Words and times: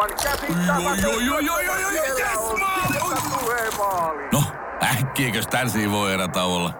aivan 0.00 0.10
yes, 2.18 2.58
maali! 3.78 4.28
No, 4.32 4.42
äkkiäkös 4.82 5.46
tän 5.46 5.70
voi 5.90 6.12
erä 6.12 6.28
olla? 6.44 6.74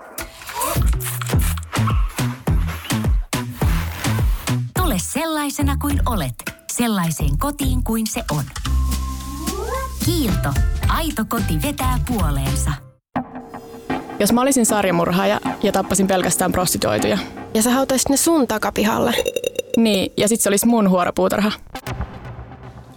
Tule 4.78 4.94
sellaisena 4.98 5.76
kuin 5.76 6.00
olet, 6.06 6.34
sellaiseen 6.72 7.38
kotiin 7.38 7.84
kuin 7.84 8.06
se 8.06 8.24
on. 8.30 8.44
Kiilto. 10.04 10.48
Aito 10.88 11.24
koti 11.28 11.62
vetää 11.62 11.98
puoleensa. 12.08 12.70
Jos 14.20 14.32
mä 14.32 14.40
olisin 14.40 14.66
sarjamurhaaja 14.66 15.40
ja 15.62 15.72
tappasin 15.72 16.06
pelkästään 16.06 16.52
prostituoituja. 16.52 17.18
Ja 17.54 17.62
sä 17.62 17.70
hautaisit 17.70 18.08
ne 18.08 18.16
sun 18.16 18.46
takapihalle. 18.46 19.14
Niin, 19.76 20.12
ja 20.16 20.28
sit 20.28 20.40
se 20.40 20.48
olisi 20.48 20.66
mun 20.66 20.90
huoropuutarha. 20.90 21.52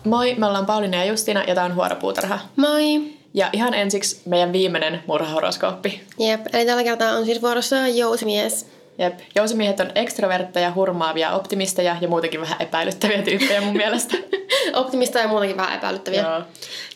Moi, 0.09 0.35
me 0.37 0.45
ollaan 0.45 0.65
Pauliina 0.65 0.97
ja 0.97 1.05
Justina 1.05 1.43
ja 1.43 1.55
tää 1.55 1.65
on 1.65 1.75
Huoropuutarha. 1.75 2.39
Moi! 2.55 3.01
Ja 3.33 3.49
ihan 3.53 3.73
ensiksi 3.73 4.21
meidän 4.25 4.53
viimeinen 4.53 5.03
murhahoroskooppi. 5.07 6.01
Jep, 6.19 6.41
eli 6.53 6.65
tällä 6.65 6.83
kertaa 6.83 7.11
on 7.11 7.25
siis 7.25 7.41
vuorossa 7.41 7.87
jousimies. 7.87 8.71
Jep, 8.97 9.19
jousimiehet 9.35 9.79
on 9.79 9.91
ekstrovertteja, 9.95 10.73
hurmaavia, 10.75 11.31
optimisteja 11.31 11.97
ja 12.01 12.07
muutenkin 12.07 12.41
vähän 12.41 12.61
epäilyttäviä 12.61 13.21
tyyppejä 13.21 13.61
mun 13.61 13.77
mielestä. 13.77 14.17
Optimista 14.73 15.19
ja 15.19 15.27
muutenkin 15.27 15.57
vähän 15.57 15.77
epäilyttäviä. 15.77 16.21
Joo. 16.21 16.41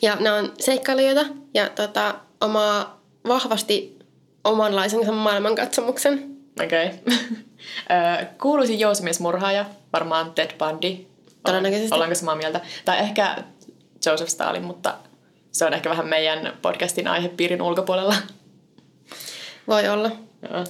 Ja 0.02 0.16
ne 0.20 0.32
on 0.32 0.54
seikkailijoita 0.60 1.26
ja 1.54 1.70
tota, 1.70 2.16
omaa 2.42 3.02
vahvasti 3.28 4.00
omanlaisensa 4.44 5.12
maailmankatsomuksen. 5.12 6.36
Okei. 6.64 6.92
Okay. 7.86 8.26
Kuuluisin 8.42 8.80
jousimiesmurhaaja, 8.80 9.66
varmaan 9.94 10.32
Ted 10.32 10.52
Bundy. 10.58 11.13
Todennäköisesti. 11.46 11.94
Ollaanko 11.94 12.16
samaa 12.16 12.36
mieltä? 12.36 12.62
Tai 12.86 13.00
ehkä 13.00 13.36
Joseph 14.06 14.30
Stalin, 14.30 14.64
mutta 14.64 14.94
se 15.52 15.66
on 15.66 15.74
ehkä 15.74 15.90
vähän 15.90 16.08
meidän 16.08 16.54
podcastin 16.62 17.08
aihepiirin 17.08 17.62
ulkopuolella. 17.62 18.16
Voi 19.68 19.88
olla. 19.88 20.12
Joo. 20.50 20.64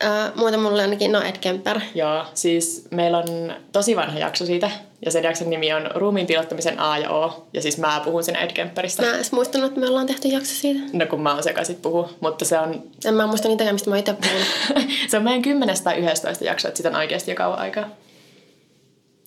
Ää, 0.00 0.32
muuten 0.34 0.60
mulle 0.60 0.82
ainakin, 0.82 1.12
no 1.12 1.22
Ed 1.22 1.36
Kemper. 1.40 1.80
Joo, 1.94 2.24
siis 2.34 2.88
meillä 2.90 3.18
on 3.18 3.54
tosi 3.72 3.96
vanha 3.96 4.18
jakso 4.18 4.46
siitä, 4.46 4.70
ja 5.04 5.10
sen 5.10 5.24
jakson 5.24 5.50
nimi 5.50 5.72
on 5.72 5.90
Ruumiin 5.94 6.26
pilottamisen 6.26 6.80
A 6.80 6.98
ja 6.98 7.10
O, 7.10 7.46
ja 7.52 7.62
siis 7.62 7.78
mä 7.78 8.00
puhun 8.04 8.24
siinä 8.24 8.40
Ed 8.40 8.52
Kemperistä. 8.52 9.02
Mä 9.02 9.16
en 9.16 9.24
muistanut, 9.30 9.68
että 9.68 9.80
me 9.80 9.88
ollaan 9.88 10.06
tehty 10.06 10.28
jakso 10.28 10.54
siitä. 10.54 10.80
No 10.92 11.06
kun 11.06 11.20
mä 11.20 11.34
oon 11.34 11.42
sekaisin 11.42 11.76
puhu, 11.76 12.08
mutta 12.20 12.44
se 12.44 12.58
on, 12.58 12.82
En 13.04 13.14
mä 13.14 13.26
muista 13.26 13.48
niitä, 13.48 13.72
mistä 13.72 13.90
mä 13.90 13.98
itse 13.98 14.12
puhun. 14.12 14.86
se 15.10 15.16
on 15.16 15.22
meidän 15.22 15.42
10 15.42 15.76
tai 15.84 15.96
11 15.96 16.44
jakso, 16.44 16.68
että 16.68 16.76
sitä 16.76 16.88
on 16.88 16.94
oikeasti 16.94 17.30
jo 17.30 17.34
kauan 17.34 17.58
aikaa. 17.58 17.88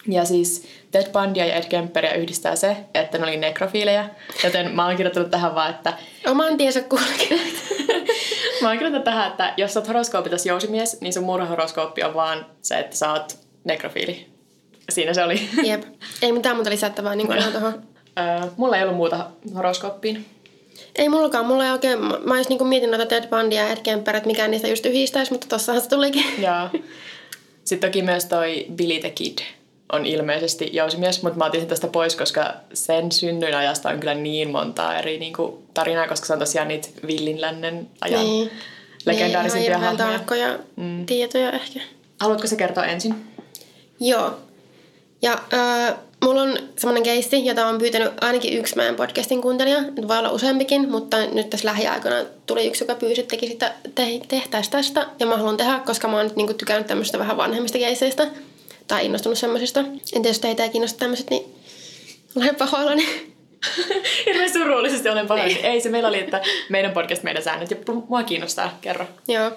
Ja 0.10 0.26
siis 0.26 0.68
Ted 0.92 1.12
Bundy 1.12 1.40
ja 1.40 1.56
Ed 1.56 1.64
Kemperia 1.70 2.14
yhdistää 2.14 2.56
se, 2.56 2.78
että 2.94 3.18
ne 3.18 3.24
oli 3.24 3.38
nekrofiilejä, 3.38 4.10
joten 4.44 4.76
mä 4.76 4.86
oon 4.86 4.96
kirjoittanut 4.96 5.32
tähän 5.32 5.56
vaan, 5.56 5.70
että 5.70 5.94
Oman 6.28 6.58
tiensä 6.58 6.82
kulkeneet. 6.82 7.54
Mä 8.62 8.68
oon 8.68 8.78
kirjoittanut 8.78 9.04
tähän, 9.04 9.32
että 9.32 9.54
jos 9.58 9.74
sä 9.74 9.80
oot 9.80 9.88
horoskoopitas 9.88 10.46
jousimies, 10.46 11.02
niin 11.02 11.14
sun 11.14 11.24
murhahoroskooppi 11.24 12.04
on 12.04 12.14
vaan 12.14 12.46
se, 12.62 12.80
että 12.80 12.96
sä 12.96 13.12
oot 13.12 13.38
nekrofiili. 13.64 14.28
Siinä 14.90 15.14
se 15.14 15.24
oli. 15.24 15.50
Jep. 15.64 15.84
Ei 16.22 16.32
mitään 16.32 16.56
muuta 16.56 16.70
lisättävää 16.70 17.16
niin 17.16 17.28
kuin 17.28 17.44
tuohon. 17.52 17.84
Öö, 18.20 18.50
mulla 18.58 18.78
ei 18.78 18.84
ollut 18.84 18.96
muuta 18.96 19.28
horoskooppiin. 19.56 20.26
Ei 20.96 21.10
mullakaan, 21.10 21.46
mulla 21.46 21.66
ei 21.66 21.72
oikein, 21.72 22.00
mä, 22.00 22.18
mä 22.24 22.38
just 22.38 22.50
niinku 22.50 22.66
mietin 22.66 22.92
noita 22.92 23.06
Ted 23.06 23.28
Bundya 23.28 23.62
ja 23.62 23.70
Ed 23.70 23.78
Kemper, 23.84 24.16
että 24.16 24.28
mikään 24.28 24.52
niistä 24.52 24.68
just 24.68 24.86
yhdistäisi, 24.86 25.32
mutta 25.32 25.48
tossahan 25.48 25.82
se 25.82 25.90
tulikin. 25.90 26.26
Ja 26.38 26.70
sitten 27.66 27.90
toki 27.90 28.02
myös 28.02 28.26
toi 28.26 28.66
Billy 28.76 29.00
the 29.00 29.10
Kid 29.10 29.40
on 29.92 30.06
ilmeisesti 30.06 30.70
jousimies, 30.74 31.24
mutta 31.24 31.38
mä 31.38 31.46
otin 31.46 31.62
sen 31.62 31.70
tästä 31.70 31.88
pois, 31.88 32.16
koska 32.16 32.54
sen 32.74 33.12
synnyin 33.12 33.56
ajasta 33.56 33.90
on 33.90 34.00
kyllä 34.00 34.14
niin 34.14 34.52
montaa 34.52 35.00
eri 35.00 35.20
niin 35.20 35.34
kuin, 35.34 35.54
tarinaa, 35.74 36.08
koska 36.08 36.26
se 36.28 36.34
on 36.34 36.40
tosiaan 36.40 36.68
niitä 36.68 36.88
villin 37.08 37.42
lännen 37.42 37.88
ajan 38.02 38.22
Niin. 38.26 38.52
legendaarisimpia 39.06 39.78
niin, 39.78 39.86
hahmoja. 39.86 40.10
tarkkoja 40.10 40.60
mm. 40.76 41.06
tietoja 41.06 41.52
ehkä. 41.52 41.80
Haluatko 42.20 42.48
se 42.48 42.56
kertoa 42.56 42.86
ensin? 42.86 43.16
Joo. 44.00 44.40
Ja 45.22 45.32
äh, 45.54 45.96
mulla 46.26 46.42
on 46.42 46.58
semmoinen 46.78 47.04
keisti, 47.04 47.46
jota 47.46 47.68
on 47.68 47.78
pyytänyt 47.78 48.12
ainakin 48.22 48.58
yksi 48.58 48.76
meidän 48.76 48.96
podcastin 48.96 49.42
kuuntelija. 49.42 49.82
Nyt 49.82 50.08
voi 50.08 50.18
olla 50.18 50.32
useampikin, 50.32 50.92
mutta 50.92 51.18
nyt 51.26 51.50
tässä 51.50 51.68
lähiaikoina 51.68 52.30
tuli 52.46 52.68
yksi, 52.68 52.84
joka 52.84 52.96
pyysi, 52.96 53.22
että 53.22 53.36
sitä, 53.48 53.74
te, 53.96 54.22
tehtäisiin 54.28 54.72
tästä. 54.72 55.08
Ja 55.20 55.26
mä 55.26 55.38
haluan 55.38 55.58
tehdä, 55.58 55.80
koska 55.86 56.08
mä 56.08 56.18
oon 56.18 56.26
nyt 56.26 56.36
niinku 56.36 56.54
tykännyt 56.54 56.88
tämmöistä 56.88 57.20
vähän 57.20 57.38
vanhemmista 57.38 57.78
keiseistä. 57.78 58.28
Tai 58.90 59.06
innostunut 59.06 59.38
semmoisista. 59.38 59.80
En 59.80 60.02
tiedä, 60.12 60.30
jos 60.30 60.40
teitä 60.40 60.64
ei 60.64 60.70
kiinnosta 60.70 61.00
tämmöiset, 61.00 61.30
niin 61.30 61.56
olen 62.36 62.56
pahoillani. 62.56 63.06
Hirveän 64.26 64.54
surullisesti 64.54 65.10
olen 65.10 65.28
pahoin. 65.28 65.58
Ei 65.64 65.82
se 65.82 65.90
meillä 65.90 66.10
oli, 66.10 66.20
että 66.20 66.42
meidän 66.70 66.92
podcast, 66.92 67.24
meidän 67.24 67.44
säännöt. 67.44 67.72
Ja 67.72 67.78
mua 68.10 68.24
kiinnostaa, 68.24 68.78
kerro. 68.82 69.06
Joo. 69.28 69.52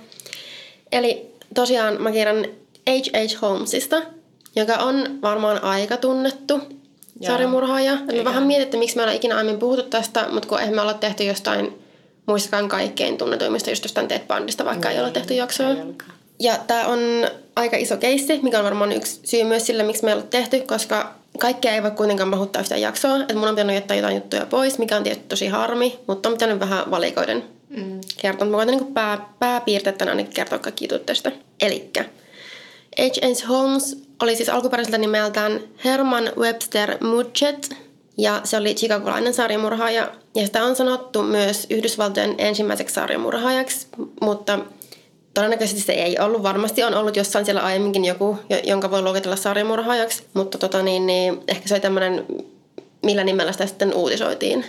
Eli 0.92 1.26
tosiaan 1.54 2.03
mä 2.03 2.12
kirjan 2.12 2.47
H.H. 2.91 3.42
Holmesista, 3.42 4.03
joka 4.56 4.75
on 4.75 5.19
varmaan 5.22 5.65
aika 5.65 5.97
tunnettu 5.97 6.60
sarjamurhaaja. 7.26 7.94
Mä 7.94 8.25
vähän 8.25 8.42
mietin, 8.42 8.65
että 8.65 8.76
miksi 8.76 8.97
me 8.97 9.03
ollaan 9.03 9.16
ikinä 9.16 9.37
aiemmin 9.37 9.59
puhuttu 9.59 9.91
tästä, 9.91 10.28
mutta 10.31 10.48
kun 10.48 10.60
eihän 10.60 10.75
me 10.75 10.81
olla 10.81 10.94
tehty 10.94 11.25
jostain 11.25 11.78
muistakaan 12.26 12.69
kaikkein 12.69 13.19
tunnetuimmista 13.19 13.71
just 13.71 13.84
jostain 13.84 14.09
Ted 14.09 14.22
Bundista, 14.28 14.65
vaikka 14.65 14.91
ei 14.91 14.98
olla 14.98 15.10
tehty 15.10 15.34
jaksoa. 15.34 15.69
Ei. 15.69 15.76
Ja 16.41 16.59
tämä 16.66 16.87
on 16.87 17.00
aika 17.56 17.76
iso 17.76 17.97
keissi, 17.97 18.41
mikä 18.43 18.59
on 18.59 18.65
varmaan 18.65 18.93
yksi 18.93 19.20
syy 19.25 19.44
myös 19.44 19.66
sille, 19.66 19.82
miksi 19.82 20.04
me 20.04 20.10
ei 20.10 20.15
olla 20.15 20.26
tehty, 20.31 20.60
koska 20.60 21.15
kaikkea 21.38 21.75
ei 21.75 21.82
voi 21.82 21.91
kuitenkaan 21.91 22.28
mahuttaa 22.28 22.62
yhtään 22.62 22.81
jaksoa. 22.81 23.16
Että 23.20 23.34
mun 23.34 23.48
on 23.48 23.54
pitänyt 23.54 23.75
jättää 23.75 23.97
jotain 23.97 24.15
juttuja 24.15 24.47
pois, 24.47 24.78
mikä 24.78 24.97
on 24.97 25.03
tietysti 25.03 25.28
tosi 25.28 25.47
harmi, 25.47 25.98
mutta 26.06 26.28
on 26.28 26.34
pitänyt 26.34 26.60
vähän 26.60 26.91
valikoiden 26.91 27.44
mm. 27.69 28.00
kertoa. 28.21 28.48
Mä 28.48 28.56
voin 28.56 28.66
niin 28.66 28.94
pää, 28.94 29.28
pääpiirteettäin 29.38 30.09
ainakin 30.09 30.34
kertoa 30.34 30.59
kaikki 30.59 30.84
jutut 30.84 31.06
tästä. 31.06 31.32
Elikkä 31.60 32.04
H.H. 32.98 33.48
Holmes 33.48 34.03
oli 34.22 34.37
siis 34.37 34.48
alkuperäiseltä 34.48 34.98
nimeltään 34.98 35.60
Herman 35.84 36.32
Webster 36.37 37.04
Mudgett, 37.04 37.72
ja 38.19 38.41
se 38.44 38.56
oli 38.56 38.75
chicagolainen 38.75 39.34
sarjamurhaaja. 39.34 40.12
Ja 40.34 40.47
sitä 40.47 40.65
on 40.65 40.76
sanottu 40.76 41.22
myös 41.22 41.66
Yhdysvaltojen 41.71 42.34
ensimmäiseksi 42.38 42.94
sarjamurhaajaksi, 42.94 43.87
mutta 44.21 44.59
todennäköisesti 45.34 45.81
se 45.82 45.93
ei 45.93 46.19
ollut. 46.19 46.43
Varmasti 46.43 46.82
on 46.84 46.94
ollut 46.94 47.16
jossain 47.16 47.44
siellä 47.44 47.60
aiemminkin 47.62 48.04
joku, 48.04 48.38
jo- 48.50 48.60
jonka 48.65 48.91
voi 48.91 49.03
luokitella 49.03 49.37
sarjamurhaajaksi, 49.37 50.22
mutta 50.34 50.59
tota 50.59 50.82
niin, 50.82 51.06
niin, 51.06 51.41
ehkä 51.48 51.69
se 51.69 51.75
oli 51.75 51.81
tämmöinen, 51.81 52.26
millä 53.03 53.25
nimellä 53.25 53.53
sitä 53.53 53.66
sitten 53.66 53.94
uutisoitiin 53.94 54.65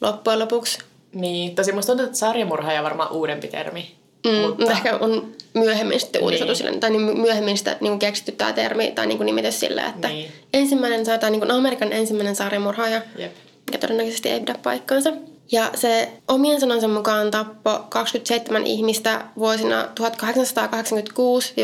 loppujen 0.00 0.38
lopuksi. 0.38 0.78
Niin, 1.14 1.54
tosi 1.54 1.72
musta 1.72 1.92
tuntuu, 1.92 2.06
että 2.06 2.18
sarjamurhaaja 2.18 2.80
on 2.80 2.84
varmaan 2.84 3.12
uudempi 3.12 3.48
termi. 3.48 3.94
Mm, 4.26 4.34
mutta 4.34 4.72
ehkä 4.72 4.96
on 4.96 5.32
myöhemmin 5.54 6.00
sitten 6.00 6.22
uutisoitu 6.22 6.50
Niin. 6.50 6.56
silleen, 6.56 6.80
tai 6.80 6.90
niin 6.90 7.20
myöhemmin 7.20 7.58
sitä 7.58 7.76
niin 7.80 7.98
keksitty 7.98 8.32
tämä 8.32 8.52
termi 8.52 8.92
tai 8.94 9.06
niin 9.06 9.26
nimitys 9.26 9.60
silleen, 9.60 9.86
että 9.88 10.08
Niin. 10.08 10.32
ensimmäinen, 10.54 11.04
tai 11.20 11.30
niin 11.30 11.50
Amerikan 11.50 11.92
ensimmäinen 11.92 12.36
sarjamurhaaja, 12.36 13.02
Jep. 13.18 13.32
mikä 13.66 13.78
todennäköisesti 13.78 14.28
ei 14.28 14.40
pidä 14.40 14.54
paikkaansa. 14.62 15.12
Ja 15.52 15.70
se 15.74 16.12
omien 16.28 16.60
sanansa 16.60 16.88
mukaan 16.88 17.30
tappoi 17.30 17.80
27 17.88 18.66
ihmistä 18.66 19.24
vuosina 19.38 19.88
1886 19.94 21.54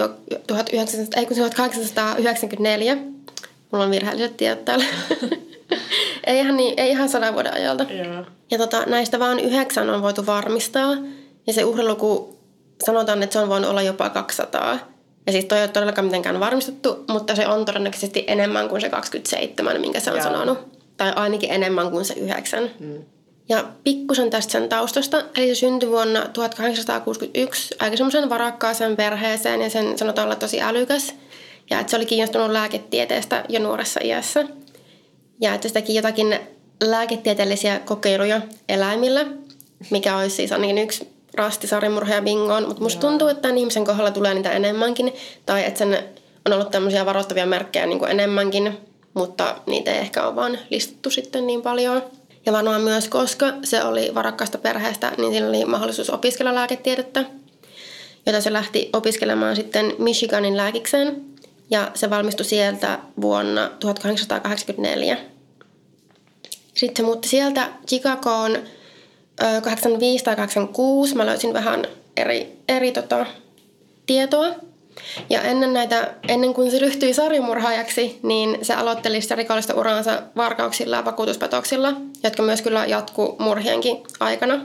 1900 0.47 1.21
ei 1.21 1.26
kun 1.26 1.37
1894. 1.37 2.97
Mulla 3.71 3.84
on 3.84 3.91
virheelliset 3.91 4.37
tiedot 4.37 4.65
täällä. 4.65 4.84
ei, 6.26 6.38
ihan 6.38 6.56
niin, 6.56 6.75
ei 6.76 6.91
ihan 6.91 7.09
sadan 7.09 7.34
vuoden 7.34 7.54
ajalta. 7.54 7.82
Joo. 7.84 8.25
Ja 8.50 8.59
tota, 8.59 8.87
näistä 8.87 9.19
vain 9.19 9.38
yhdeksän 9.38 9.91
on 9.91 10.03
voitu 10.03 10.26
varmistaa. 10.26 10.97
Ja 11.47 11.53
se 11.53 11.65
uhriluku 11.65 12.38
sanotaan, 12.84 13.22
että 13.22 13.32
se 13.32 13.38
on 13.38 13.49
voinut 13.49 13.70
olla 13.70 13.82
jopa 13.82 14.10
200. 14.10 14.78
Ja 15.26 15.32
siis 15.32 15.44
toi 15.44 15.59
ei 15.59 15.65
ole 15.65 15.70
todellakaan 15.70 16.05
mitenkään 16.05 16.41
varmistettu, 16.41 17.05
mutta 17.09 17.37
se 17.37 17.49
on 17.49 17.65
todennäköisesti 17.65 18.25
enemmän 18.26 18.69
kuin 18.69 18.81
se 18.81 18.88
27, 18.88 19.81
minkä 19.81 20.00
se 20.00 20.10
on 20.10 20.16
Joo. 20.16 20.25
sanonut. 20.25 20.59
Tai 20.97 21.12
ainakin 21.16 21.50
enemmän 21.50 21.90
kuin 21.90 22.05
se 22.05 22.14
yhdeksän. 22.14 22.70
Mm. 22.81 23.02
Ja 23.49 23.65
pikkusen 23.85 24.31
tästä 24.31 24.53
sen 24.53 24.69
taustasta. 24.69 25.23
Eli 25.37 25.49
se 25.49 25.55
syntyi 25.55 25.91
vuonna 25.91 26.21
1861 26.21 27.75
aika 27.79 27.97
semmoisen 27.97 28.31
varakkaaseen 28.31 28.97
perheeseen 28.97 29.61
ja 29.62 29.71
sen 29.71 29.99
sanotaan 29.99 30.27
olla 30.27 30.37
tosi 30.37 30.61
älykäs. 30.62 31.15
Ja 31.71 31.81
että 31.81 31.91
se 31.91 31.97
oli 31.97 32.06
kiinnostunut 32.06 32.50
lääketieteestä 32.50 33.45
jo 33.49 33.61
nuoressa 33.61 34.00
iässä. 34.05 34.45
Ja 35.41 35.55
että 35.55 35.69
se 35.69 35.75
teki 35.75 35.95
jotakin 35.95 36.39
lääketieteellisiä 36.85 37.79
kokeiluja 37.79 38.41
eläimillä, 38.69 39.27
mikä 39.91 40.17
olisi 40.17 40.37
siis 40.37 40.53
ainakin 40.53 40.79
yksi 40.79 41.09
rasti 41.35 41.67
sarjamurhaaja 41.67 42.23
bingoon. 42.23 42.67
Mutta 42.69 42.83
musta 42.83 43.00
tuntuu, 43.00 43.29
että 43.29 43.43
tämän 43.43 43.59
ihmisen 43.59 43.85
kohdalla 43.85 44.11
tulee 44.11 44.35
niitä 44.35 44.53
enemmänkin. 44.53 45.12
Tai 45.47 45.65
että 45.65 45.79
sen 45.79 46.05
on 46.47 46.53
ollut 46.53 46.71
tämmöisiä 46.71 47.06
varoittavia 47.06 47.47
merkkejä 47.47 47.87
niin 47.87 47.99
kuin 47.99 48.11
enemmänkin, 48.11 48.79
mutta 49.15 49.56
niitä 49.67 49.93
ei 49.93 49.99
ehkä 49.99 50.27
ole 50.27 50.37
vaan 50.37 50.59
listattu 50.71 51.11
sitten 51.11 51.47
niin 51.47 51.62
paljon. 51.62 52.03
Ja 52.49 52.53
varmaan 52.53 52.81
myös, 52.81 53.09
koska 53.09 53.53
se 53.65 53.85
oli 53.85 54.15
varakkaasta 54.15 54.59
perheestä, 54.59 55.12
niin 55.19 55.33
sillä 55.33 55.49
oli 55.49 55.65
mahdollisuus 55.65 56.11
opiskella 56.11 56.55
lääketiedettä, 56.55 57.25
jota 58.27 58.41
se 58.41 58.53
lähti 58.53 58.91
opiskelemaan 58.93 59.56
sitten 59.56 59.95
Michiganin 59.99 60.56
lääkikseen. 60.56 61.25
Ja 61.71 61.91
se 61.95 62.11
valmistui 62.11 62.47
sieltä 62.47 62.99
vuonna 63.21 63.71
1884. 63.81 65.19
Sitten 66.75 66.97
se 66.97 67.03
muutti 67.03 67.29
sieltä 67.29 67.69
Chicagoon 67.89 68.56
ö, 68.56 69.61
85 69.61 70.25
tai 70.25 70.37
86. 70.37 71.15
Mä 71.15 71.27
löysin 71.27 71.53
vähän 71.53 71.85
eri, 72.17 72.59
eri 72.69 72.93
tota, 72.93 73.27
tietoa. 74.06 74.55
Ja 75.31 75.43
ennen, 75.43 75.73
näitä, 75.73 76.15
ennen 76.29 76.55
kuin 76.55 76.71
se 76.71 76.79
ryhtyi 76.79 77.15
sarjamurhaajaksi, 77.15 78.19
niin 78.23 78.59
se 78.62 78.75
aloitteli 78.75 79.21
sitä 79.21 79.35
rikollista 79.35 79.75
uraansa 79.75 80.23
varkauksilla 80.37 80.97
ja 80.97 81.05
vakuutuspetoksilla, 81.05 81.93
jotka 82.23 82.43
myös 82.43 82.62
kyllä 82.62 82.87
jatkuu 82.87 83.37
murhienkin 83.39 84.03
aikana. 84.21 84.61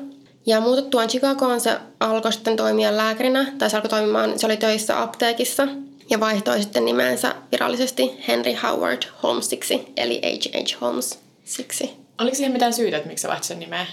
Ja 0.45 0.59
muututtuaan 0.59 1.07
Chicagoon 1.07 1.61
se 1.61 1.77
alkoi 1.99 2.33
sitten 2.33 2.55
toimia 2.55 2.97
lääkärinä, 2.97 3.53
tai 3.57 3.69
se 3.69 3.77
alkoi 3.77 3.89
toimimaan, 3.89 4.39
se 4.39 4.45
oli 4.45 4.57
töissä 4.57 5.01
apteekissa, 5.01 5.67
ja 6.09 6.19
vaihtoi 6.19 6.61
sitten 6.61 6.85
nimensä 6.85 7.35
virallisesti 7.51 8.11
Henry 8.27 8.53
Howard 8.63 9.03
Holmesiksi, 9.23 9.93
eli 9.97 10.21
H.H. 10.23 10.81
Holmes 10.81 11.19
siksi. 11.45 11.91
Oliko 12.21 12.35
siihen 12.35 12.51
mitään 12.51 12.73
syytä, 12.73 12.97
että 12.97 13.09
miksi 13.09 13.21
sä 13.21 13.27
vaihtoit 13.27 13.47
sen 13.47 13.59
nimeä? 13.59 13.85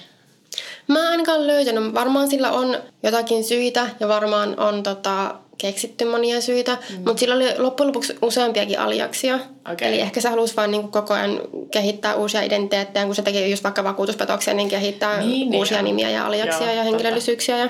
Mä 0.89 0.99
en 0.99 1.07
ainakaan 1.07 1.47
löytänyt. 1.47 1.95
Varmaan 1.95 2.31
sillä 2.31 2.53
on 2.53 2.77
jotakin 3.03 3.45
syitä 3.45 3.87
ja 4.01 4.09
varmaan 4.09 4.61
on 4.61 4.83
tota, 4.83 5.35
keksitty 5.61 6.05
monia 6.05 6.41
syitä, 6.41 6.79
mm. 6.91 6.97
mutta 6.97 7.21
sillä 7.21 7.35
oli 7.35 7.59
loppujen 7.59 7.89
lopuksi 7.89 8.19
useampiakin 8.23 8.81
aliaksia. 8.81 9.39
Okei. 9.73 9.89
Eli 9.89 10.01
ehkä 10.01 10.21
se 10.21 10.29
halusi 10.29 10.57
vaan 10.57 10.71
niinku 10.71 10.89
koko 10.89 11.15
ajan 11.15 11.41
kehittää 11.71 12.15
uusia 12.15 12.43
identiteettejä, 12.43 13.07
kun 13.07 13.15
se 13.15 13.23
teki 13.23 13.51
just 13.51 13.65
vaikka 13.65 13.85
vakuutuspetoksia, 13.85 14.55
niin 14.55 14.69
kehittää 14.69 15.21
Niin, 15.21 15.55
uusia 15.57 15.83
niin. 15.83 15.85
nimiä 15.85 16.11
ja 16.11 16.27
aliaksia 16.27 16.67
Joo, 16.67 16.75
ja 16.75 16.83
henkilöllisyyksiä. 16.83 17.59
Ja... 17.59 17.69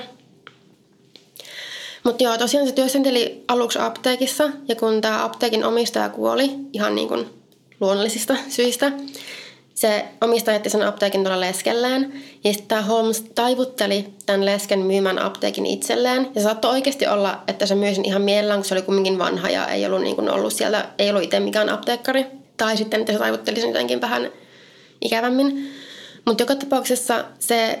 Mutta 2.03 2.23
joo, 2.23 2.37
tosiaan 2.37 2.67
se 2.67 2.73
työskenteli 2.73 3.43
aluksi 3.47 3.79
apteekissa 3.79 4.49
ja 4.67 4.75
kun 4.75 5.01
tämä 5.01 5.25
apteekin 5.25 5.65
omistaja 5.65 6.09
kuoli 6.09 6.51
ihan 6.73 6.95
niin 6.95 7.07
kuin 7.07 7.29
luonnollisista 7.79 8.35
syistä, 8.49 8.91
se 9.81 10.05
omistaja 10.21 10.55
jätti 10.55 10.69
sen 10.69 10.81
apteekin 10.81 11.23
tuolla 11.23 11.39
leskelleen. 11.39 12.13
Ja 12.43 12.53
sitten 12.53 12.67
tämä 12.67 12.81
Holmes 12.81 13.23
taivutteli 13.35 14.05
tämän 14.25 14.45
lesken 14.45 14.79
myymään 14.79 15.19
apteekin 15.19 15.65
itselleen. 15.65 16.27
Ja 16.35 16.41
saattoi 16.41 16.71
oikeasti 16.71 17.07
olla, 17.07 17.43
että 17.47 17.65
se 17.65 17.75
myi 17.75 17.95
sen 17.95 18.05
ihan 18.05 18.21
mielellään, 18.21 18.59
kun 18.59 18.65
se 18.65 18.73
oli 18.73 18.81
kumminkin 18.81 19.19
vanha 19.19 19.49
ja 19.49 19.67
ei 19.67 19.85
ollut, 19.85 20.01
niin 20.01 20.15
kuin 20.15 20.29
ollut 20.29 20.53
siellä, 20.53 20.89
ei 20.99 21.09
ollut 21.09 21.23
itse 21.23 21.39
mikään 21.39 21.69
apteekkari. 21.69 22.25
Tai 22.57 22.77
sitten, 22.77 22.99
että 22.99 23.13
se 23.13 23.19
taivutteli 23.19 23.59
sen 23.59 23.69
jotenkin 23.69 24.01
vähän 24.01 24.31
ikävämmin. 25.01 25.71
Mutta 26.25 26.43
joka 26.43 26.55
tapauksessa 26.55 27.25
se 27.39 27.79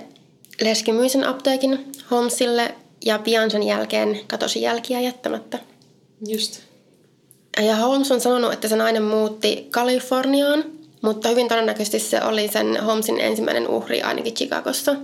leski 0.61 0.91
myi 0.91 1.09
sen 1.09 1.27
apteekin 1.27 1.91
Holmesille 2.11 2.75
ja 3.05 3.19
pian 3.19 3.51
sen 3.51 3.63
jälkeen 3.63 4.19
katosi 4.27 4.61
jälkiä 4.61 4.99
jättämättä. 4.99 5.59
Just. 6.27 6.61
Ja 7.65 7.75
Holmes 7.75 8.11
on 8.11 8.21
sanonut, 8.21 8.53
että 8.53 8.67
se 8.67 8.75
nainen 8.75 9.03
muutti 9.03 9.67
Kaliforniaan, 9.71 10.80
mutta 11.01 11.29
hyvin 11.29 11.47
todennäköisesti 11.47 11.99
se 11.99 12.23
oli 12.23 12.47
sen 12.47 12.83
Holmesin 12.83 13.19
ensimmäinen 13.19 13.67
uhri 13.67 14.01
ainakin 14.01 14.33
Chicagossa. 14.33 14.95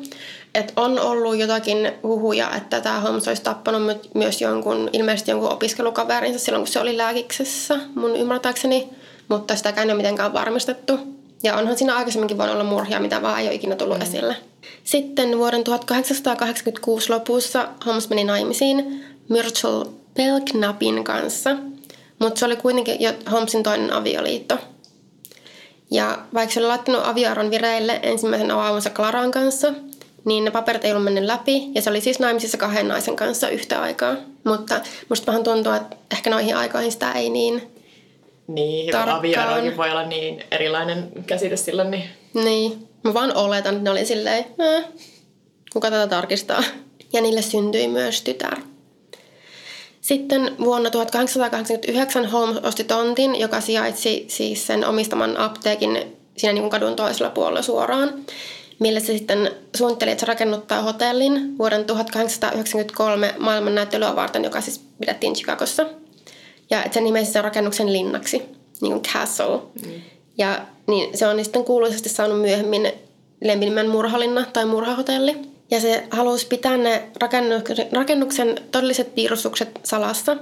Et 0.55 0.73
on 0.75 0.99
ollut 0.99 1.37
jotakin 1.37 1.91
huhuja, 2.03 2.51
että 2.57 2.81
tämä 2.81 2.99
Holmes 2.99 3.27
olisi 3.27 3.41
tappanut 3.41 3.85
my- 3.85 4.09
myös 4.13 4.41
jonkun, 4.41 4.89
ilmeisesti 4.93 5.31
jonkun 5.31 5.51
opiskelukaverinsa 5.51 6.39
silloin, 6.39 6.61
kun 6.63 6.73
se 6.73 6.79
oli 6.79 6.97
lääkiksessä, 6.97 7.79
mun 7.95 8.15
ymmärtääkseni. 8.15 8.89
Mutta 9.27 9.55
sitäkään 9.55 9.87
ei 9.87 9.93
ole 9.93 9.97
mitenkään 9.97 10.33
varmistettu. 10.33 10.99
Ja 11.43 11.55
onhan 11.55 11.77
siinä 11.77 11.95
aikaisemminkin 11.95 12.37
voinut 12.37 12.55
olla 12.55 12.63
murhia, 12.63 12.99
mitä 12.99 13.21
vaan 13.21 13.39
ei 13.39 13.47
ole 13.47 13.55
ikinä 13.55 13.75
tullut 13.75 13.97
mm. 13.97 14.03
esille. 14.03 14.35
Sitten 14.83 15.37
vuoden 15.37 15.63
1886 15.63 17.09
lopussa 17.09 17.67
Holmes 17.85 18.09
meni 18.09 18.23
naimisiin 18.23 19.05
Myrtle 19.29 19.85
Belknapin 20.15 21.03
kanssa, 21.03 21.55
mutta 22.19 22.39
se 22.39 22.45
oli 22.45 22.55
kuitenkin 22.55 23.01
jo 23.01 23.13
Holmesin 23.31 23.63
toinen 23.63 23.93
avioliitto. 23.93 24.57
Ja 25.91 26.17
vaikka 26.33 26.53
se 26.53 26.59
oli 26.59 26.67
laittanut 26.67 27.01
avioaron 27.05 27.51
vireille 27.51 27.99
ensimmäisen 28.03 28.51
avaamansa 28.51 28.89
Claran 28.89 29.31
kanssa, 29.31 29.73
niin 30.25 30.45
ne 30.45 30.51
paperit 30.51 30.85
ei 30.85 30.91
ollut 30.91 31.03
mennyt 31.03 31.23
läpi, 31.23 31.67
ja 31.75 31.81
se 31.81 31.89
oli 31.89 32.01
siis 32.01 32.19
naimisissa 32.19 32.57
kahden 32.57 32.87
naisen 32.87 33.15
kanssa 33.15 33.49
yhtä 33.49 33.81
aikaa. 33.81 34.15
Mutta 34.43 34.81
musta 35.09 35.27
vähän 35.27 35.43
tuntuu, 35.43 35.71
että 35.71 35.95
ehkä 36.11 36.29
noihin 36.29 36.57
aikoihin 36.57 36.91
sitä 36.91 37.11
ei 37.11 37.29
niin... 37.29 37.71
Niin, 38.47 38.95
avioerokin 38.95 39.77
voi 39.77 39.91
olla 39.91 40.05
niin 40.05 40.43
erilainen 40.51 41.11
käsite 41.27 41.57
silloin, 41.57 41.91
niin 41.91 42.03
Niin, 42.33 42.87
mä 43.03 43.13
vaan 43.13 43.35
oletan, 43.35 43.73
että 43.73 43.83
ne 43.83 43.89
oli 43.89 44.05
silleen, 44.05 44.45
eh, 44.59 44.83
kuka 45.73 45.91
tätä 45.91 46.07
tarkistaa. 46.07 46.63
Ja 47.13 47.21
niille 47.21 47.41
syntyi 47.41 47.87
myös 47.87 48.21
tytär. 48.21 48.57
Sitten 50.07 50.55
vuonna 50.59 50.89
1889 50.89 52.25
Holmes 52.25 52.57
osti 52.57 52.83
tontin, 52.83 53.39
joka 53.39 53.61
sijaitsi 53.61 54.25
siis 54.27 54.67
sen 54.67 54.85
omistaman 54.85 55.37
apteekin 55.37 56.17
siinä 56.37 56.53
niin 56.53 56.61
kuin 56.61 56.69
kadun 56.69 56.95
toisella 56.95 57.29
puolella 57.29 57.61
suoraan, 57.61 58.13
millä 58.79 58.99
se 58.99 59.17
sitten 59.17 59.51
suunnitteli, 59.77 60.11
että 60.11 60.19
se 60.19 60.25
rakennuttaa 60.25 60.81
hotellin 60.81 61.57
vuoden 61.57 61.85
1893 61.85 63.35
maailmannäyttelyä 63.39 64.15
varten, 64.15 64.43
joka 64.43 64.61
siis 64.61 64.81
pidettiin 64.99 65.33
Chicagossa. 65.33 65.85
Ja 66.69 66.83
että 66.83 66.93
se 66.93 67.01
nimesi 67.01 67.31
sen 67.31 67.43
rakennuksen 67.43 67.93
linnaksi, 67.93 68.41
niin 68.81 68.93
kuin 68.93 69.03
castle. 69.03 69.57
Mm. 69.57 70.01
Ja 70.37 70.61
niin 70.87 71.17
se 71.17 71.27
on 71.27 71.43
sitten 71.43 71.65
kuuluisesti 71.65 72.09
saanut 72.09 72.41
myöhemmin 72.41 72.91
lempinimen 73.43 73.89
murhalinna 73.89 74.45
tai 74.53 74.65
murhahotelli. 74.65 75.35
Ja 75.71 75.81
se 75.81 76.07
halusi 76.11 76.47
pitää 76.47 76.77
ne 76.77 77.03
rakennuksen, 77.93 78.55
todelliset 78.71 79.15
piirustukset 79.15 79.79
salassa. 79.83 80.37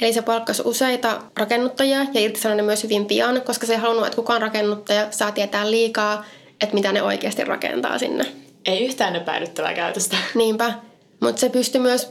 Eli 0.00 0.12
se 0.12 0.22
palkkasi 0.22 0.62
useita 0.64 1.22
rakennuttajia 1.36 2.06
ja 2.14 2.20
irtisanoi 2.20 2.56
ne 2.56 2.62
myös 2.62 2.82
hyvin 2.82 3.06
pian, 3.06 3.42
koska 3.42 3.66
se 3.66 3.72
ei 3.72 3.78
halunnut, 3.78 4.06
että 4.06 4.16
kukaan 4.16 4.42
rakennuttaja 4.42 5.06
saa 5.10 5.32
tietää 5.32 5.70
liikaa, 5.70 6.24
että 6.60 6.74
mitä 6.74 6.92
ne 6.92 7.02
oikeasti 7.02 7.44
rakentaa 7.44 7.98
sinne. 7.98 8.26
ei 8.66 8.84
yhtään 8.84 9.16
epäilyttävää 9.16 9.74
käytöstä. 9.74 10.16
Niinpä. 10.34 10.72
Mutta 11.20 11.40
se 11.40 11.48
pystyi 11.48 11.80
myös 11.80 12.10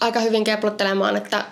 aika 0.00 0.20
hyvin 0.20 0.44
keplottelemaan, 0.44 1.16
että 1.16 1.44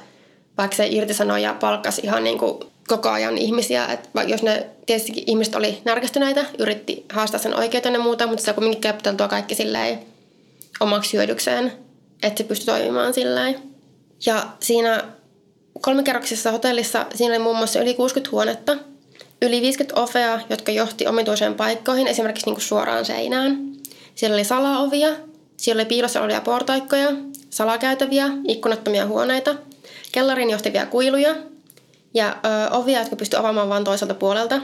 vaikka 0.58 0.76
se 0.76 0.86
irtisanoi 0.86 1.42
ja 1.42 1.54
palkkasi 1.60 2.00
ihan 2.04 2.24
niin 2.24 2.38
kuin 2.38 2.58
koko 2.88 3.08
ajan 3.08 3.38
ihmisiä, 3.38 3.86
että 3.86 4.22
jos 4.22 4.42
ne 4.42 4.66
tietysti 4.86 5.24
ihmiset 5.26 5.54
oli 5.54 5.78
närkästyneitä, 5.84 6.44
yritti 6.58 7.04
haastaa 7.12 7.40
sen 7.40 7.58
oikeuteen 7.58 7.94
ja 7.94 8.00
muuta, 8.00 8.26
mutta 8.26 8.44
se 8.44 8.50
on 8.50 8.54
kuitenkin 8.54 8.80
keploteltua 8.80 9.28
kaikki 9.28 9.54
silleen 9.54 10.13
omaksi 10.80 11.16
hyödykseen, 11.16 11.72
että 12.22 12.38
se 12.42 12.48
pystyi 12.48 12.66
toimimaan 12.66 13.14
silleen. 13.14 13.62
Ja 14.26 14.46
siinä 14.60 15.04
kolmikerroksisessa 15.80 16.50
hotellissa 16.50 17.06
siinä 17.14 17.34
oli 17.34 17.42
muun 17.42 17.56
muassa 17.56 17.80
yli 17.80 17.94
60 17.94 18.30
huonetta, 18.30 18.76
yli 19.42 19.60
50 19.60 20.00
ovea, 20.00 20.40
jotka 20.50 20.72
johti 20.72 21.06
omituiseen 21.06 21.54
paikkoihin, 21.54 22.06
esimerkiksi 22.06 22.46
niin 22.46 22.54
kuin 22.54 22.64
suoraan 22.64 23.04
seinään. 23.04 23.58
Siellä 24.14 24.34
oli 24.34 24.44
salaovia, 24.44 25.08
siellä 25.56 25.80
oli 25.80 25.88
piilossa 25.88 26.20
olevia 26.20 26.40
portaikkoja, 26.40 27.12
salakäytäviä, 27.50 28.28
ikkunattomia 28.48 29.06
huoneita, 29.06 29.54
kellarin 30.12 30.50
johtavia 30.50 30.86
kuiluja 30.86 31.34
ja 32.14 32.36
ö, 32.44 32.74
ovia, 32.74 32.98
jotka 32.98 33.16
pystyi 33.16 33.38
avaamaan 33.38 33.68
vain 33.68 33.84
toiselta 33.84 34.14
puolelta, 34.14 34.60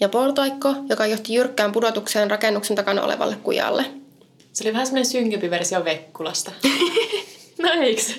ja 0.00 0.08
portaikko, 0.08 0.74
joka 0.88 1.06
johti 1.06 1.34
jyrkkään 1.34 1.72
pudotukseen 1.72 2.30
rakennuksen 2.30 2.76
takana 2.76 3.02
olevalle 3.02 3.36
kujalle. 3.42 3.84
Se 4.54 4.64
oli 4.64 4.72
vähän 4.72 4.86
semmoinen 4.86 5.10
synkempi 5.10 5.50
versio 5.50 5.84
Vekkulasta. 5.84 6.52
no 7.62 7.68
eiks? 7.80 8.14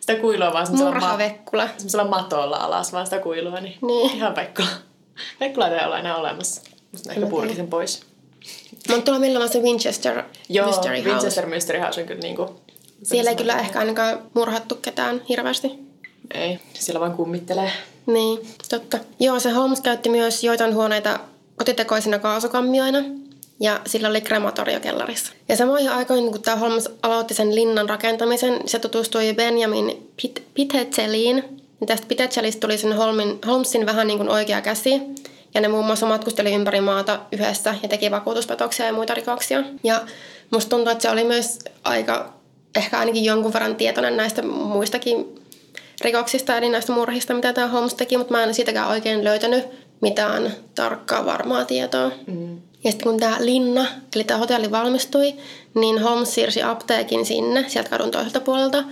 Sitä 0.00 0.14
kuilua 0.20 0.52
vaan 0.52 0.66
semmoisella, 0.66 0.92
Murha 0.92 1.12
ma- 1.12 1.18
Vekkula. 1.18 1.68
semmoisella 1.76 2.04
matolla 2.04 2.56
alas 2.56 2.92
vaan 2.92 3.06
sitä 3.06 3.18
kuilua, 3.18 3.60
niin, 3.60 3.78
Niin. 3.82 4.16
ihan 4.16 4.36
Vekkula. 4.36 4.68
Vekkula 5.40 5.68
ei 5.68 5.86
ole 5.86 5.98
enää 5.98 6.16
olemassa. 6.16 6.62
Musta 6.92 7.10
ehkä 7.10 7.20
mä 7.24 7.30
purki 7.30 7.46
tiedä. 7.48 7.56
sen 7.62 7.68
pois. 7.70 8.00
Mutta 8.88 9.02
tuolla 9.02 9.20
milloin 9.20 9.42
on 9.42 9.48
se 9.48 9.58
Winchester 9.58 10.22
Joo, 10.48 10.66
Mystery 10.66 10.96
House. 10.96 11.08
Winchester 11.10 11.46
Mystery 11.46 11.78
House 11.80 12.00
on 12.00 12.06
kyllä 12.06 12.20
niinku... 12.20 12.60
Siellä 13.02 13.30
ei 13.30 13.36
kyllä 13.36 13.58
ehkä 13.58 13.78
ainakaan 13.78 14.18
murhattu 14.34 14.74
ketään 14.74 15.22
hirveästi. 15.28 15.78
Ei, 16.34 16.58
siellä 16.74 17.00
vaan 17.00 17.12
kummittelee. 17.16 17.72
Niin, 18.06 18.38
totta. 18.70 18.98
Joo, 19.20 19.40
se 19.40 19.50
Holmes 19.50 19.80
käytti 19.80 20.08
myös 20.08 20.44
joitain 20.44 20.74
huoneita 20.74 21.20
kotitekoisina 21.56 22.18
kaasukammioina 22.18 22.98
ja 23.60 23.80
sillä 23.86 24.08
oli 24.08 24.20
krematorio 24.20 24.80
kellarissa. 24.80 25.32
Ja 25.48 25.56
samoihin 25.56 25.90
aikoihin, 25.90 26.32
kun 26.32 26.42
tämä 26.42 26.56
Holmes 26.56 26.90
aloitti 27.02 27.34
sen 27.34 27.54
linnan 27.54 27.88
rakentamisen, 27.88 28.60
se 28.66 28.78
tutustui 28.78 29.34
Benjamin 29.34 30.10
Pit-. 30.16 30.42
Ja 31.80 31.86
tästä 31.86 32.06
Pitechelistä 32.06 32.60
tuli 32.60 32.78
sen 32.78 32.96
Holmin, 32.96 33.38
Holmesin 33.46 33.86
vähän 33.86 34.06
niin 34.06 34.18
kuin 34.18 34.28
oikea 34.28 34.60
käsi. 34.60 35.00
Ja 35.54 35.60
ne 35.60 35.68
muun 35.68 35.86
muassa 35.86 36.06
matkusteli 36.06 36.54
ympäri 36.54 36.80
maata 36.80 37.20
yhdessä 37.32 37.74
ja 37.82 37.88
teki 37.88 38.10
vakuutuspetoksia 38.10 38.86
ja 38.86 38.92
muita 38.92 39.14
rikoksia. 39.14 39.64
Ja 39.84 40.00
musta 40.50 40.70
tuntuu, 40.70 40.92
että 40.92 41.02
se 41.02 41.10
oli 41.10 41.24
myös 41.24 41.58
aika, 41.84 42.32
ehkä 42.76 42.98
ainakin 42.98 43.24
jonkun 43.24 43.52
verran 43.52 43.76
tietoinen 43.76 44.16
näistä 44.16 44.42
muistakin 44.42 45.40
rikoksista, 46.00 46.56
eli 46.56 46.68
näistä 46.68 46.92
murhista, 46.92 47.34
mitä 47.34 47.52
tämä 47.52 47.68
Holmes 47.68 47.94
teki, 47.94 48.16
mutta 48.16 48.34
mä 48.34 48.42
en 48.42 48.54
siitäkään 48.54 48.88
oikein 48.88 49.24
löytänyt 49.24 49.64
mitään 50.00 50.54
tarkkaa 50.74 51.24
varmaa 51.24 51.64
tietoa. 51.64 52.10
Mm. 52.26 52.69
Ja 52.84 52.90
sitten 52.90 53.10
kun 53.10 53.20
tämä 53.20 53.36
linna, 53.40 53.86
eli 54.14 54.24
tämä 54.24 54.38
hotelli 54.38 54.70
valmistui, 54.70 55.34
niin 55.74 56.02
Holmes 56.02 56.34
siirsi 56.34 56.62
apteekin 56.62 57.26
sinne, 57.26 57.64
sieltä 57.68 57.90
kadun 57.90 58.10
toiselta 58.10 58.40
puolelta. 58.40 58.84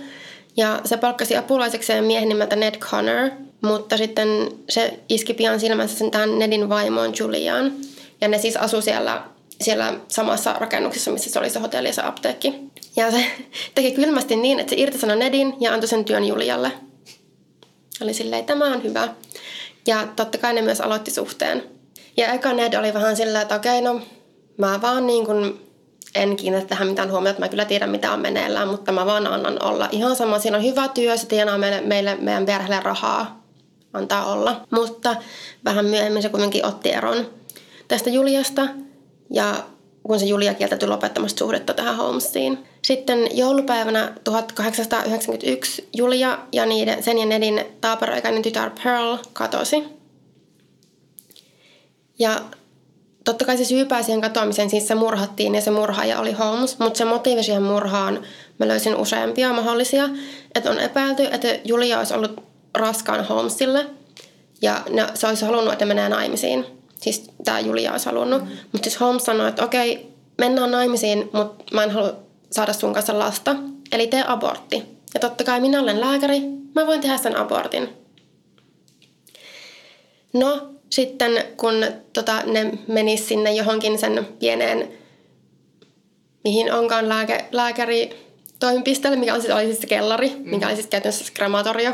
Ja 0.57 0.81
se 0.85 0.97
palkkasi 0.97 1.37
apulaisekseen 1.37 2.03
miehen 2.03 2.29
nimeltä 2.29 2.55
Ned 2.55 2.77
Connor, 2.77 3.29
mutta 3.61 3.97
sitten 3.97 4.27
se 4.69 4.99
iski 5.09 5.33
pian 5.33 5.59
silmänsä 5.59 5.95
sen 5.95 6.11
tähän 6.11 6.39
Nedin 6.39 6.69
vaimoon 6.69 7.13
Juliaan. 7.19 7.73
Ja 8.21 8.27
ne 8.27 8.37
siis 8.37 8.57
asu 8.57 8.81
siellä, 8.81 9.23
siellä 9.61 9.93
samassa 10.07 10.53
rakennuksessa, 10.53 11.11
missä 11.11 11.29
se 11.29 11.39
oli 11.39 11.49
se 11.49 11.59
hotelli 11.59 11.89
ja 11.89 11.93
se 11.93 12.01
apteekki. 12.01 12.55
Ja 12.95 13.11
se 13.11 13.25
teki 13.75 13.91
kylmästi 13.91 14.35
niin, 14.35 14.59
että 14.59 14.69
se 14.69 14.81
irtisanoi 14.81 15.17
Nedin 15.17 15.53
ja 15.59 15.73
antoi 15.73 15.87
sen 15.87 16.05
työn 16.05 16.25
Julialle. 16.25 16.71
Oli 18.01 18.13
silleen, 18.13 18.45
tämä 18.45 18.65
on 18.65 18.83
hyvä. 18.83 19.07
Ja 19.87 20.07
totta 20.15 20.37
kai 20.37 20.53
ne 20.53 20.61
myös 20.61 20.81
aloitti 20.81 21.11
suhteen. 21.11 21.78
Ja 22.19 22.33
eka 22.33 22.53
Ned 22.53 22.73
oli 22.73 22.93
vähän 22.93 23.15
silleen, 23.15 23.41
että 23.41 23.55
okei, 23.55 23.81
no 23.81 24.01
mä 24.57 24.79
vaan 24.81 25.07
niin 25.07 25.25
kuin 25.25 25.69
en 26.15 26.35
kiinnitä 26.35 26.67
tähän 26.67 26.87
mitään 26.87 27.11
huomiota, 27.11 27.29
että 27.29 27.41
mä 27.41 27.49
kyllä 27.49 27.65
tiedän 27.65 27.89
mitä 27.89 28.11
on 28.11 28.19
meneillään, 28.19 28.67
mutta 28.67 28.91
mä 28.91 29.05
vaan 29.05 29.27
annan 29.27 29.63
olla. 29.63 29.89
Ihan 29.91 30.15
sama, 30.15 30.39
siinä 30.39 30.57
on 30.57 30.63
hyvä 30.63 30.87
työ, 30.87 31.17
se 31.17 31.27
tienaa 31.27 31.57
meille, 31.57 31.81
meille 31.81 32.15
meidän 32.15 32.45
perheelle 32.45 32.79
rahaa, 32.79 33.43
antaa 33.93 34.33
olla. 34.33 34.61
Mutta 34.71 35.15
vähän 35.65 35.85
myöhemmin 35.85 36.21
se 36.21 36.29
kuitenkin 36.29 36.65
otti 36.65 36.91
eron 36.91 37.27
tästä 37.87 38.09
Juliasta 38.09 38.67
ja 39.29 39.55
kun 40.03 40.19
se 40.19 40.25
Julia 40.25 40.53
kieltäytyi 40.53 40.87
lopettamasta 40.87 41.39
suhdetta 41.39 41.73
tähän 41.73 41.97
Holmesiin. 41.97 42.65
Sitten 42.81 43.37
joulupäivänä 43.37 44.13
1891 44.23 45.89
Julia 45.97 46.39
ja 46.51 46.65
niiden, 46.65 47.03
sen 47.03 47.17
ja 47.17 47.25
Nedin 47.25 47.65
taaperoikäinen 47.81 48.41
tytär 48.41 48.71
Pearl 48.83 49.17
katosi. 49.33 49.98
Ja 52.19 52.41
totta 53.25 53.45
kai 53.45 53.57
se 53.57 53.65
syypää 53.65 54.03
siihen 54.03 54.21
katoamiseen, 54.21 54.69
siis 54.69 54.87
se 54.87 54.95
murhattiin 54.95 55.55
ja 55.55 55.61
se 55.61 55.71
murhaaja 55.71 56.19
oli 56.19 56.31
Holmes, 56.31 56.79
mutta 56.79 56.97
se 56.97 57.05
motiivi 57.05 57.43
siihen 57.43 57.63
murhaan 57.63 58.23
mä 58.57 58.67
löysin 58.67 58.95
useampia 58.95 59.53
mahdollisia. 59.53 60.09
Että 60.55 60.71
on 60.71 60.79
epäilty, 60.79 61.27
että 61.31 61.47
Julia 61.63 61.97
olisi 61.97 62.13
ollut 62.13 62.43
raskaan 62.75 63.27
Holmesille 63.27 63.85
ja 64.61 64.81
ne, 64.89 65.07
se 65.13 65.27
olisi 65.27 65.45
halunnut, 65.45 65.73
että 65.73 65.85
menee 65.85 66.09
naimisiin. 66.09 66.65
Siis 67.01 67.31
tämä 67.43 67.59
Julia 67.59 67.91
olisi 67.91 68.05
halunnut. 68.05 68.41
Mm. 68.41 68.49
Mutta 68.71 68.89
siis 68.89 68.99
Holmes 68.99 69.25
sanoi, 69.25 69.49
että 69.49 69.63
okei, 69.63 70.09
mennään 70.37 70.71
naimisiin, 70.71 71.29
mutta 71.33 71.63
mä 71.73 71.83
en 71.83 71.91
halua 71.91 72.15
saada 72.51 72.73
sun 72.73 72.93
kanssa 72.93 73.19
lasta. 73.19 73.55
Eli 73.91 74.07
tee 74.07 74.23
abortti. 74.27 74.83
Ja 75.13 75.19
totta 75.19 75.43
kai 75.43 75.59
minä 75.59 75.81
olen 75.81 76.01
lääkäri, 76.01 76.41
mä 76.75 76.87
voin 76.87 77.01
tehdä 77.01 77.17
sen 77.17 77.37
abortin. 77.37 77.89
No, 80.33 80.69
sitten 80.89 81.43
kun 81.57 81.85
tota, 82.13 82.41
ne 82.45 82.71
menis 82.87 83.27
sinne 83.27 83.51
johonkin 83.53 83.99
sen 83.99 84.27
pieneen, 84.39 84.91
mihin 86.43 86.73
onkaan 86.73 87.09
lääke, 87.09 87.45
lääkäri 87.51 88.09
toimipisteelle, 88.59 89.17
mikä 89.17 89.33
on 89.33 89.41
siis, 89.41 89.53
oli 89.53 89.65
siis 89.65 89.79
se 89.79 89.87
kellari, 89.87 90.29
mm. 90.29 90.49
mikä 90.49 90.67
oli 90.67 90.75
siis 90.75 90.87
käytännössä 90.87 91.33
krematorio, 91.33 91.91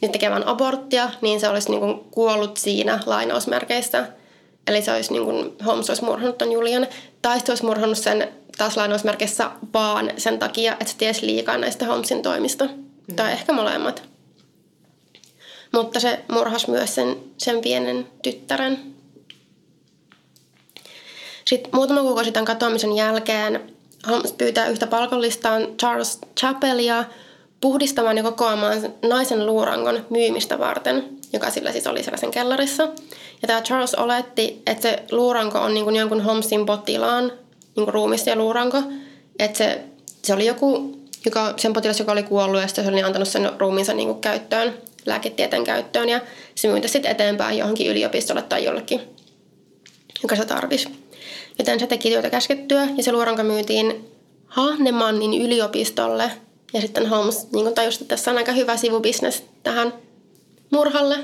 niin 0.00 0.12
tekemään 0.12 0.46
aborttia, 0.46 1.10
niin 1.20 1.40
se 1.40 1.48
olisi 1.48 1.70
niin 1.70 1.80
kuin 1.80 2.00
kuollut 2.10 2.56
siinä 2.56 3.00
lainausmerkeistä. 3.06 4.08
Eli 4.66 4.82
se 4.82 4.92
olisi 4.92 5.12
niin 5.12 5.24
kuin, 5.24 5.52
Holmes 5.66 5.90
olisi 5.90 6.04
murhannut 6.04 6.38
ton 6.38 6.52
Julian, 6.52 6.86
tai 7.22 7.36
sitten 7.38 7.52
olisi 7.52 7.64
murhannut 7.64 7.98
sen 7.98 8.28
taas 8.58 8.76
lainausmerkeissä 8.76 9.50
vaan 9.74 10.10
sen 10.16 10.38
takia, 10.38 10.72
että 10.72 10.86
se 10.86 10.96
tiesi 10.96 11.26
liikaa 11.26 11.58
näistä 11.58 11.86
Holmesin 11.86 12.22
toimista. 12.22 12.64
Mm. 12.64 13.16
Tai 13.16 13.32
ehkä 13.32 13.52
molemmat. 13.52 14.11
Mutta 15.72 16.00
se 16.00 16.24
murhasi 16.32 16.70
myös 16.70 16.94
sen, 16.94 17.16
sen 17.38 17.60
pienen 17.60 18.06
tyttären. 18.22 18.78
Sitten 21.44 21.70
muutama 21.74 22.00
kuukausi 22.00 22.32
tämän 22.32 22.44
katoamisen 22.44 22.96
jälkeen 22.96 23.72
Holmes 24.10 24.32
pyytää 24.32 24.66
yhtä 24.66 24.86
palkollistaan 24.86 25.66
Charles 25.78 26.18
Chappelia 26.40 27.04
puhdistamaan 27.60 28.16
ja 28.16 28.22
kokoamaan 28.22 28.92
naisen 29.02 29.46
luurangon 29.46 30.06
myymistä 30.10 30.58
varten, 30.58 31.08
joka 31.32 31.50
sillä 31.50 31.72
siis 31.72 31.86
oli 31.86 32.02
sellaisen 32.02 32.30
kellarissa. 32.30 32.82
Ja 33.42 33.46
tämä 33.46 33.62
Charles 33.62 33.94
oletti, 33.94 34.62
että 34.66 34.82
se 34.82 35.02
luuranko 35.10 35.58
on 35.58 35.74
niin 35.74 35.84
kuin 35.84 35.96
jonkun 35.96 36.20
Holmesin 36.20 36.66
potilaan 36.66 37.24
niin 37.76 37.84
kuin 37.84 37.94
ruumista 37.94 38.30
ja 38.30 38.36
luuranko. 38.36 38.82
Että 39.38 39.58
se, 39.58 39.84
se 40.22 40.34
oli 40.34 40.46
joku, 40.46 40.98
joka, 41.24 41.54
sen 41.56 41.72
potilas, 41.72 41.98
joka 41.98 42.12
oli 42.12 42.22
kuollut 42.22 42.60
ja 42.60 42.66
sitten 42.66 42.84
se 42.84 42.90
oli 42.90 43.02
antanut 43.02 43.28
sen 43.28 43.50
ruumiinsa 43.58 43.94
niin 43.94 44.08
kuin 44.08 44.20
käyttöön 44.20 44.74
lääketieteen 45.06 45.64
käyttöön 45.64 46.08
ja 46.08 46.20
se 46.54 46.68
myytä 46.68 46.88
sitten 46.88 47.10
eteenpäin 47.10 47.58
johonkin 47.58 47.86
yliopistolle 47.86 48.42
tai 48.42 48.64
jollekin, 48.64 49.00
joka 50.22 50.36
se 50.36 50.44
tarvisi. 50.44 50.88
Joten 51.58 51.80
se 51.80 51.86
teki 51.86 52.10
työtä 52.10 52.30
käskettyä 52.30 52.88
ja 52.96 53.02
se 53.02 53.12
luoronka 53.12 53.42
myytiin 53.42 54.10
Hahnemannin 54.46 55.42
yliopistolle 55.42 56.30
ja 56.72 56.80
sitten 56.80 57.08
Holmes 57.08 57.52
niin 57.52 57.74
tajusi, 57.74 58.02
että 58.02 58.14
tässä 58.14 58.30
on 58.30 58.36
aika 58.36 58.52
hyvä 58.52 58.76
sivubisnes 58.76 59.44
tähän 59.62 59.94
murhalle, 60.70 61.18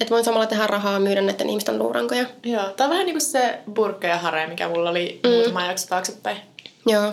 että 0.00 0.10
voin 0.10 0.24
samalla 0.24 0.46
tehdä 0.46 0.66
rahaa 0.66 1.00
myydä 1.00 1.20
näiden 1.20 1.50
ihmisten 1.50 1.78
luurankoja. 1.78 2.26
Joo, 2.44 2.62
tämä 2.62 2.86
on 2.86 2.90
vähän 2.90 3.06
niin 3.06 3.14
kuin 3.14 3.20
se 3.20 3.58
burkka 3.74 4.06
ja 4.06 4.18
hare, 4.18 4.46
mikä 4.46 4.68
mulla 4.68 4.90
oli 4.90 5.20
mm. 5.24 5.30
muutama 5.30 5.66
jakso 5.66 5.86
taaksepäin. 5.88 6.36
Joo. 6.86 7.12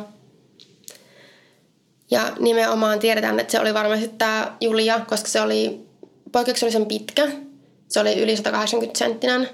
Ja 2.11 2.31
nimenomaan 2.39 2.99
tiedetään, 2.99 3.39
että 3.39 3.51
se 3.51 3.59
oli 3.59 3.73
varmasti 3.73 4.07
tämä 4.07 4.57
Julia, 4.61 4.99
koska 5.07 5.27
se 5.27 5.41
oli 5.41 5.86
poikkeuksellisen 6.37 6.85
pitkä. 6.85 7.27
Se 7.87 7.99
oli 7.99 8.21
yli 8.21 8.37
180 8.37 8.99
senttinen. 8.99 9.49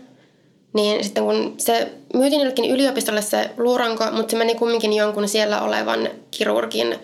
Niin 0.74 1.04
sitten 1.04 1.24
kun 1.24 1.54
se 1.58 1.92
myytiin 2.14 2.40
jollekin 2.40 2.72
yliopistolle 2.72 3.22
se 3.22 3.50
luuranko, 3.58 4.04
mutta 4.12 4.32
se 4.32 4.38
meni 4.38 4.56
kumminkin 4.56 4.94
jonkun 4.94 5.28
siellä 5.28 5.62
olevan 5.62 6.10
kirurgin 6.32 6.96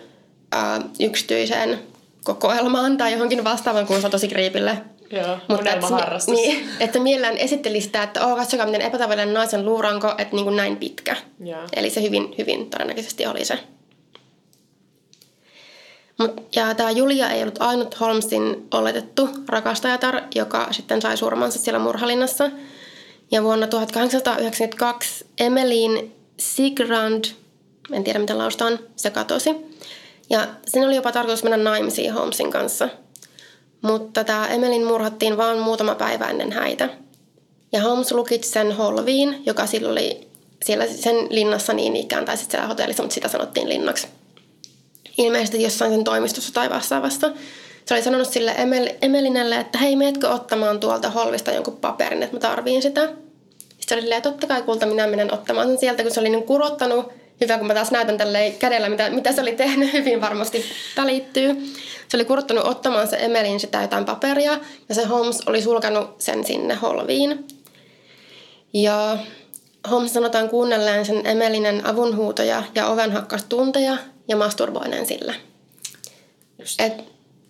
ää, 0.52 0.80
yksityiseen 1.00 1.78
kokoelmaan 2.24 2.96
tai 2.96 3.12
johonkin 3.12 3.44
vastaavan, 3.44 3.86
kun 3.86 4.00
se 4.00 4.06
on 4.06 4.10
tosi 4.10 4.28
kriipille. 4.28 4.78
Joo, 5.10 5.38
Mutta 5.48 5.70
et, 5.70 5.80
niin, 6.26 6.68
että 6.80 7.00
mielellään 7.00 7.36
esitteli 7.36 7.80
sitä, 7.80 8.02
että 8.02 8.26
oh, 8.26 8.36
katsokaa 8.36 8.66
miten 8.66 8.82
epätavallinen 8.82 9.34
naisen 9.34 9.64
luuranko, 9.64 10.14
että 10.18 10.36
niin 10.36 10.44
kuin 10.44 10.56
näin 10.56 10.76
pitkä. 10.76 11.16
Joo. 11.44 11.62
Eli 11.76 11.90
se 11.90 12.02
hyvin, 12.02 12.34
hyvin 12.38 12.70
todennäköisesti 12.70 13.26
oli 13.26 13.44
se. 13.44 13.58
Ja 16.56 16.74
tämä 16.74 16.90
Julia 16.90 17.30
ei 17.30 17.42
ollut 17.42 17.62
ainut 17.62 18.00
Holmesin 18.00 18.68
oletettu 18.74 19.28
rakastajatar, 19.48 20.22
joka 20.34 20.68
sitten 20.70 21.02
sai 21.02 21.16
surmansa 21.16 21.58
siellä 21.58 21.78
murhalinnassa. 21.78 22.50
Ja 23.30 23.42
vuonna 23.42 23.66
1892 23.66 25.26
Emmeline 25.38 26.04
Sigrand, 26.38 27.24
en 27.92 28.04
tiedä 28.04 28.18
miten 28.18 28.38
lausutaan, 28.38 28.78
se 28.96 29.10
katosi. 29.10 29.50
Ja 30.30 30.48
sen 30.68 30.84
oli 30.84 30.96
jopa 30.96 31.12
tarkoitus 31.12 31.42
mennä 31.42 31.56
naimisiin 31.56 32.12
Holmesin 32.12 32.50
kanssa. 32.50 32.88
Mutta 33.82 34.24
tämä 34.24 34.46
Emelin 34.46 34.84
murhattiin 34.84 35.36
vain 35.36 35.58
muutama 35.58 35.94
päivä 35.94 36.26
ennen 36.26 36.52
häitä. 36.52 36.88
Ja 37.72 37.82
Holmes 37.82 38.12
lukitsi 38.12 38.50
sen 38.50 38.72
holviin, 38.72 39.42
joka 39.46 39.66
silloin 39.66 39.92
oli 39.92 40.28
siellä 40.64 40.86
sen 40.86 41.16
linnassa 41.30 41.72
niin 41.72 41.96
ikään, 41.96 42.24
tai 42.24 42.36
sitten 42.36 42.50
siellä 42.50 42.68
hotellissa, 42.68 43.02
mutta 43.02 43.14
sitä 43.14 43.28
sanottiin 43.28 43.68
linnaksi 43.68 44.06
ilmeisesti 45.18 45.62
jossain 45.62 45.92
sen 45.92 46.04
toimistossa 46.04 46.54
tai 46.54 46.70
vastaavasta. 46.70 47.30
Se 47.86 47.94
oli 47.94 48.02
sanonut 48.02 48.28
sille 48.28 48.54
Emel, 48.58 48.88
Emelinelle, 49.02 49.56
että 49.56 49.78
hei, 49.78 49.96
meetkö 49.96 50.28
ottamaan 50.28 50.80
tuolta 50.80 51.10
holvista 51.10 51.50
jonkun 51.52 51.76
paperin, 51.76 52.22
että 52.22 52.36
mä 52.36 52.40
tarviin 52.40 52.82
sitä. 52.82 53.08
Sitten 53.78 53.96
oli 53.96 54.02
silleen, 54.02 54.22
totta 54.22 54.46
kai 54.46 54.62
kulta, 54.62 54.86
minä 54.86 55.06
menen 55.06 55.34
ottamaan 55.34 55.68
sen 55.68 55.78
sieltä, 55.78 56.02
kun 56.02 56.12
se 56.12 56.20
oli 56.20 56.28
niin 56.28 56.42
kurottanut. 56.42 57.12
Hyvä, 57.40 57.58
kun 57.58 57.66
mä 57.66 57.74
taas 57.74 57.90
näytän 57.90 58.18
tälle 58.18 58.54
kädellä, 58.58 58.88
mitä, 58.88 59.10
mitä 59.10 59.32
se 59.32 59.40
oli 59.40 59.52
tehnyt, 59.52 59.92
hyvin 59.98 60.20
varmasti 60.20 60.64
välittyy. 60.96 61.74
Se 62.08 62.16
oli 62.16 62.24
kurottanut 62.24 62.64
ottamaan 62.64 63.08
se 63.08 63.16
Emelin 63.16 63.60
sitä 63.60 63.82
jotain 63.82 64.04
paperia, 64.04 64.58
ja 64.88 64.94
se 64.94 65.04
Holmes 65.04 65.40
oli 65.46 65.62
sulkanut 65.62 66.20
sen 66.20 66.44
sinne 66.44 66.74
holviin. 66.74 67.46
Ja 68.72 69.18
Holmes 69.90 70.12
sanotaan 70.12 70.48
kuunnelleen 70.48 71.06
sen 71.06 71.26
Emelinen 71.26 71.86
avunhuutoja 71.86 72.62
ja 72.74 72.86
ovenhakkastunteja 72.86 73.96
ja 74.30 74.36
masturboinen 74.36 75.06
sillä. 75.06 75.34
Et 76.78 76.92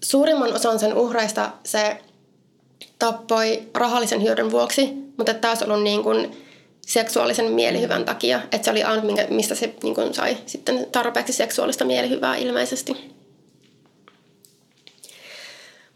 suurimman 0.05 0.53
osan 0.53 0.79
sen 0.79 0.95
uhreista 0.95 1.51
se 1.65 2.03
tappoi 2.99 3.63
rahallisen 3.75 4.23
hyödyn 4.23 4.51
vuoksi, 4.51 4.89
mutta 5.17 5.35
taas 5.35 5.63
ollut 5.63 5.83
niin 5.83 6.03
kuin 6.03 6.47
seksuaalisen 6.87 7.53
mielihyvän 7.53 8.05
takia. 8.05 8.41
Että 8.53 8.65
se 8.65 8.71
oli 8.71 8.83
ainut, 8.83 9.05
mistä 9.31 9.55
se 9.55 9.75
niin 9.83 9.95
kuin 9.95 10.15
sai 10.15 10.37
sitten 10.47 10.87
tarpeeksi 10.93 11.33
seksuaalista 11.33 11.85
mielihyvää 11.85 12.37
ilmeisesti. 12.37 13.20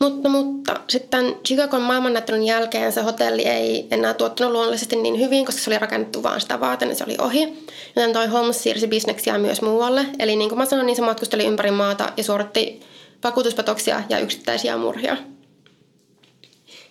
Mutta, 0.04 0.28
mutta 0.28 0.80
sitten 0.88 1.36
Chicagon 1.46 1.82
maailmannäyttelyn 1.82 2.42
jälkeen 2.42 2.92
se 2.92 3.02
hotelli 3.02 3.42
ei 3.42 3.88
enää 3.90 4.14
tuottanut 4.14 4.52
luonnollisesti 4.52 4.96
niin 4.96 5.20
hyvin, 5.20 5.46
koska 5.46 5.60
se 5.60 5.70
oli 5.70 5.78
rakennettu 5.78 6.22
vaan 6.22 6.40
sitä 6.40 6.60
varten, 6.60 6.88
niin 6.88 6.96
se 6.96 7.04
oli 7.04 7.16
ohi. 7.18 7.66
Joten 7.96 8.12
toi 8.12 8.26
Holmes 8.26 8.62
siirsi 8.62 8.86
bisneksiä 8.86 9.38
myös 9.38 9.62
muualle. 9.62 10.06
Eli 10.18 10.36
niin 10.36 10.48
kuin 10.48 10.58
mä 10.58 10.64
sanoin, 10.64 10.86
niin 10.86 10.96
se 10.96 11.02
matkusteli 11.02 11.44
ympäri 11.44 11.70
maata 11.70 12.12
ja 12.16 12.24
suoritti 12.24 12.80
vakuutuspetoksia 13.24 14.02
ja 14.08 14.18
yksittäisiä 14.18 14.76
murhia. 14.76 15.16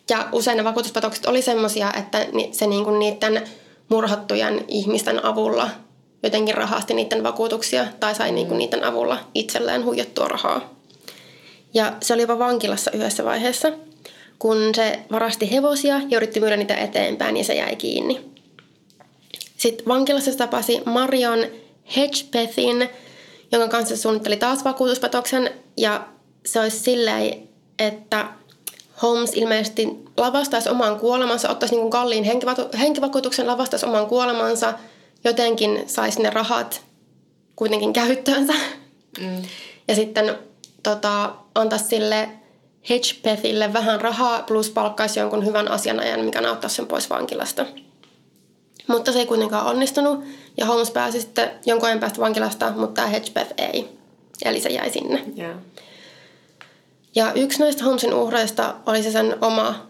Ja 0.10 0.28
usein 0.32 0.58
ne 0.58 0.64
vakuutuspetokset 0.64 1.26
oli 1.26 1.42
semmoisia, 1.42 1.94
että 2.00 2.26
se 2.52 2.68
niin 2.68 2.84
kuin 2.84 3.00
niiden 3.00 3.42
murhattujen 3.90 4.66
ihmisten 4.68 5.26
avulla 5.26 5.70
jotenkin 6.24 6.56
rahasti 6.56 6.94
niiden 6.94 7.24
vakuutuksia 7.24 7.86
tai 8.00 8.16
sai 8.16 8.32
niin 8.32 8.48
kuin 8.48 8.58
niiden 8.58 8.84
avulla 8.84 9.20
itselleen 9.34 9.86
huijattua 9.86 10.28
rahaa. 10.28 10.83
Ja 11.74 11.94
se 12.02 12.14
oli 12.14 12.22
jopa 12.22 12.40
vankilassa 12.40 12.92
yhdessä 12.92 13.24
vaiheessa, 13.24 13.72
kun 14.40 14.58
se 14.76 15.00
varasti 15.12 15.52
hevosia 15.52 16.02
ja 16.10 16.18
yritti 16.18 16.40
myydä 16.40 16.58
niitä 16.58 16.76
eteenpäin 16.76 17.38
ja 17.38 17.44
se 17.44 17.54
jäi 17.54 17.76
kiinni. 17.76 18.34
Sitten 19.58 19.86
vankilassa 19.88 20.32
se 20.32 20.38
tapasi 20.38 20.82
Marion 20.86 21.40
Hedgepethin, 21.96 22.90
jonka 23.52 23.68
kanssa 23.68 23.96
se 23.96 24.02
suunnitteli 24.02 24.38
taas 24.38 24.66
vakuutuspetoksen. 24.66 25.52
Ja 25.78 26.08
se 26.46 26.60
olisi 26.60 26.80
silleen, 26.80 27.50
että 27.80 28.26
Holmes 29.02 29.34
ilmeisesti 29.34 29.88
lavastaisi 30.18 30.70
omaan 30.70 31.00
kuolemansa, 31.00 31.50
ottaisi 31.50 31.76
niin 31.76 31.90
kalliin 31.90 32.24
henkivaku- 32.24 32.78
henkivakuutuksen, 32.78 33.48
lavastaisi 33.48 33.86
omaan 33.86 34.08
kuolemansa, 34.08 34.74
jotenkin 35.24 35.84
saisi 35.88 36.22
ne 36.22 36.30
rahat 36.30 36.82
kuitenkin 37.56 37.94
käyttöönsä. 37.94 38.54
Mm. 39.20 39.42
Ja 39.88 39.96
sitten 39.96 40.36
tota, 40.84 41.36
antaisi 41.56 41.86
sille 41.86 42.30
Hedgepethille 42.90 43.74
vähän 43.74 44.02
rahaa 44.02 44.44
plus 44.44 44.70
palkkaisi 44.70 45.20
jonkun 45.20 45.46
hyvän 45.46 45.68
asianajan, 45.68 46.26
mikä 46.26 46.50
auttaisi 46.50 46.76
sen 46.76 46.88
pois 46.88 47.10
vankilasta. 47.10 47.66
Mutta 48.88 49.12
se 49.12 49.20
ei 49.20 49.26
kuitenkaan 49.26 49.66
onnistunut 49.66 50.24
ja 50.58 50.66
Holmes 50.66 50.92
pääsi 50.92 51.22
sitten 51.22 51.52
jonkun 51.66 51.88
ajan 51.88 52.00
päästä 52.00 52.20
vankilasta, 52.20 52.72
mutta 52.76 53.02
tämä 53.02 53.08
Hedgepeth 53.08 53.54
ei. 53.58 53.90
Eli 54.46 54.62
se 54.62 54.70
jäi 54.70 54.90
sinne. 54.90 55.24
Yeah. 55.38 55.58
Ja 57.16 57.34
yksi 57.34 57.60
näistä 57.60 57.84
Holmesin 57.84 58.14
uhreista 58.14 58.76
oli 58.86 59.04
se 59.04 59.12
sen 59.12 59.36
oma 59.42 59.88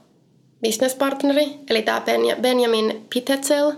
businesspartneri, 0.62 1.60
eli 1.70 1.82
tämä 1.82 2.02
Benjamin 2.42 3.06
Pitetsel, 3.14 3.72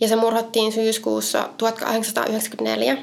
ja 0.00 0.08
se 0.08 0.16
murhattiin 0.16 0.72
syyskuussa 0.72 1.48
1894. 1.56 2.98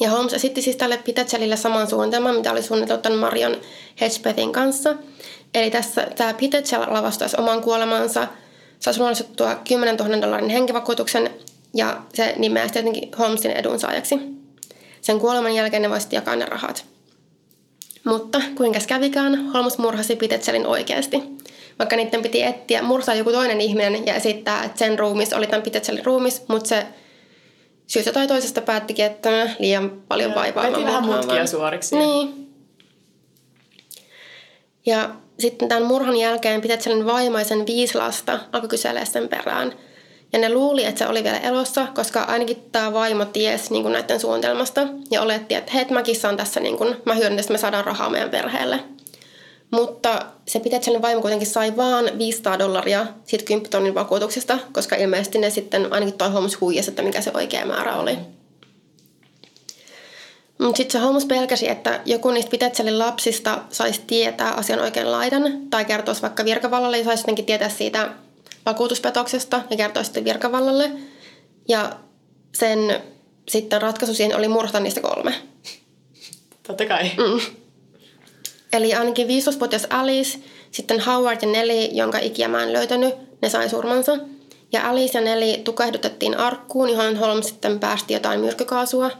Ja 0.00 0.10
Holmes 0.10 0.32
esitti 0.32 0.62
siis 0.62 0.76
tälle 0.76 0.96
Pitetselille 0.96 1.56
saman 1.56 1.90
suunnitelman, 1.90 2.36
mitä 2.36 2.52
oli 2.52 2.62
suunniteltu 2.62 3.16
Marion 3.16 3.56
Hedgepethin 4.00 4.52
kanssa. 4.52 4.94
Eli 5.54 5.70
tässä 5.70 6.06
tämä 6.16 6.34
Pitetsel 6.34 6.80
lavastaisi 6.88 7.36
oman 7.38 7.62
kuolemansa, 7.62 8.26
saisi 8.80 9.00
luonnollistettua 9.00 9.54
10 9.68 9.96
000 9.96 10.22
dollarin 10.22 10.50
henkivakuutuksen 10.50 11.30
ja 11.74 12.00
se 12.14 12.34
nimeäisi 12.36 12.72
tietenkin 12.72 13.10
Holmesin 13.18 13.50
edunsaajaksi. 13.50 14.18
Sen 15.00 15.20
kuoleman 15.20 15.54
jälkeen 15.54 15.82
ne 15.82 15.90
voisivat 15.90 16.12
jakaa 16.12 16.36
ne 16.36 16.44
rahat. 16.44 16.84
Mutta 18.04 18.40
kuinka 18.56 18.78
kävikään, 18.86 19.52
Holmes 19.52 19.78
murhasi 19.78 20.16
Pitetselin 20.16 20.66
oikeasti. 20.66 21.22
Vaikka 21.78 21.96
niiden 21.96 22.22
piti 22.22 22.42
etsiä, 22.42 22.82
mursaa 22.82 23.14
joku 23.14 23.32
toinen 23.32 23.60
ihminen 23.60 24.06
ja 24.06 24.14
esittää, 24.14 24.64
että 24.64 24.78
sen 24.78 24.98
ruumis 24.98 25.32
oli 25.32 25.46
tämän 25.46 25.62
Pitetselin 25.62 26.04
ruumis, 26.04 26.42
mutta 26.48 26.68
se 26.68 26.86
syystä 27.86 28.12
tai 28.12 28.26
toisesta 28.26 28.60
päättikin, 28.60 29.04
että 29.04 29.50
liian 29.58 29.90
paljon 30.08 30.34
vaivaa. 30.34 30.62
Veti 30.62 30.84
vähän 30.84 31.04
mutkia 31.04 31.46
suoriksi. 31.46 31.96
Niin. 31.96 32.52
Ja 34.86 35.10
sitten 35.38 35.68
tämän 35.68 35.82
murhan 35.82 36.16
jälkeen 36.16 36.60
Pitetselin 36.60 37.06
vaimaisen 37.06 37.66
viisi 37.66 37.98
lasta 37.98 38.38
alkoi 38.52 38.68
kyselee 38.68 39.06
sen 39.06 39.28
perään. 39.28 39.72
Ja 40.32 40.38
ne 40.38 40.52
luuli, 40.52 40.84
että 40.84 40.98
se 40.98 41.06
oli 41.06 41.24
vielä 41.24 41.38
elossa, 41.38 41.86
koska 41.94 42.22
ainakin 42.22 42.68
tämä 42.72 42.92
vaimo 42.92 43.24
ties 43.24 43.70
niin 43.70 43.82
kuin 43.82 43.92
näiden 43.92 44.20
suunnitelmasta. 44.20 44.86
Ja 45.10 45.22
oletti, 45.22 45.54
että 45.54 45.72
hei, 45.72 45.84
mäkin 45.90 46.16
saan 46.16 46.36
tässä, 46.36 46.60
niin 46.60 46.78
kuin, 46.78 46.96
mä 47.04 47.14
hyödyn, 47.14 47.38
että 47.38 47.52
me 47.52 47.58
saadaan 47.58 47.84
rahaa 47.84 48.10
meidän 48.10 48.30
perheelle. 48.30 48.80
Mutta 49.70 50.26
se 50.52 50.60
Pitetselin 50.60 51.02
vaimo 51.02 51.20
kuitenkin 51.20 51.48
sai 51.48 51.76
vaan 51.76 52.18
500 52.18 52.58
dollaria 52.58 53.06
siitä 53.24 53.44
10 53.44 53.70
tonnin 53.70 53.94
vakuutuksesta, 53.94 54.58
koska 54.72 54.96
ilmeisesti 54.96 55.38
ne 55.38 55.50
sitten 55.50 55.92
ainakin 55.92 56.18
toi 56.18 56.30
Holmes 56.30 56.60
huijasi, 56.60 56.90
että 56.90 57.02
mikä 57.02 57.20
se 57.20 57.30
oikea 57.34 57.66
määrä 57.66 57.96
oli. 57.96 58.18
Mutta 60.58 60.76
sitten 60.76 60.92
se 60.92 60.98
Holmes 60.98 61.24
pelkäsi, 61.24 61.68
että 61.68 62.00
joku 62.04 62.30
niistä 62.30 62.50
Pitetselin 62.50 62.98
lapsista 62.98 63.58
saisi 63.70 64.02
tietää 64.06 64.52
asian 64.52 64.80
oikein 64.80 65.12
laidan 65.12 65.70
tai 65.70 65.84
kertoisi 65.84 66.22
vaikka 66.22 66.44
virkavallalle 66.44 66.98
ja 66.98 67.04
saisi 67.04 67.22
jotenkin 67.22 67.44
tietää 67.44 67.68
siitä 67.68 68.12
vakuutuspetoksesta 68.66 69.62
ja 69.70 69.76
kertoisi 69.76 70.06
sitten 70.06 70.24
virkavallalle. 70.24 70.90
Ja 71.68 71.92
sen 72.54 73.02
sitten 73.48 73.82
ratkaisu 73.82 74.14
siihen 74.14 74.36
oli 74.36 74.48
murhata 74.48 74.80
niistä 74.80 75.00
kolme. 75.00 75.34
Totta 76.62 76.86
kai. 76.86 77.04
Mm. 77.04 77.61
Eli 78.72 78.94
ainakin 78.94 79.26
15-vuotias 79.26 79.86
Alice, 79.90 80.38
sitten 80.70 81.00
Howard 81.00 81.38
ja 81.42 81.48
Nelly, 81.48 81.84
jonka 81.92 82.18
ikiä 82.18 82.48
mä 82.48 82.62
en 82.62 82.72
löytänyt, 82.72 83.14
ne 83.42 83.48
sai 83.48 83.68
surmansa. 83.68 84.18
Ja 84.72 84.90
Alice 84.90 85.18
ja 85.18 85.24
Nelly 85.24 85.62
tukehdutettiin 85.62 86.38
arkkuun, 86.38 86.88
johon 86.88 87.16
Holmes 87.16 87.48
sitten 87.48 87.80
päästi 87.80 88.14
jotain 88.14 88.40
myrkkykaasua. 88.40 89.10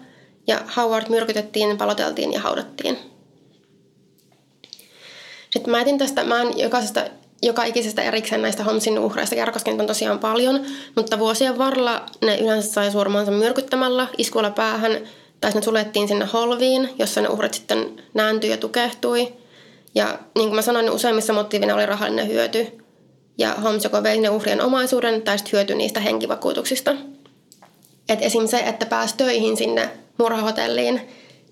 Ja 0.47 0.61
Howard 0.77 1.09
myrkytettiin, 1.09 1.79
paloteltiin 1.79 2.33
ja 2.33 2.41
haudattiin. 2.41 2.99
Sitten 5.51 5.71
mä 5.71 5.81
etin 5.81 5.99
tästä, 5.99 6.25
mä 6.25 6.43
en 6.43 6.59
jokaisesta, 6.59 7.05
joka 7.43 7.65
ikisestä 7.65 8.03
erikseen 8.03 8.43
näistä 8.43 8.65
Holmesin 8.65 8.99
uhreista 8.99 9.35
kerro, 9.35 9.53
koska 9.53 9.71
on 9.71 9.87
tosiaan 9.87 10.19
paljon. 10.19 10.67
Mutta 10.97 11.19
vuosien 11.19 11.59
varrella 11.59 12.07
ne 12.25 12.39
yleensä 12.39 12.73
sai 12.73 12.91
surmansa 12.91 13.33
myrkyttämällä, 13.33 14.07
iskulla 14.19 14.51
päähän, 14.51 15.01
tai 15.41 15.53
ne 15.53 15.63
sulettiin 15.63 16.09
sinne 16.09 16.25
holviin, 16.33 16.89
jossa 16.99 17.21
ne 17.21 17.29
uhrit 17.29 17.55
sitten 17.55 18.03
nääntyi 18.15 18.51
ja 18.51 18.57
tukehtui. 18.57 19.42
Ja 19.95 20.19
niin 20.35 20.49
kuin 20.49 20.55
mä 20.55 20.63
sanoin, 20.63 20.85
niin 20.85 20.95
useimmissa 20.95 21.33
motiivina 21.33 21.75
oli 21.75 21.87
rahallinen 21.87 22.29
hyöty. 22.29 22.67
Ja 23.39 23.55
Holmes 23.55 23.85
joko 23.85 24.03
vei 24.03 24.29
uhrien 24.29 24.61
omaisuuden 24.61 25.23
tai 25.23 25.39
sitten 25.39 25.53
hyötyi 25.53 25.77
niistä 25.77 26.01
henkivakuutuksista. 26.01 26.95
Et 28.09 28.23
esim. 28.23 28.47
se, 28.47 28.59
että 28.59 28.87
pääsi 28.87 29.17
töihin 29.17 29.57
sinne 29.57 29.91
murhahotelliin, 30.19 31.01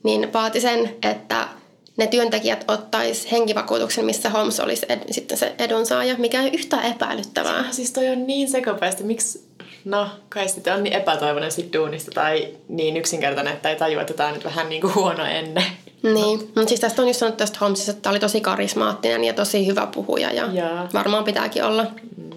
niin 0.03 0.33
vaati 0.33 0.61
sen, 0.61 0.97
että 1.03 1.49
ne 1.97 2.07
työntekijät 2.07 2.65
ottais 2.69 3.33
henkivakuutuksen, 3.33 4.05
missä 4.05 4.31
Holmes 4.31 4.61
olisi 4.61 4.87
ed- 4.89 5.13
sitten 5.13 5.39
se 5.39 5.55
edunsaaja, 5.59 6.15
mikä 6.19 6.43
ei 6.43 6.51
yhtään 6.55 6.85
epäilyttävää. 6.85 7.65
Siis 7.71 7.93
toi 7.93 8.09
on 8.09 8.27
niin 8.27 8.49
sekapäistä. 8.49 9.03
Miksi 9.03 9.45
no, 9.85 10.09
kai 10.29 10.49
sitten 10.49 10.75
on 10.75 10.83
niin 10.83 10.97
epätoivoinen 10.97 11.53
sit 11.53 11.73
duunista 11.73 12.11
tai 12.11 12.49
niin 12.69 12.97
yksinkertainen, 12.97 13.53
että 13.53 13.71
ei 13.71 13.77
tajua, 13.77 14.01
että 14.01 14.15
tämä 14.15 14.29
on 14.29 14.35
nyt 14.35 14.45
vähän 14.45 14.69
niin 14.69 14.81
kuin 14.81 14.95
huono 14.95 15.25
ennen. 15.25 15.65
Niin, 16.03 16.39
mutta 16.39 16.69
siis 16.69 16.81
tästä 16.81 17.03
on 17.03 17.09
just 17.09 17.21
sanottu 17.21 17.39
tästä 17.39 17.59
Holmesista, 17.61 17.93
että 17.93 18.11
oli 18.11 18.21
tosi 18.21 18.41
karismaattinen 18.41 19.25
ja 19.25 19.33
tosi 19.33 19.67
hyvä 19.67 19.87
puhuja 19.87 20.33
ja 20.33 20.49
Jaa. 20.53 20.89
varmaan 20.95 21.25
pitääkin 21.25 21.65
olla. 21.65 21.87
Mm. 22.17 22.31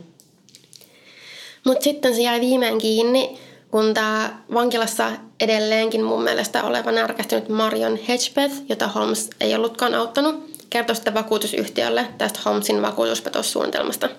Mutta 1.66 1.84
sitten 1.84 2.16
se 2.16 2.22
jäi 2.22 2.42
viimein 2.42 2.78
kiinni, 2.78 3.40
kun 3.72 3.94
tämä 3.94 4.40
vankilassa 4.54 5.12
edelleenkin 5.40 6.04
mun 6.04 6.24
mielestä 6.24 6.64
oleva 6.64 6.92
närkästynyt 6.92 7.50
Marion 7.50 8.00
Hedgepeth, 8.08 8.56
jota 8.70 8.88
Holmes 8.88 9.30
ei 9.42 9.56
ollutkaan 9.56 9.96
auttanut, 9.96 10.54
kertoi 10.70 10.96
sitten 10.96 11.14
vakuutusyhtiölle 11.14 12.08
tästä 12.18 12.40
Holmesin 12.46 12.82
vakuutuspetossuunnitelmasta. 12.82 14.10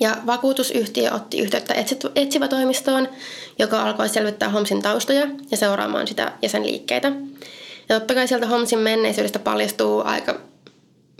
Ja 0.00 0.16
vakuutusyhtiö 0.26 1.12
otti 1.12 1.38
yhteyttä 1.40 1.74
etsivätoimistoon, 2.14 3.08
joka 3.58 3.82
alkoi 3.82 4.08
selvittää 4.08 4.48
Holmesin 4.48 4.82
taustoja 4.82 5.26
ja 5.50 5.56
seuraamaan 5.56 6.06
sitä 6.06 6.32
ja 6.42 6.48
sen 6.48 6.66
liikkeitä. 6.66 7.12
Ja 7.90 8.00
totta 8.00 8.14
kai 8.14 8.28
sieltä 8.28 8.46
Holmesin 8.46 8.78
menneisyydestä 8.78 9.38
paljastuu 9.38 10.02
aika 10.04 10.40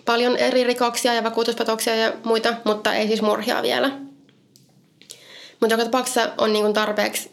paljon 0.04 0.37
eri 0.37 0.64
rikoksia 0.64 1.14
ja 1.14 1.24
vakuutuspetoksia 1.24 1.96
ja 1.96 2.12
muita, 2.24 2.54
mutta 2.64 2.94
ei 2.94 3.06
siis 3.06 3.22
murhia 3.22 3.62
vielä. 3.62 3.90
Mutta 5.61 5.74
joka 5.74 5.85
tapauksessa 5.85 6.33
on 6.38 6.52
niin 6.52 6.74
tarpeeksi 6.74 7.30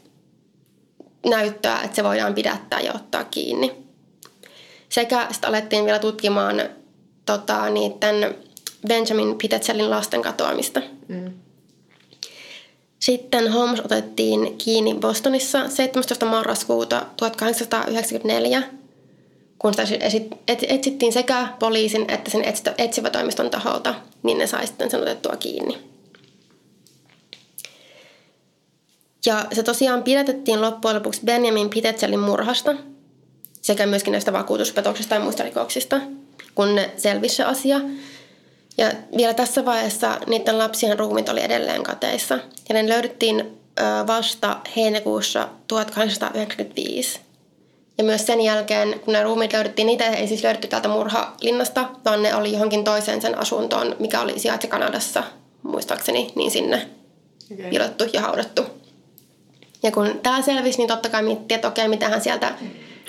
näyttöä, 1.25 1.81
että 1.81 1.95
se 1.95 2.03
voidaan 2.03 2.33
pidättää 2.33 2.79
ja 2.79 2.93
ottaa 2.93 3.23
kiinni. 3.23 3.71
Sekä 4.89 5.27
sitten 5.31 5.49
alettiin 5.49 5.85
vielä 5.85 5.99
tutkimaan 5.99 6.61
tota, 7.25 7.69
niiden 7.69 8.35
Benjamin 8.87 9.37
Pitetselin 9.37 9.89
lasten 9.89 10.21
katoamista. 10.21 10.81
Mm. 11.07 11.33
Sitten 12.99 13.51
Holmes 13.51 13.79
otettiin 13.79 14.57
kiinni 14.57 14.93
Bostonissa 14.93 15.69
17. 15.69 16.25
marraskuuta 16.25 17.05
1894, 17.17 18.63
kun 19.59 19.73
sitä 19.73 19.85
etsittiin 20.47 21.13
sekä 21.13 21.47
poliisin 21.59 22.05
että 22.07 22.31
sen 22.31 22.43
etsivätoimiston 22.77 23.49
taholta, 23.49 23.95
niin 24.23 24.37
ne 24.37 24.47
sai 24.47 24.67
sitten 24.67 24.91
sen 24.91 25.01
otettua 25.01 25.35
kiinni. 25.35 25.77
Ja 29.25 29.45
se 29.53 29.63
tosiaan 29.63 30.03
pidätettiin 30.03 30.61
loppujen 30.61 30.95
lopuksi 30.95 31.21
Benjamin 31.25 31.69
Pitetselin 31.69 32.19
murhasta 32.19 32.75
sekä 33.61 33.85
myöskin 33.85 34.11
näistä 34.11 34.33
vakuutuspetoksista 34.33 35.15
ja 35.15 35.21
muista 35.21 35.43
rikoksista, 35.43 36.01
kun 36.55 36.75
ne 36.75 36.91
selvisi 36.97 37.35
se 37.35 37.43
asia. 37.43 37.81
Ja 38.77 38.91
vielä 39.17 39.33
tässä 39.33 39.65
vaiheessa 39.65 40.19
niiden 40.27 40.57
lapsien 40.57 40.99
ruumit 40.99 41.29
oli 41.29 41.43
edelleen 41.43 41.83
kateissa. 41.83 42.39
Ja 42.69 42.73
ne 42.73 42.89
löydettiin 42.89 43.57
vasta 44.07 44.59
heinäkuussa 44.75 45.49
1895. 45.67 47.26
Ja 47.97 48.03
myös 48.03 48.25
sen 48.25 48.41
jälkeen, 48.41 48.99
kun 48.99 49.13
ne 49.13 49.23
ruumit 49.23 49.53
löydettiin, 49.53 49.85
niitä 49.85 50.05
ei 50.05 50.27
siis 50.27 50.43
löydetty 50.43 50.67
täältä 50.67 50.87
murhalinnasta, 50.87 51.89
vaan 52.05 52.23
ne 52.23 52.35
oli 52.35 52.51
johonkin 52.51 52.83
toiseen 52.83 53.21
sen 53.21 53.37
asuntoon, 53.37 53.95
mikä 53.99 54.21
oli 54.21 54.39
sijaitse 54.39 54.67
Kanadassa, 54.67 55.23
muistaakseni, 55.63 56.31
niin 56.35 56.51
sinne 56.51 56.87
okay. 57.53 57.69
pilottu 57.69 58.03
ja 58.13 58.21
haudattu. 58.21 58.65
Ja 59.83 59.91
kun 59.91 60.19
tämä 60.23 60.41
selvisi, 60.41 60.77
niin 60.77 60.87
totta 60.87 61.09
kai 61.09 61.23
miettii, 61.23 61.55
että 61.55 61.67
okei, 61.67 61.87
mitähän 61.87 62.21
sieltä 62.21 62.53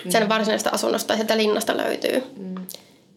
sen 0.09 0.29
varsinaisesta 0.29 0.69
asunnosta 0.69 1.07
tai 1.07 1.17
sieltä 1.17 1.37
linnasta 1.37 1.77
löytyy. 1.77 2.23
Mm. 2.37 2.55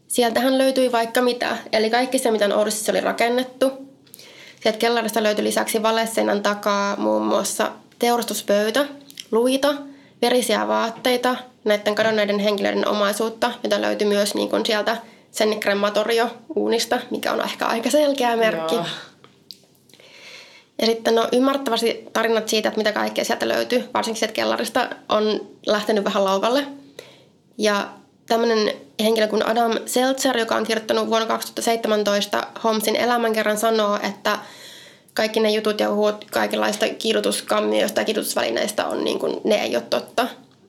Sieltähän 0.08 0.58
löytyi 0.58 0.92
vaikka 0.92 1.22
mitä, 1.22 1.56
eli 1.72 1.90
kaikki 1.90 2.18
se, 2.18 2.30
mitä 2.30 2.56
Orsissa 2.56 2.92
oli 2.92 3.00
rakennettu. 3.00 3.72
Sieltä 4.62 4.78
kellarista 4.78 5.22
löytyi 5.22 5.44
lisäksi 5.44 5.82
valeseinän 5.82 6.42
takaa 6.42 6.96
muun 6.96 7.22
muassa 7.22 7.72
teurastuspöytä, 7.98 8.86
luita, 9.30 9.74
verisiä 10.22 10.68
vaatteita, 10.68 11.36
näiden 11.64 11.94
kadonneiden 11.94 12.38
henkilöiden 12.38 12.88
omaisuutta, 12.88 13.52
jota 13.62 13.80
löytyi 13.80 14.08
myös 14.08 14.34
niin 14.34 14.48
kuin 14.48 14.66
sieltä 14.66 14.96
sen 15.30 15.60
krematorio 15.60 16.30
uunista, 16.56 16.98
mikä 17.10 17.32
on 17.32 17.40
ehkä 17.40 17.66
aika 17.66 17.90
selkeä 17.90 18.36
merkki. 18.36 18.74
Joo. 18.74 18.84
Ja 20.80 20.86
sitten 20.86 21.14
no 21.14 21.28
ymmärrettävästi 21.32 22.04
tarinat 22.12 22.48
siitä, 22.48 22.68
että 22.68 22.78
mitä 22.78 22.92
kaikkea 22.92 23.24
sieltä 23.24 23.48
löytyy, 23.48 23.84
varsinkin 23.94 24.18
sieltä 24.18 24.34
kellarista, 24.34 24.88
on 25.08 25.40
lähtenyt 25.66 26.04
vähän 26.04 26.24
laukalle. 26.24 26.66
Ja 27.58 27.88
tämmöinen 28.26 28.72
henkilö 29.02 29.28
kuin 29.28 29.46
Adam 29.46 29.72
Seltzer, 29.86 30.38
joka 30.38 30.56
on 30.56 30.64
kirjoittanut 30.64 31.10
vuonna 31.10 31.26
2017 31.26 32.46
Holmesin 32.64 32.96
elämänkerran, 32.96 33.58
sanoo, 33.58 33.98
että 34.02 34.38
kaikki 35.14 35.40
ne 35.40 35.50
jutut 35.50 35.80
ja 35.80 35.92
huut 35.92 36.24
kaikenlaista 36.30 36.88
kidutuskammioista 36.88 38.00
ja 38.00 38.04
kidutusvälineistä 38.04 38.86
on 38.86 39.04
niin 39.04 39.18
kuin, 39.18 39.40
ne 39.44 39.54
ei 39.54 39.76
ole 39.76 39.84
totta. 39.90 40.26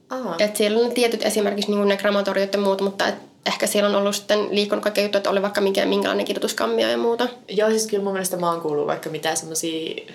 Aha. 0.09 0.35
Et 0.39 0.55
siellä 0.55 0.85
on 0.85 0.91
tietyt 0.91 1.25
esimerkiksi 1.25 1.71
niin 1.71 1.87
ne 1.87 1.97
krematoriot 1.97 2.53
ja 2.53 2.59
muut, 2.59 2.81
mutta 2.81 3.07
et 3.07 3.15
ehkä 3.45 3.67
siellä 3.67 3.89
on 3.89 3.95
ollut 3.95 4.15
sitten 4.15 4.47
liikkunut 4.51 4.83
kaikkea 4.83 5.03
juttuja, 5.03 5.19
että 5.19 5.29
oli 5.29 5.41
vaikka 5.41 5.61
mikä, 5.61 5.85
minkälainen 5.85 6.25
kidutuskammio 6.25 6.89
ja 6.89 6.97
muuta. 6.97 7.27
Joo, 7.49 7.69
siis 7.69 7.87
kyllä 7.87 8.03
mun 8.03 8.13
mielestä 8.13 8.37
mä 8.37 8.51
oon 8.51 8.61
kuullut 8.61 8.87
vaikka 8.87 9.09
mitä 9.09 9.35
semmosia 9.35 10.05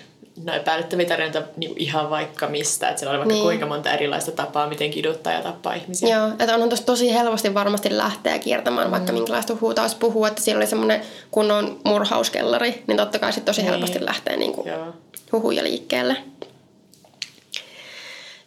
no 0.45 0.53
epäilyttäviä 0.53 1.05
tarinoita 1.05 1.41
niin 1.57 1.73
ihan 1.77 2.09
vaikka 2.09 2.47
mistä. 2.47 2.89
Että 2.89 2.99
siellä 2.99 3.11
oli 3.11 3.19
vaikka 3.19 3.33
Niin. 3.33 3.43
kuinka 3.43 3.65
monta 3.65 3.91
erilaista 3.93 4.31
tapaa, 4.31 4.69
miten 4.69 4.91
kiduttaa 4.91 5.33
ja 5.33 5.41
tappaa 5.41 5.73
ihmisiä. 5.73 6.17
Joo, 6.17 6.27
että 6.27 6.53
onhan 6.53 6.69
tosi, 6.69 6.83
tosi 6.83 7.13
helposti 7.13 7.53
varmasti 7.53 7.97
lähteä 7.97 8.39
kiertämään 8.39 8.87
mm. 8.87 8.91
vaikka 8.91 9.13
minkälaista 9.13 9.57
huuta 9.61 9.81
olisi 9.81 9.95
puhua, 9.99 10.27
että 10.27 10.41
siellä 10.41 10.59
oli 10.59 10.67
semmoinen 10.67 11.01
kunnon 11.31 11.79
murhauskellari, 11.83 12.83
niin 12.87 12.97
totta 12.97 13.19
kai 13.19 13.33
sitten 13.33 13.45
tosi 13.53 13.61
Niin. 13.61 13.71
helposti 13.71 14.05
lähtee 14.05 14.37
niin 14.37 14.53
kuin 14.53 14.69
huhuja 15.31 15.63
liikkeelle. 15.63 16.17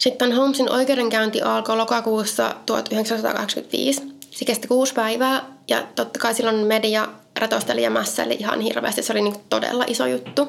Sitten 0.03 0.33
Holmesin 0.33 0.73
oikeudenkäynti 0.73 1.43
alkoi 1.43 1.77
lokakuussa 1.77 2.55
1985. 2.67 4.03
Se 4.31 4.45
kesti 4.45 4.69
kuusi 4.69 4.95
päivää 4.95 5.45
ja 5.69 5.87
totta 5.95 6.19
kai 6.19 6.35
silloin 6.35 6.57
media 6.57 7.09
ratosteli 7.39 7.83
ja 7.83 7.91
mässäili 7.91 8.35
ihan 8.35 8.61
hirveästi. 8.61 9.03
Se 9.03 9.13
oli 9.13 9.21
niin 9.21 9.35
todella 9.49 9.85
iso 9.89 10.07
juttu. 10.07 10.49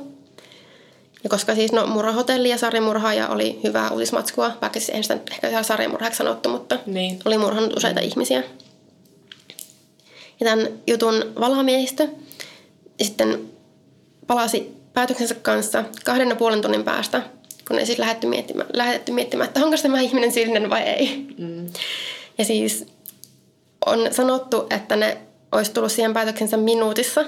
Ja 1.24 1.30
koska 1.30 1.56
siis 1.56 1.72
no, 1.72 1.88
murhahotelli 1.88 2.50
ja 2.50 2.58
sarjamurhaaja 2.58 3.28
oli 3.28 3.60
hyvää 3.64 3.90
uutismatskua, 3.92 4.52
vaikka 4.62 4.80
siis 4.80 4.90
en 4.90 5.04
sitä 5.04 5.20
ehkä 5.32 5.50
ihan 5.50 5.64
sarjamurhaajaksi 5.64 6.18
sanottu, 6.18 6.50
mutta 6.50 6.80
Niin. 6.86 7.20
oli 7.26 7.38
murhannut 7.38 7.78
useita 7.78 8.00
ihmisiä. 8.00 8.44
Ja 10.40 10.46
tämän 10.46 10.68
jutun 10.88 11.34
valamiehistö 11.40 12.08
sitten 13.02 13.50
palasi 14.28 14.74
päätöksensä 14.94 15.36
kanssa 15.36 15.84
kahden 16.06 16.30
ja 16.30 16.36
puolen 16.36 16.62
tunnin 16.62 16.84
päästä, 16.84 17.22
kun 17.68 17.80
ei 17.80 17.86
siis 17.86 18.00
lähdetty 18.00 18.28
miettimään, 18.28 18.70
lähdetty 18.74 19.12
miettimään, 19.12 19.48
että 19.48 19.66
onko 19.66 19.78
tämä 19.78 20.02
ihminen 20.02 20.32
syyllinen 20.32 20.70
vai 20.70 20.82
ei. 20.82 21.26
Mm. 21.38 21.70
Ja 22.38 22.46
siis 22.46 22.86
on 23.86 24.08
sanottu, 24.12 24.68
että 24.70 24.96
ne 24.96 25.18
olisi 25.52 25.74
tullut 25.74 25.92
siihen 25.92 26.14
päätöksensä 26.14 26.58
minuutissa, 26.58 27.26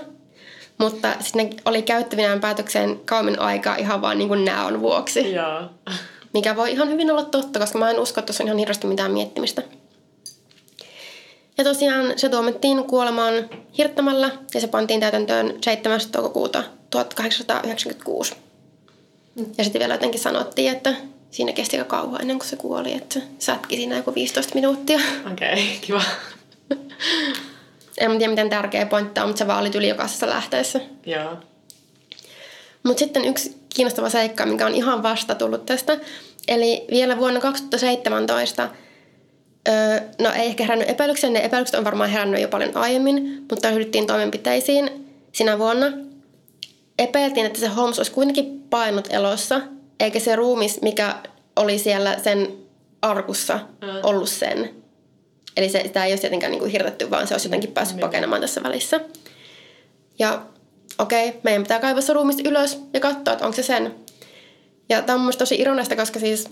mutta 0.77 1.13
sitten 1.19 1.49
ne 1.49 1.55
oli 1.65 1.81
käyttävinään 1.81 2.39
päätökseen 2.39 2.99
kauemmin 3.05 3.39
aikaa 3.39 3.75
ihan 3.75 4.01
vaan 4.01 4.17
niin 4.17 4.27
kuin 4.27 4.45
näön 4.45 4.81
vuoksi. 4.81 5.33
Joo. 5.33 5.61
Mikä 6.33 6.55
voi 6.55 6.71
ihan 6.71 6.89
hyvin 6.89 7.11
olla 7.11 7.23
totta, 7.23 7.59
koska 7.59 7.79
mä 7.79 7.89
en 7.89 7.99
usko, 7.99 8.19
että 8.19 8.25
tuossa 8.25 8.43
on 8.43 8.47
ihan 8.47 8.57
hirveästi 8.57 8.87
mitään 8.87 9.11
miettimistä. 9.11 9.61
Ja 11.57 11.63
tosiaan 11.63 12.13
se 12.15 12.29
tuomittiin 12.29 12.83
kuolemaan 12.83 13.33
hirttämällä 13.77 14.31
ja 14.53 14.61
se 14.61 14.67
pantiin 14.67 14.99
täytäntöön 14.99 15.57
7. 15.63 15.99
toukokuuta 16.11 16.63
1896. 16.89 18.44
Ja 19.57 19.63
sitten 19.63 19.79
vielä 19.79 19.93
jotenkin 19.93 20.19
sanottiin, 20.19 20.71
että 20.71 20.93
siinä 21.31 21.53
kesti 21.53 21.77
aika 21.77 21.89
kauan 21.89 22.21
ennen 22.21 22.39
kuin 22.39 22.47
se 22.47 22.55
kuoli, 22.55 22.93
että 22.93 23.19
sätki 23.39 23.75
siinä 23.75 23.95
joku 23.95 24.15
15 24.15 24.55
minuuttia. 24.55 24.99
Okei, 25.31 25.53
okay, 25.53 25.63
kiva. 25.81 26.01
En 27.97 28.17
tiedä, 28.17 28.27
miten 28.27 28.49
tärkeä 28.49 28.85
pointti 28.85 29.19
on, 29.19 29.27
mutta 29.27 29.39
se 29.39 29.47
vaan 29.47 29.61
oli 29.61 29.71
yli 29.75 29.87
jokaisessa 29.87 30.29
lähteessä. 30.29 30.79
Joo. 31.05 31.37
Mutta 32.83 32.99
sitten 32.99 33.25
yksi 33.25 33.55
kiinnostava 33.75 34.09
seikka, 34.09 34.45
mikä 34.45 34.65
on 34.65 34.75
ihan 34.75 35.03
vasta 35.03 35.35
tullut 35.35 35.65
tästä. 35.65 35.97
Eli 36.47 36.85
vielä 36.91 37.17
vuonna 37.17 37.39
2017, 37.39 38.69
öö, 39.67 39.99
no 40.19 40.31
ei 40.31 40.45
ehkä 40.45 40.63
herännyt 40.63 40.89
epäilyksiä, 40.89 41.29
ne 41.29 41.45
epäilykset 41.45 41.75
on 41.75 41.83
varmaan 41.83 42.09
herännyt 42.09 42.41
jo 42.41 42.47
paljon 42.47 42.77
aiemmin, 42.77 43.45
mutta 43.51 43.69
ryhdyttiin 43.69 44.07
toimenpiteisiin 44.07 44.89
sinä 45.31 45.59
vuonna. 45.59 45.87
Epäiltiin, 46.99 47.45
että 47.45 47.59
se 47.59 47.67
Holmes 47.67 47.99
olisi 47.99 48.11
kuitenkin 48.11 48.63
painut 48.69 49.07
elossa, 49.09 49.61
eikä 49.99 50.19
se 50.19 50.35
ruumis, 50.35 50.81
mikä 50.81 51.15
oli 51.55 51.79
siellä 51.79 52.19
sen 52.23 52.57
arkussa, 53.01 53.59
ollut 54.03 54.29
sen. 54.29 54.69
Eli 55.57 55.69
se, 55.69 55.83
sitä 55.83 56.05
ei 56.05 56.11
olisi 56.11 56.21
tietenkään 56.21 56.51
niin 56.51 56.59
kuin 56.59 56.71
hirtetty, 56.71 57.09
vaan 57.09 57.27
se 57.27 57.33
olisi 57.33 57.47
jotenkin 57.47 57.71
päässyt 57.71 57.99
pakenemaan 57.99 58.41
tässä 58.41 58.63
välissä. 58.63 58.99
Ja 60.19 60.41
okei, 60.99 61.29
okay, 61.29 61.41
meidän 61.43 61.63
pitää 61.63 61.79
kaivaa 61.79 62.01
se 62.01 62.13
ruumista 62.13 62.49
ylös 62.49 62.79
ja 62.93 62.99
katsoa, 62.99 63.33
että 63.33 63.45
onko 63.45 63.55
se 63.55 63.63
sen. 63.63 63.95
Ja 64.89 65.01
tämä 65.01 65.15
on 65.15 65.21
mun 65.21 65.33
tosi 65.37 65.55
ironista, 65.55 65.95
koska 65.95 66.19
siis 66.19 66.49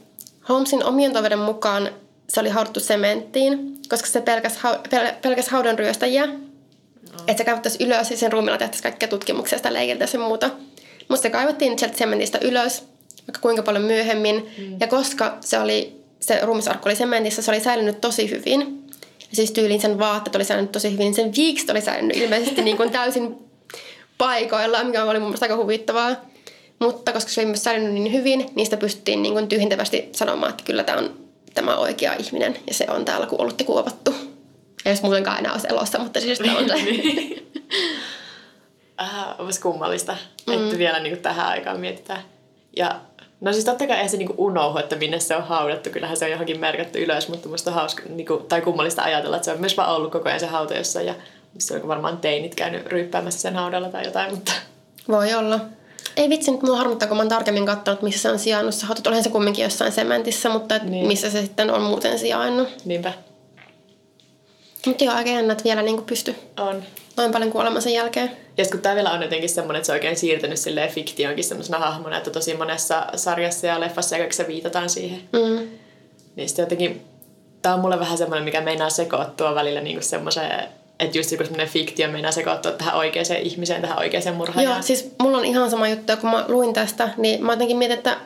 Holmesin 0.49 0.83
omien 0.83 1.13
toiveiden 1.13 1.39
mukaan 1.39 1.89
se 2.29 2.39
oli 2.39 2.49
haudattu 2.49 2.79
sementtiin, 2.79 3.77
koska 3.89 4.07
se 4.07 4.21
pelkäs, 4.21 4.57
hau- 4.57 4.87
pel- 4.95 5.13
pelkäs 5.21 5.49
haudan 5.49 5.79
ryöstäjiä. 5.79 6.27
Että 7.27 7.37
se 7.37 7.43
kaivattaisiin 7.43 7.87
ylös 7.87 8.11
ja 8.11 8.17
sen 8.17 8.31
ruumilla 8.31 8.57
tehtäisiin 8.57 8.83
kaikkea 8.83 9.09
tutkimuksia 9.09 9.57
sitä 9.57 9.73
leikiltäisiin 9.73 10.21
ja 10.21 10.27
muuta. 10.27 10.49
Mutta 11.07 11.21
se 11.21 11.29
kaivattiin 11.29 11.79
sieltä 11.79 11.97
sementistä 11.97 12.39
ylös, 12.41 12.83
vaikka 13.27 13.39
kuinka 13.41 13.63
paljon 13.63 13.83
myöhemmin. 13.83 14.49
Mm. 14.57 14.77
Ja 14.79 14.87
koska 14.87 15.37
se, 15.41 15.59
oli, 15.59 16.01
se 16.19 16.39
ruumisarkku 16.43 16.89
oli 16.89 16.95
sementissä, 16.95 17.41
se 17.41 17.51
oli 17.51 17.59
säilynyt 17.59 18.01
tosi 18.01 18.29
hyvin. 18.29 18.83
Ja 19.19 19.35
siis 19.35 19.51
tyyliin 19.51 19.81
sen 19.81 19.99
vaatteet 19.99 20.35
oli 20.35 20.43
säilynyt 20.43 20.71
tosi 20.71 20.91
hyvin. 20.91 21.13
Sen 21.13 21.35
viikset 21.35 21.69
oli 21.69 21.81
säilynyt 21.81 22.17
ilmeisesti 22.17 22.61
niin 22.65 22.77
kuin 22.77 22.91
täysin 22.91 23.37
paikoillaan, 24.17 24.85
mikä 24.85 25.03
oli 25.03 25.19
mun 25.19 25.27
mielestä 25.27 25.45
aika 25.45 25.55
huvittavaa. 25.55 26.15
Mutta 26.79 27.13
koska 27.13 27.31
se 27.31 27.41
oli 27.41 27.45
myös 27.45 27.63
säilynyt 27.63 27.93
niin 27.93 28.13
hyvin, 28.13 28.45
niistä 28.55 28.77
pystyttiin 28.77 29.23
niin 29.23 29.33
kuin 29.33 29.47
tyhjentävästi 29.47 30.09
sanomaan, 30.11 30.49
että 30.49 30.63
kyllä 30.63 30.83
tämä 30.83 30.97
on 30.97 31.23
tämä 31.53 31.77
oikea 31.77 32.13
ihminen 32.13 32.57
ja 32.67 32.73
se 32.73 32.85
on 32.89 33.05
täällä 33.05 33.27
kuollut 33.27 33.59
ja 33.59 33.65
kuovattu. 33.65 34.32
Jos 34.85 35.01
muutenkaan 35.01 35.39
enää 35.39 35.51
olisi 35.51 35.67
elossa, 35.69 35.99
mutta 35.99 36.19
siis 36.21 36.37
sitä 36.37 36.51
on 36.51 36.65
se. 36.69 36.75
Äh, 39.01 39.39
olisi 39.39 39.61
kummallista, 39.61 40.17
mm. 40.47 40.53
että 40.53 40.77
vielä 40.77 40.99
niin 40.99 41.13
kuin 41.13 41.21
tähän 41.23 41.47
aikaan 41.47 41.79
mietitään. 41.79 42.21
Ja 42.77 42.95
no 43.41 43.53
siis 43.53 43.65
totta 43.65 43.87
kai 43.87 43.97
ei 43.97 44.09
se 44.09 44.17
niin 44.17 44.27
kuin 44.27 44.39
unohdu, 44.39 44.79
että 44.79 44.95
minne 44.95 45.19
se 45.19 45.35
on 45.35 45.43
haudattu. 45.43 45.89
Kyllähän 45.89 46.17
se 46.17 46.25
on 46.25 46.31
johonkin 46.31 46.59
merkattu 46.59 46.97
ylös, 46.97 47.27
mutta 47.27 47.49
musta 47.49 47.71
on 47.71 47.75
hauska, 47.75 48.03
niin 48.09 48.27
kuin, 48.27 48.43
tai 48.43 48.61
kummallista 48.61 49.01
ajatella, 49.01 49.35
että 49.35 49.45
se 49.45 49.51
on 49.51 49.59
myös 49.59 49.77
vaan 49.77 49.95
ollut 49.95 50.11
koko 50.11 50.29
ajan 50.29 50.39
se 50.39 50.45
hauta 50.45 50.73
jossain. 50.73 51.05
Ja 51.07 51.13
missä 51.53 51.75
on 51.75 51.87
varmaan 51.87 52.17
teinit 52.17 52.55
käynyt 52.55 52.85
ryyppäämässä 52.85 53.39
sen 53.39 53.55
haudalla 53.55 53.89
tai 53.89 54.05
jotain, 54.05 54.31
mutta 54.31 54.51
Voi 55.07 55.33
olla. 55.33 55.59
Ei 56.17 56.29
vitsi, 56.29 56.51
nyt 56.51 56.61
mua 56.63 56.77
harmittaa, 56.77 57.07
kun 57.07 57.17
mä 57.17 57.21
oon 57.21 57.29
tarkemmin 57.29 57.65
katsonut, 57.65 58.01
missä 58.01 58.21
se 58.21 58.31
on 58.31 58.39
sijainnut. 58.39 58.75
Se 58.75 58.85
hautat, 58.85 59.07
olihan 59.07 59.23
se 59.23 59.29
kumminkin 59.29 59.63
jossain 59.63 59.91
sementissä, 59.91 60.49
mutta 60.49 60.75
et 60.75 60.83
Niin. 60.83 61.07
missä 61.07 61.29
se 61.29 61.41
sitten 61.41 61.71
on 61.71 61.81
muuten 61.81 62.19
sijainnut. 62.19 62.69
niinpä 62.85 63.13
Mutta 64.87 65.03
joo, 65.03 65.13
aika 65.13 65.29
jännä, 65.29 65.51
että 65.51 65.63
vielä 65.63 65.81
niin 65.81 66.03
pysty 66.03 66.35
on. 66.59 66.83
noin 67.17 67.31
paljon 67.31 67.51
kuolemansa 67.51 67.89
jälkeen. 67.89 68.31
Ja 68.57 68.65
kun 68.71 68.79
tää 68.79 68.95
vielä 68.95 69.11
on 69.11 69.21
jotenkin 69.21 69.49
semmoinen, 69.49 69.79
että 69.79 69.85
se 69.85 69.91
on 69.91 69.95
oikein 69.95 70.17
siirtynyt 70.17 70.59
silleen 70.59 70.91
fiktioonkin 70.91 71.43
semmoisena 71.43 71.79
hahmona, 71.79 72.17
että 72.17 72.31
tosi 72.31 72.53
monessa 72.53 73.05
sarjassa 73.15 73.67
ja 73.67 73.79
leffassa 73.79 74.15
ja 74.15 74.19
kaikissa 74.19 74.47
viitataan 74.47 74.89
siihen. 74.89 75.21
Mm. 75.31 75.67
Niin 76.35 76.49
sitten 76.49 76.63
jotenkin, 76.63 77.01
tää 77.61 77.73
on 77.73 77.79
mulle 77.79 77.99
vähän 77.99 78.17
semmoinen, 78.17 78.43
mikä 78.43 78.61
meinaa 78.61 78.89
sekoittua 78.89 79.55
välillä 79.55 79.81
niinku 79.81 80.03
semmoiseen, 80.03 80.69
että 80.99 81.17
just 81.17 81.31
joku 81.31 81.43
semmoinen 81.43 81.67
fiktio 81.67 82.07
meinaa 82.07 82.31
sekoittua 82.31 82.71
tähän 82.71 82.95
oikeaan 82.95 83.37
ihmiseen, 83.41 83.81
tähän 83.81 83.99
oikeaan 83.99 84.35
murhaajaan. 84.35 84.75
Joo, 84.75 84.83
siis 84.83 85.11
mulla 85.19 85.37
on 85.37 85.45
ihan 85.45 85.69
sama 85.69 85.87
juttu, 85.87 86.17
kun 86.21 86.29
mä 86.29 86.45
luin 86.47 86.73
tästä, 86.73 87.09
niin 87.17 87.45
mä 87.45 87.53
jotenkin 87.53 87.77
mietin, 87.77 87.97
että 87.97 88.17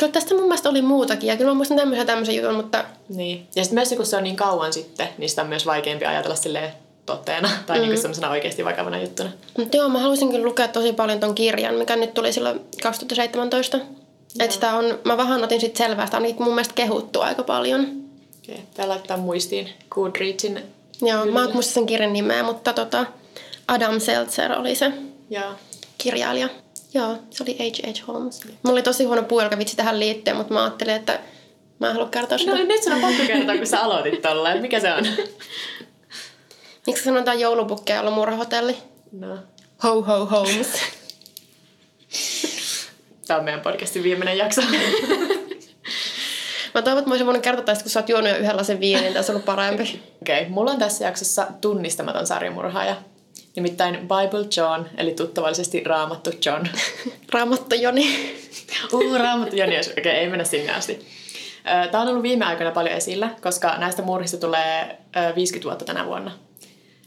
kyllä 0.00 0.12
tästä 0.12 0.34
mun 0.34 0.44
mielestä 0.44 0.68
oli 0.68 0.82
muutakin. 0.82 1.28
Ja 1.28 1.36
kyllä 1.36 1.50
mä 1.50 1.54
muistan 1.54 1.76
tämmöisen 1.76 2.06
tämmöisen 2.06 2.36
jutun, 2.36 2.54
mutta 2.54 2.84
Niin. 3.08 3.46
Ja 3.56 3.64
sitten 3.64 3.74
myös 3.74 3.94
kun 3.96 4.06
se 4.06 4.16
on 4.16 4.22
niin 4.22 4.36
kauan 4.36 4.72
sitten, 4.72 5.08
niin 5.18 5.30
sitä 5.30 5.42
on 5.42 5.48
myös 5.48 5.66
vaikeampi 5.66 6.04
ajatella 6.04 6.36
silleen 6.36 6.72
toteena 7.06 7.50
tai 7.66 7.78
mm. 7.78 7.82
niinku 7.82 8.00
semmoisena 8.00 8.30
oikeasti 8.30 8.64
vakavana 8.64 9.00
juttuna. 9.00 9.30
Mutta 9.58 9.76
joo, 9.76 9.88
mä 9.88 9.98
haluaisin 9.98 10.30
kyllä 10.30 10.44
lukea 10.44 10.68
tosi 10.68 10.92
paljon 10.92 11.20
ton 11.20 11.34
kirjan, 11.34 11.74
mikä 11.74 11.96
nyt 11.96 12.14
tuli 12.14 12.32
silloin 12.32 12.60
2017. 12.82 13.78
Että 14.40 14.54
sitä 14.54 14.74
on, 14.74 14.98
mä 15.04 15.16
vähän 15.16 15.44
otin 15.44 15.60
sit 15.60 15.76
selvää, 15.76 16.06
sitä 16.06 16.16
on 16.16 16.22
niitä 16.22 16.42
mun 16.44 16.54
mielestä 16.54 16.74
kehuttu 16.74 17.20
aika 17.20 17.42
paljon. 17.42 17.80
Okay. 18.44 18.62
Tää 18.74 18.88
laittaa 18.88 19.16
muistiin 19.16 19.68
Goodreadsin. 19.90 20.62
Joo, 21.02 21.26
mä 21.26 21.44
en 21.44 21.52
muista 21.52 21.72
sen 21.72 21.86
kirjan 21.86 22.12
nimeä, 22.12 22.42
mutta 22.42 22.72
tota, 22.72 23.06
Adam 23.68 24.00
Seltzer 24.00 24.52
oli 24.58 24.74
se 24.74 24.92
Ja 25.30 25.54
kirjailija. 25.98 26.48
Joo, 26.94 27.16
se 27.30 27.42
oli 27.42 27.52
H.H. 27.52 28.08
Holmes. 28.08 28.44
Mulla 28.44 28.72
oli 28.72 28.82
tosi 28.82 29.04
huono 29.04 29.22
puolivävitsi 29.22 29.76
tähän 29.76 30.00
liittyen, 30.00 30.36
mutta 30.36 30.54
mä 30.54 30.64
ajattelin, 30.64 30.94
että 30.94 31.20
mä 31.78 31.86
en 31.86 31.92
halua 31.92 32.08
kertoa 32.08 32.38
sitä. 32.38 32.50
No 32.50 32.64
nyt 32.64 32.82
sun 32.82 32.92
on 32.92 33.00
pakko 33.00 33.22
kertoa, 33.26 33.56
kun 33.56 33.66
sä 33.66 33.80
aloitit 33.80 34.22
tolleen. 34.22 34.62
Mikä 34.62 34.80
se 34.80 34.92
on? 34.92 35.06
Miksi 36.86 37.04
sanotaan 37.04 37.40
joulupukkeja, 37.40 37.96
jolla 37.96 38.10
on 38.10 38.14
murhahotelli? 38.14 38.76
No. 39.12 39.38
Ho 39.84 40.02
ho 40.02 40.26
Holmes. 40.26 40.68
Tää 43.26 43.38
on 43.38 43.44
meidän 43.44 43.60
podcastin 43.60 44.02
viimeinen 44.02 44.38
jakso. 44.38 44.60
Mä 46.74 46.82
toivon, 46.82 46.98
että 46.98 47.08
mä 47.08 47.12
olisin 47.12 47.26
voinut 47.26 47.42
kertoa 47.42 47.64
tästä, 47.64 47.84
kun 47.84 47.90
sä 47.90 48.00
oot 48.00 48.08
juonut 48.08 48.30
jo 48.30 48.36
yhden 48.36 48.56
lasen 48.56 48.80
viinin, 48.80 49.02
niin 49.02 49.14
tässä 49.14 49.32
on 49.32 49.34
ollut 49.34 49.44
parempi. 49.44 50.02
Okei, 50.22 50.40
okay, 50.40 50.52
mulla 50.52 50.70
on 50.70 50.78
tässä 50.78 51.04
jaksossa 51.04 51.46
tunnistamaton 51.60 52.26
sarjamurhaaja. 52.26 52.96
Nimittäin 53.62 53.94
Bible 54.00 54.46
John, 54.56 54.86
eli 54.96 55.14
tuttavallisesti 55.14 55.84
Raamattu 55.84 56.30
John. 56.46 56.66
Raamattu 57.34 57.74
Joni. 57.74 58.06
Uh, 58.92 59.16
Raamattu 59.16 59.56
Joni, 59.56 59.78
okei, 59.78 59.92
okay, 59.98 60.12
ei 60.12 60.28
mennä 60.28 60.44
sinne 60.44 60.72
asti. 60.72 61.06
Tämä 61.90 62.02
on 62.02 62.08
ollut 62.08 62.22
viime 62.22 62.44
aikoina 62.44 62.72
paljon 62.72 62.96
esillä, 62.96 63.30
koska 63.42 63.78
näistä 63.78 64.02
murhista 64.02 64.36
tulee 64.36 64.98
50 65.36 65.64
vuotta 65.68 65.84
tänä 65.84 66.06
vuonna. 66.06 66.32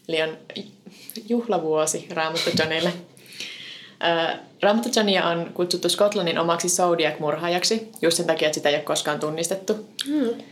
Eli 0.07 0.21
on 0.21 0.37
juhlavuosi 1.29 2.07
Raamattu 2.11 2.49
Johnille. 2.59 2.93
Raamattu 4.61 4.89
Johnia 4.95 5.27
on 5.27 5.51
kutsuttu 5.53 5.89
Skotlannin 5.89 6.39
omaksi 6.39 6.67
Zodiac-murhaajaksi, 6.67 7.89
just 8.01 8.17
sen 8.17 8.27
takia, 8.27 8.47
että 8.47 8.55
sitä 8.55 8.69
ei 8.69 8.75
ole 8.75 8.83
koskaan 8.83 9.19
tunnistettu. 9.19 9.89
Mm. 10.07 10.43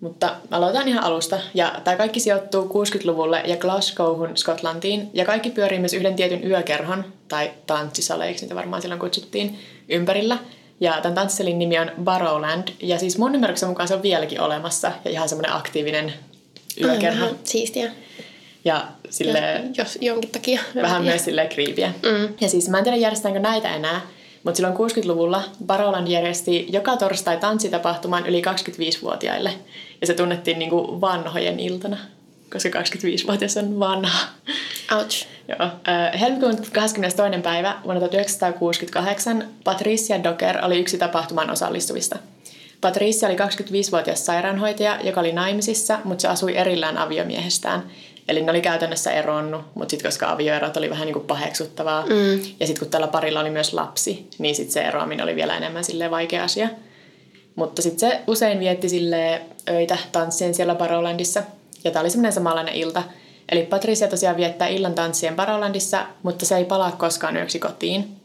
Mutta 0.00 0.36
aloitan 0.50 0.88
ihan 0.88 1.04
alusta. 1.04 1.38
Ja 1.54 1.80
tämä 1.84 1.96
kaikki 1.96 2.20
sijoittuu 2.20 2.64
60-luvulle 2.64 3.42
ja 3.46 3.56
Glasgowhun 3.56 4.36
Skotlantiin. 4.36 5.10
Ja 5.12 5.24
kaikki 5.24 5.50
pyörii 5.50 5.78
myös 5.78 5.94
yhden 5.94 6.16
tietyn 6.16 6.46
yökerhon, 6.46 7.04
tai 7.28 7.50
tanssisaleiksi 7.66 8.44
niitä 8.44 8.54
varmaan 8.54 8.82
silloin 8.82 9.00
kutsuttiin, 9.00 9.58
ympärillä. 9.88 10.38
Ja 10.80 10.92
tämän 11.02 11.14
tanssisalin 11.14 11.58
nimi 11.58 11.78
on 11.78 11.90
Barrowland. 12.04 12.68
Ja 12.82 12.98
siis 12.98 13.18
mun 13.18 13.34
ymmärryksen 13.34 13.68
mukaan 13.68 13.88
se 13.88 13.94
on 13.94 14.02
vieläkin 14.02 14.40
olemassa. 14.40 14.92
Ja 15.04 15.10
ihan 15.10 15.28
semmoinen 15.28 15.52
aktiivinen 15.52 16.12
yökerho. 16.80 17.24
Aivan, 17.24 17.38
siistiä. 17.44 17.90
Ja 18.64 18.86
sille 19.10 19.62
jos, 19.78 19.98
jonkin 20.00 20.30
takia. 20.30 20.60
Vähän 20.74 21.02
myös 21.02 21.24
sille 21.24 21.46
kriipiä. 21.46 21.92
Mm. 22.02 22.34
Ja 22.40 22.48
siis 22.48 22.68
mä 22.68 22.78
en 22.78 22.84
tiedä 22.84 22.96
järjestetäänkö 22.96 23.40
näitä 23.40 23.74
enää, 23.74 24.00
mutta 24.44 24.56
silloin 24.56 24.76
60-luvulla 24.76 25.42
Barrowland 25.66 26.08
järjesti 26.08 26.66
joka 26.72 26.96
torstai 26.96 27.36
tanssitapahtuman 27.36 28.26
yli 28.26 28.42
25-vuotiaille. 28.42 29.52
Ja 30.00 30.06
se 30.06 30.14
tunnettiin 30.14 30.58
niin 30.58 30.70
kuin 30.70 31.00
vanhojen 31.00 31.60
iltana, 31.60 31.96
koska 32.52 32.68
25-vuotias 32.68 33.56
on 33.56 33.80
vanha. 33.80 34.28
Ouch. 34.96 35.26
Joo. 35.48 35.68
Helmikuun 36.20 36.56
22. 36.72 37.40
päivä 37.42 37.76
vuonna 37.84 38.00
1968 38.00 39.48
Patricia 39.64 40.24
Docker 40.24 40.64
oli 40.64 40.78
yksi 40.78 40.98
tapahtuman 40.98 41.50
osallistuvista. 41.50 42.16
Patricia 42.80 43.28
oli 43.28 43.36
25-vuotias 43.36 44.26
sairaanhoitaja, 44.26 44.98
joka 45.04 45.20
oli 45.20 45.32
naimisissa, 45.32 45.98
mutta 46.04 46.22
se 46.22 46.28
asui 46.28 46.56
erillään 46.56 46.98
aviomiehestään. 46.98 47.82
Eli 48.28 48.42
ne 48.42 48.50
oli 48.50 48.60
käytännössä 48.60 49.12
eronnut, 49.12 49.62
mutta 49.74 49.90
sitten 49.90 50.08
koska 50.08 50.30
avioerot 50.30 50.76
oli 50.76 50.90
vähän 50.90 51.06
niin 51.06 51.14
kuin 51.14 51.26
paheksuttavaa, 51.26 52.06
mm. 52.06 52.40
ja 52.60 52.66
sitten 52.66 52.78
kun 52.78 52.90
tällä 52.90 53.06
parilla 53.06 53.40
oli 53.40 53.50
myös 53.50 53.72
lapsi, 53.72 54.28
niin 54.38 54.54
sitten 54.54 54.72
se 54.72 54.82
eroaminen 54.82 55.24
oli 55.24 55.36
vielä 55.36 55.56
enemmän 55.56 55.84
sille 55.84 56.10
vaikea 56.10 56.44
asia. 56.44 56.68
Mutta 57.54 57.82
sitten 57.82 58.10
se 58.10 58.20
usein 58.26 58.60
vietti 58.60 58.88
sille 58.88 59.42
öitä 59.70 59.98
tanssien 60.12 60.54
siellä 60.54 60.74
Barrowlandissa, 60.74 61.42
ja 61.84 61.90
tämä 61.90 62.00
oli 62.00 62.10
semmoinen 62.10 62.32
samanlainen 62.32 62.74
ilta. 62.74 63.02
Eli 63.48 63.62
Patricia 63.62 64.08
tosiaan 64.08 64.36
viettää 64.36 64.68
illan 64.68 64.94
tanssien 64.94 65.36
Barrowlandissa, 65.36 66.06
mutta 66.22 66.46
se 66.46 66.56
ei 66.56 66.64
palaa 66.64 66.92
koskaan 66.92 67.36
yöksi 67.36 67.58
kotiin. 67.58 68.16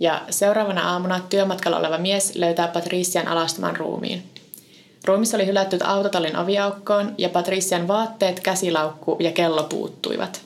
Ja 0.00 0.22
seuraavana 0.30 0.92
aamuna 0.92 1.20
työmatkalla 1.30 1.78
oleva 1.78 1.98
mies 1.98 2.34
löytää 2.34 2.68
Patrician 2.68 3.28
alastaman 3.28 3.76
ruumiin. 3.76 4.22
Ruumissa 5.04 5.36
oli 5.36 5.46
hylätty 5.46 5.78
autotallin 5.84 6.36
oviaukkoon 6.36 7.14
ja 7.18 7.28
Patrician 7.28 7.88
vaatteet, 7.88 8.40
käsilaukku 8.40 9.16
ja 9.20 9.32
kello 9.32 9.62
puuttuivat. 9.62 10.40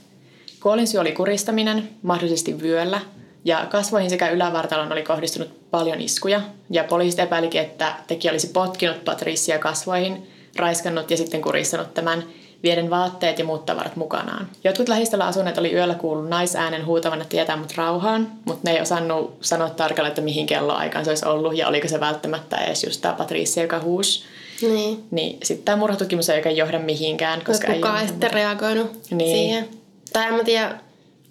Kuolinsyy 0.60 1.00
oli 1.00 1.12
kuristaminen, 1.12 1.88
mahdollisesti 2.02 2.62
vyöllä, 2.62 3.00
ja 3.44 3.66
kasvoihin 3.70 4.10
sekä 4.10 4.30
ylävartalon 4.30 4.92
oli 4.92 5.02
kohdistunut 5.02 5.70
paljon 5.70 6.00
iskuja. 6.00 6.40
Ja 6.70 6.84
poliisit 6.84 7.20
epäilikin, 7.20 7.60
että 7.60 7.94
tekijä 8.06 8.32
olisi 8.32 8.46
potkinut 8.46 9.04
Patricia 9.04 9.58
kasvoihin, 9.58 10.30
raiskannut 10.56 11.10
ja 11.10 11.16
sitten 11.16 11.42
kuristanut 11.42 11.94
tämän 11.94 12.24
vieden 12.62 12.90
vaatteet 12.90 13.38
ja 13.38 13.44
muut 13.44 13.66
tavarat 13.66 13.96
mukanaan. 13.96 14.48
Jotkut 14.64 14.88
lähistöllä 14.88 15.26
asuneet 15.26 15.58
oli 15.58 15.72
yöllä 15.72 15.94
kuullut 15.94 16.28
naisäänen 16.28 16.86
huutavan, 16.86 17.20
että 17.20 17.30
tietää 17.30 17.56
mut 17.56 17.76
rauhaan, 17.76 18.32
mutta 18.44 18.60
ne 18.64 18.76
ei 18.76 18.82
osannut 18.82 19.36
sanoa 19.40 19.70
tarkalleen, 19.70 20.10
että 20.10 20.22
mihin 20.22 20.46
kelloaikaan 20.46 21.04
se 21.04 21.10
olisi 21.10 21.26
ollut 21.26 21.56
ja 21.56 21.68
oliko 21.68 21.88
se 21.88 22.00
välttämättä 22.00 22.56
edes 22.56 22.84
just 22.84 23.00
tämä 23.00 23.14
Patricia, 23.14 23.62
joka 23.62 23.80
huusi. 23.80 24.24
Niin. 24.62 25.04
Niin 25.10 25.38
sitten 25.42 25.64
tämä 25.64 25.76
murhatutkimus 25.76 26.28
ei 26.28 26.36
oikein 26.36 26.56
johda 26.56 26.78
mihinkään. 26.78 27.44
Koska 27.44 27.72
kukaan 27.72 28.00
ei 28.00 28.08
sitten 28.08 28.30
reagoinut 28.30 28.92
niin. 29.10 29.36
siihen. 29.36 29.68
Tai 30.12 30.26
en 30.26 30.34
mä 30.34 30.44
tiedä, 30.44 30.80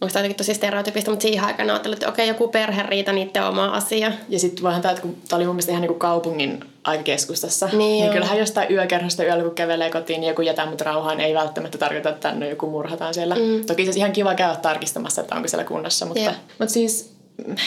onko 0.02 0.14
tämä 0.14 0.34
tosi 0.34 0.54
stereotypista, 0.54 1.12
mutta 1.12 1.24
siihen 1.24 1.44
aikaan 1.44 1.70
ajattelin, 1.70 1.94
että 1.94 2.10
okei, 2.10 2.28
joku 2.28 2.48
perhe 2.48 2.84
riita 2.84 3.14
niiden 3.14 3.44
oma 3.44 3.66
asia. 3.66 4.12
Ja 4.30 4.40
sitten 4.40 4.64
voihan 4.64 4.82
tämä, 4.82 4.92
että 4.92 5.02
kun 5.02 5.16
tämä 5.28 5.38
oli 5.38 5.46
mun 5.46 5.56
mielestä 5.56 5.72
ihan 5.72 5.82
niin 5.82 5.88
kuin 5.88 6.00
kaupungin 6.00 6.60
aika 6.84 7.04
keskustassa, 7.04 7.66
Niin 7.66 7.78
niin 7.78 8.04
joo. 8.04 8.14
kyllähän 8.14 8.38
jostain 8.38 8.72
yökerhosta 8.72 9.24
yöllä, 9.24 9.44
kun 9.44 9.56
kävelee 9.56 9.92
kotiin, 9.92 10.22
niin 10.22 10.30
joku 10.30 10.42
jätä 10.42 10.66
mut 10.66 10.82
rauhaan, 10.82 11.20
ei 11.20 11.34
välttämättä 11.34 11.78
tarkoita, 11.78 12.10
että 12.10 12.30
tänne 12.30 12.50
joku 12.50 12.70
murhataan 12.70 13.14
siellä. 13.14 13.36
Mm. 13.36 13.66
Toki 13.66 13.86
se 13.86 14.00
ihan 14.00 14.12
kiva 14.12 14.36
käydä 14.36 14.56
tarkistamassa, 14.56 15.22
että 15.22 15.36
onko 15.36 15.48
siellä 15.48 15.64
kunnossa, 15.64 16.06
mutta, 16.06 16.24
Jep. 16.24 16.36
mutta 16.60 16.74
siis 16.74 17.16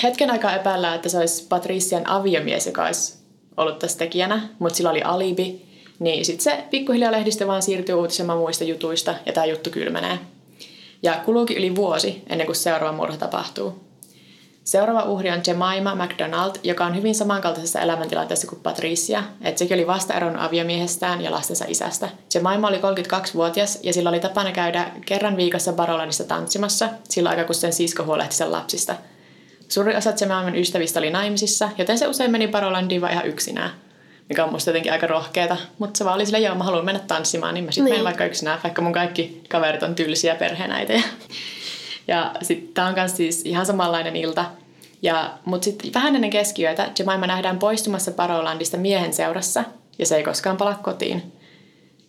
hetken 0.03 0.31
aikaa 0.31 0.57
epäillään, 0.57 0.95
että 0.95 1.09
se 1.09 1.19
olisi 1.19 1.47
Patrician 1.49 2.07
aviomies, 2.07 2.67
joka 2.67 2.87
olisi 2.87 3.18
ollut 3.59 3.79
tässä 3.79 3.99
tekijänä, 3.99 4.49
mutta 4.59 4.77
sillä 4.77 4.91
oli 4.91 5.03
alibi. 5.03 5.69
Niin 5.99 6.25
sitten 6.25 6.45
se 6.45 6.65
pikkuhiljaa 6.71 7.13
lehdistö 7.13 7.47
vaan 7.47 7.63
siirtyy 7.63 7.95
uutisemaan 7.95 8.39
muista 8.39 8.65
jutuista 8.65 9.15
ja 9.27 9.33
tämä 9.33 9.47
juttu 9.47 9.71
kylmenee. 9.71 10.19
Ja 11.03 11.21
kuluukin 11.25 11.57
yli 11.57 11.77
vuosi 11.77 12.23
ennen 12.29 12.47
kuin 12.47 12.57
seuraava 12.57 12.97
murha 12.97 13.17
tapahtuu. 13.17 13.89
Seuraava 14.65 15.03
uhri 15.03 15.31
on 15.31 15.41
Jemima 15.47 15.95
McDonald, 15.95 16.57
joka 16.63 16.87
on 16.87 16.97
hyvin 16.97 17.15
samankaltaisessa 17.15 17.81
elämäntilanteessa 17.81 18.47
kuin 18.47 18.61
Patricia, 18.63 19.23
että 19.43 19.59
sekin 19.59 19.75
oli 19.75 19.87
vasta 19.87 20.15
eronnut 20.15 20.43
aviomiehestään 20.43 21.21
ja 21.21 21.31
lastensa 21.31 21.65
isästä. 21.69 22.09
Jemima 22.35 22.69
oli 22.69 22.77
32-vuotias 22.77 23.79
ja 23.83 23.93
sillä 23.93 24.09
oli 24.09 24.21
tapana 24.21 24.53
käydä 24.53 24.91
kerran 25.07 25.37
viikossa 25.37 25.73
Barrowlandissa 25.73 26.25
tanssimassa, 26.25 26.89
sillä 27.09 27.31
aikaa 27.31 27.45
kun 27.45 27.55
sen 27.55 27.73
sisko 27.73 28.05
huolehti 28.05 28.37
sen 28.37 28.53
lapsista. 28.53 28.95
Suuri 29.69 29.97
osa 29.97 30.13
Jemiman 30.21 30.57
ystävistä 30.57 31.01
oli 31.01 31.11
naimisissa, 31.11 31.71
joten 31.79 31.99
se 31.99 32.07
usein 32.07 32.31
meni 32.31 32.49
Barrowlandiin 32.49 33.01
vaan 33.01 33.13
ihan 33.13 33.27
yksinään 33.27 33.71
mikä 34.29 34.45
on 34.45 34.53
musta 34.53 34.71
jotenkin 34.71 34.93
aika 34.93 35.07
rohkeeta. 35.07 35.57
Mutta 35.79 35.99
se 35.99 36.05
vaan 36.05 36.15
oli 36.17 36.27
silleen, 36.27 36.45
joo, 36.45 36.55
mä 36.55 36.65
haluan 36.65 36.85
mennä 36.85 37.01
tanssimaan, 37.07 37.55
niin 37.55 37.65
mä 37.65 37.71
sitten 37.71 37.85
Niin. 37.85 37.93
menen 37.93 38.05
vaikka 38.05 38.25
yksinään, 38.25 38.61
vaikka 38.63 38.83
mun 38.83 38.93
kaikki 38.93 39.43
kaverit 39.49 39.83
on 39.83 39.95
tylsiä 39.95 40.35
perheenäitä. 40.35 40.93
Ja 42.09 42.33
sitten 42.43 42.75
tää 42.75 42.87
on 42.87 42.95
kans 42.95 43.17
siis 43.17 43.43
ihan 43.45 43.67
samanlainen 43.67 44.17
ilta. 44.17 44.45
Ja, 45.03 45.31
mutta 45.45 45.65
sitten 45.65 45.95
vähän 45.95 46.15
ennen 46.15 46.31
keskiyötä 46.31 46.91
Jemima 46.99 47.27
nähdään 47.27 47.59
poistumassa 47.59 48.11
Barrowlandista 48.11 48.77
miehen 48.77 49.13
seurassa, 49.15 49.65
ja 49.99 50.07
se 50.07 50.17
ei 50.17 50.23
koskaan 50.23 50.57
pala 50.57 50.75
kotiin. 50.75 51.33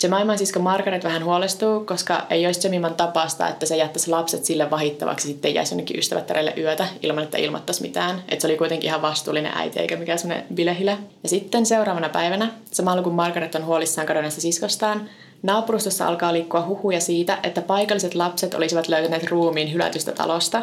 Jemiman 0.04 0.38
sisko 0.38 0.60
Margaret 0.60 1.04
vähän 1.04 1.26
huolestuu, 1.26 1.86
koska 1.86 2.26
ei 2.30 2.46
olisi 2.46 2.68
Jemiman 2.68 2.96
tapasta, 2.96 3.48
että 3.48 3.66
se 3.66 3.78
jättäisi 3.78 4.10
lapset 4.10 4.46
sille 4.46 4.72
vahittavaksi 4.72 5.28
sitten 5.28 5.54
jäisi 5.54 5.74
jonnekin 5.74 6.00
ystävättärelle 6.00 6.54
yötä 6.58 6.88
ilman, 7.02 7.24
että 7.24 7.38
ilmoittaisi 7.38 7.82
mitään. 7.82 8.24
Että 8.30 8.42
se 8.42 8.48
oli 8.48 8.58
kuitenkin 8.58 8.88
ihan 8.88 9.02
vastuullinen 9.02 9.52
äiti 9.56 9.80
eikä 9.80 9.96
mikään 9.96 10.20
semmoinen 10.20 10.48
bilehilä. 10.54 10.98
Ja 11.24 11.30
sitten 11.30 11.66
seuraavana 11.66 12.10
päivänä, 12.10 12.52
samalla 12.72 13.02
kun 13.02 13.14
Margaret 13.14 13.56
on 13.56 13.66
huolissaan 13.66 14.08
kadonneesta 14.08 14.42
siskostaan, 14.42 15.10
naapurustossa 15.44 16.08
alkaa 16.08 16.34
liikkua 16.34 16.66
huhuja 16.66 17.00
siitä, 17.00 17.38
että 17.44 17.62
paikalliset 17.62 18.16
lapset 18.16 18.54
olisivat 18.54 18.88
löytäneet 18.88 19.28
ruumiin 19.28 19.74
hylätystä 19.74 20.12
talosta 20.12 20.62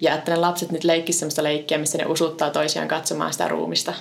ja 0.00 0.14
että 0.14 0.30
ne 0.30 0.36
lapset 0.36 0.70
nyt 0.70 0.84
leikkisivät 0.84 1.18
semmoista 1.18 1.42
leikkiä, 1.42 1.78
missä 1.78 1.98
ne 1.98 2.06
usuttaa 2.06 2.50
toisiaan 2.50 2.88
katsomaan 2.88 3.32
sitä 3.32 3.48
ruumista. 3.48 3.94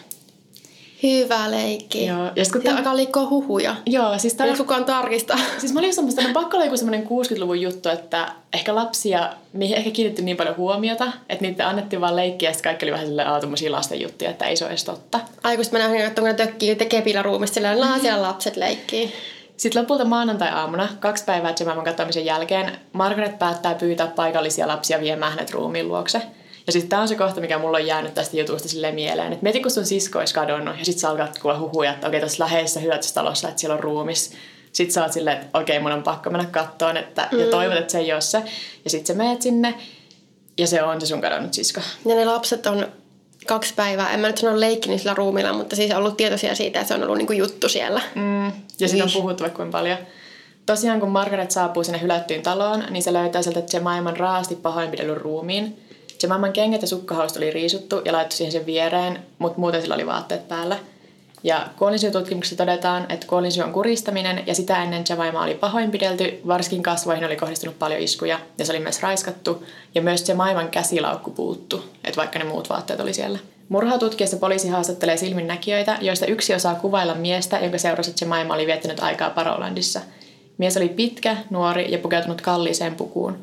Hyvä 1.04 1.52
leikki. 1.52 2.06
Joo, 2.06 2.24
ja 2.24 2.26
sit 2.26 2.36
kun 2.36 2.44
Sitten 2.44 2.62
tää- 2.64 2.78
alkaa 2.78 2.96
liikkua 2.96 3.30
huhuja. 3.30 3.76
Joo, 3.86 4.18
siis 4.18 4.34
tää 4.34 4.48
Ei 4.48 4.56
kukaan 4.56 4.86
tarkista. 4.86 5.38
Siis 5.58 5.74
mä 5.74 5.80
olin 5.80 5.94
semmoista, 5.94 6.22
että 6.22 6.34
pakko 6.34 6.58
olla 6.58 6.66
joku 6.66 6.78
semmoinen 6.78 7.08
60-luvun 7.08 7.62
juttu, 7.62 7.90
että 7.90 8.32
ehkä 8.54 8.76
lapsia, 8.76 9.30
mihin 9.54 9.78
ehkä 9.78 9.92
kiinnitti 9.92 10.22
niin 10.22 10.38
paljon 10.38 10.58
huomiota, 10.58 11.12
että 11.30 11.46
niitä 11.46 11.68
annettiin 11.70 12.02
vaan 12.02 12.16
leikkiä 12.16 12.50
ja 12.50 12.54
sitten 12.54 12.70
kaikki 12.70 12.86
oli 12.86 12.92
vähän 12.92 13.08
silleen, 13.08 13.28
aah, 13.28 13.42
tommosia 13.42 13.72
lasten 13.72 14.02
juttuja, 14.02 14.30
että 14.30 14.46
ei 14.46 14.58
se 14.58 14.64
ole 14.64 14.72
edes 14.72 14.84
totta. 14.84 15.20
Aikuiset 15.44 15.74
mä 15.74 15.80
nähdin, 15.80 16.02
että 16.02 16.22
ne 16.22 16.34
tökkii 16.34 16.76
tekepillä 16.76 17.22
ruumista, 17.22 17.54
sillä 17.54 17.72
on 17.72 18.00
siellä 18.00 18.22
lapset 18.22 18.58
leikkii. 18.58 19.14
Sitten 19.58 19.82
lopulta 19.82 20.06
maanantai-aamuna, 20.06 20.88
kaksi 21.00 21.24
päivää 21.26 21.54
Jemaman 21.60 21.86
katoamisen 21.86 22.26
jälkeen, 22.26 22.72
Margaret 22.94 23.40
päättää 23.40 23.76
pyytää 23.76 24.08
paikallisia 24.08 24.68
lapsia 24.68 25.00
viemään 25.00 25.32
hänet 25.32 25.52
ruumiin 25.52 25.88
luokse. 25.88 26.22
Ja 26.68 26.74
sitten 26.74 26.90
tämä 26.90 27.02
on 27.02 27.08
se 27.08 27.16
kohta, 27.16 27.42
mikä 27.42 27.58
mulla 27.58 27.78
on 27.78 27.86
jäänyt 27.86 28.14
tästä 28.14 28.38
jutusta 28.38 28.70
silleen 28.70 28.96
mieleen. 28.96 29.34
Että 29.34 29.44
mieti, 29.44 29.60
kun 29.60 29.72
sun 29.72 29.86
sisko 29.86 30.20
olisi 30.20 30.34
kadonnut 30.34 30.80
ja 30.80 30.86
sitten 30.86 31.02
sä 31.02 31.10
alkat 31.10 31.40
kuulla 31.40 31.60
huhuja, 31.60 31.92
että 31.92 32.08
okei, 32.08 32.20
tuossa 32.20 32.44
läheisessä 32.44 32.80
hyötystalossa, 32.80 33.48
että 33.48 33.60
siellä 33.60 33.74
on 33.74 33.80
ruumis. 33.80 34.34
Sitten 34.72 34.94
sä 34.94 35.04
oot 35.04 35.14
silleen, 35.14 35.38
että 35.38 35.60
okei, 35.60 35.80
mun 35.80 35.92
on 35.92 36.04
pakko 36.04 36.30
mennä 36.30 36.48
kattoon, 36.52 36.98
että, 36.98 37.28
mm. 37.32 37.40
ja 37.40 37.46
toivot, 37.46 37.78
että 37.78 37.92
se 37.92 37.98
ei 37.98 38.14
ole 38.14 38.22
se. 38.22 38.44
Ja 38.84 38.90
sitten 38.90 39.16
sä 39.16 39.24
meet 39.24 39.42
sinne 39.42 39.76
ja 40.58 40.68
se 40.68 40.84
on 40.84 41.02
se 41.02 41.08
sun 41.08 41.22
kadonnut 41.22 41.54
sisko. 41.54 41.82
Ja 42.06 42.16
ne 42.16 42.26
lapset 42.26 42.66
on 42.66 42.88
kaksi 43.48 43.74
päivää, 43.74 44.14
en 44.14 44.20
mä 44.20 44.28
nyt 44.28 44.38
sano 44.38 44.60
leikkinyt 44.60 45.00
sillä 45.00 45.14
ruumilla, 45.14 45.54
mutta 45.54 45.76
siis 45.76 45.92
ollut 45.92 46.18
tietoisia 46.18 46.56
siitä, 46.56 46.80
että 46.80 46.88
se 46.88 46.94
on 46.94 47.04
ollut 47.04 47.18
niinku 47.18 47.34
juttu 47.34 47.70
siellä. 47.70 48.02
Mm, 48.16 48.46
ja 48.80 48.88
siitä 48.88 49.04
on 49.04 49.10
Ih. 49.10 49.16
puhuttu 49.16 49.44
vaikka 49.44 49.58
kuinka 49.58 49.78
paljon. 49.78 49.98
Tosiaan 50.66 51.00
kun 51.00 51.10
Margaret 51.10 51.52
saapuu 51.52 51.84
sinne 51.84 52.02
hylättyyn 52.02 52.42
taloon, 52.42 52.84
niin 52.90 53.04
se 53.04 53.14
löytää 53.14 53.42
sieltä 53.42 53.64
Jemiman 53.74 54.18
raasti 54.18 54.56
pahoinpidellyn 54.56 55.18
ruumiin. 55.18 55.87
Jemiman 56.24 56.54
kengät 56.54 56.82
ja 56.82 56.88
sukkahousut 56.88 57.38
oli 57.38 57.52
riisuttu 57.52 58.02
ja 58.06 58.14
laittu 58.14 58.36
siihen 58.36 58.52
sen 58.52 58.66
viereen, 58.66 59.20
mutta 59.40 59.60
muuten 59.60 59.82
sillä 59.82 59.96
oli 59.96 60.06
vaatteet 60.06 60.48
päällä. 60.48 60.78
Ja 61.44 61.68
kuolinsyytutkimuksessa 61.78 62.58
todetaan, 62.58 63.06
että 63.10 63.28
kuolinsyy 63.28 63.64
on 63.64 63.74
kuristaminen 63.74 64.44
ja 64.48 64.56
sitä 64.56 64.84
ennen 64.84 65.04
Jemima 65.10 65.44
oli 65.44 65.54
pahoinpidelty, 65.54 66.42
varsinkin 66.48 66.84
kasvoihin 66.84 67.26
oli 67.26 67.36
kohdistunut 67.36 67.80
paljon 67.80 68.02
iskuja 68.02 68.40
ja 68.58 68.66
se 68.66 68.72
oli 68.72 68.80
myös 68.80 69.02
raiskattu 69.02 69.64
ja 69.96 70.02
myös 70.02 70.30
Jemiman 70.30 70.70
käsilaukku 70.70 71.32
puuttu, 71.32 71.84
että 72.04 72.18
vaikka 72.18 72.40
ne 72.40 72.46
muut 72.46 72.70
vaatteet 72.70 73.00
oli 73.00 73.14
siellä. 73.14 73.40
Murhatutkiessa 73.70 74.38
poliisi 74.38 74.68
haastattelee 74.68 75.18
silminnäkijöitä, 75.18 75.98
joista 76.02 76.26
yksi 76.26 76.54
osaa 76.54 76.76
kuvailla 76.76 77.16
miestä, 77.16 77.60
jonka 77.60 77.78
seurasi 77.78 78.14
Jemima 78.22 78.54
oli 78.54 78.68
viettänyt 78.68 79.00
aikaa 79.00 79.30
Parolandissa. 79.30 80.02
Mies 80.58 80.78
oli 80.78 80.90
pitkä, 80.90 81.38
nuori 81.50 81.92
ja 81.92 81.98
pukeutunut 81.98 82.42
kalliiseen 82.42 82.96
pukuun. 82.96 83.38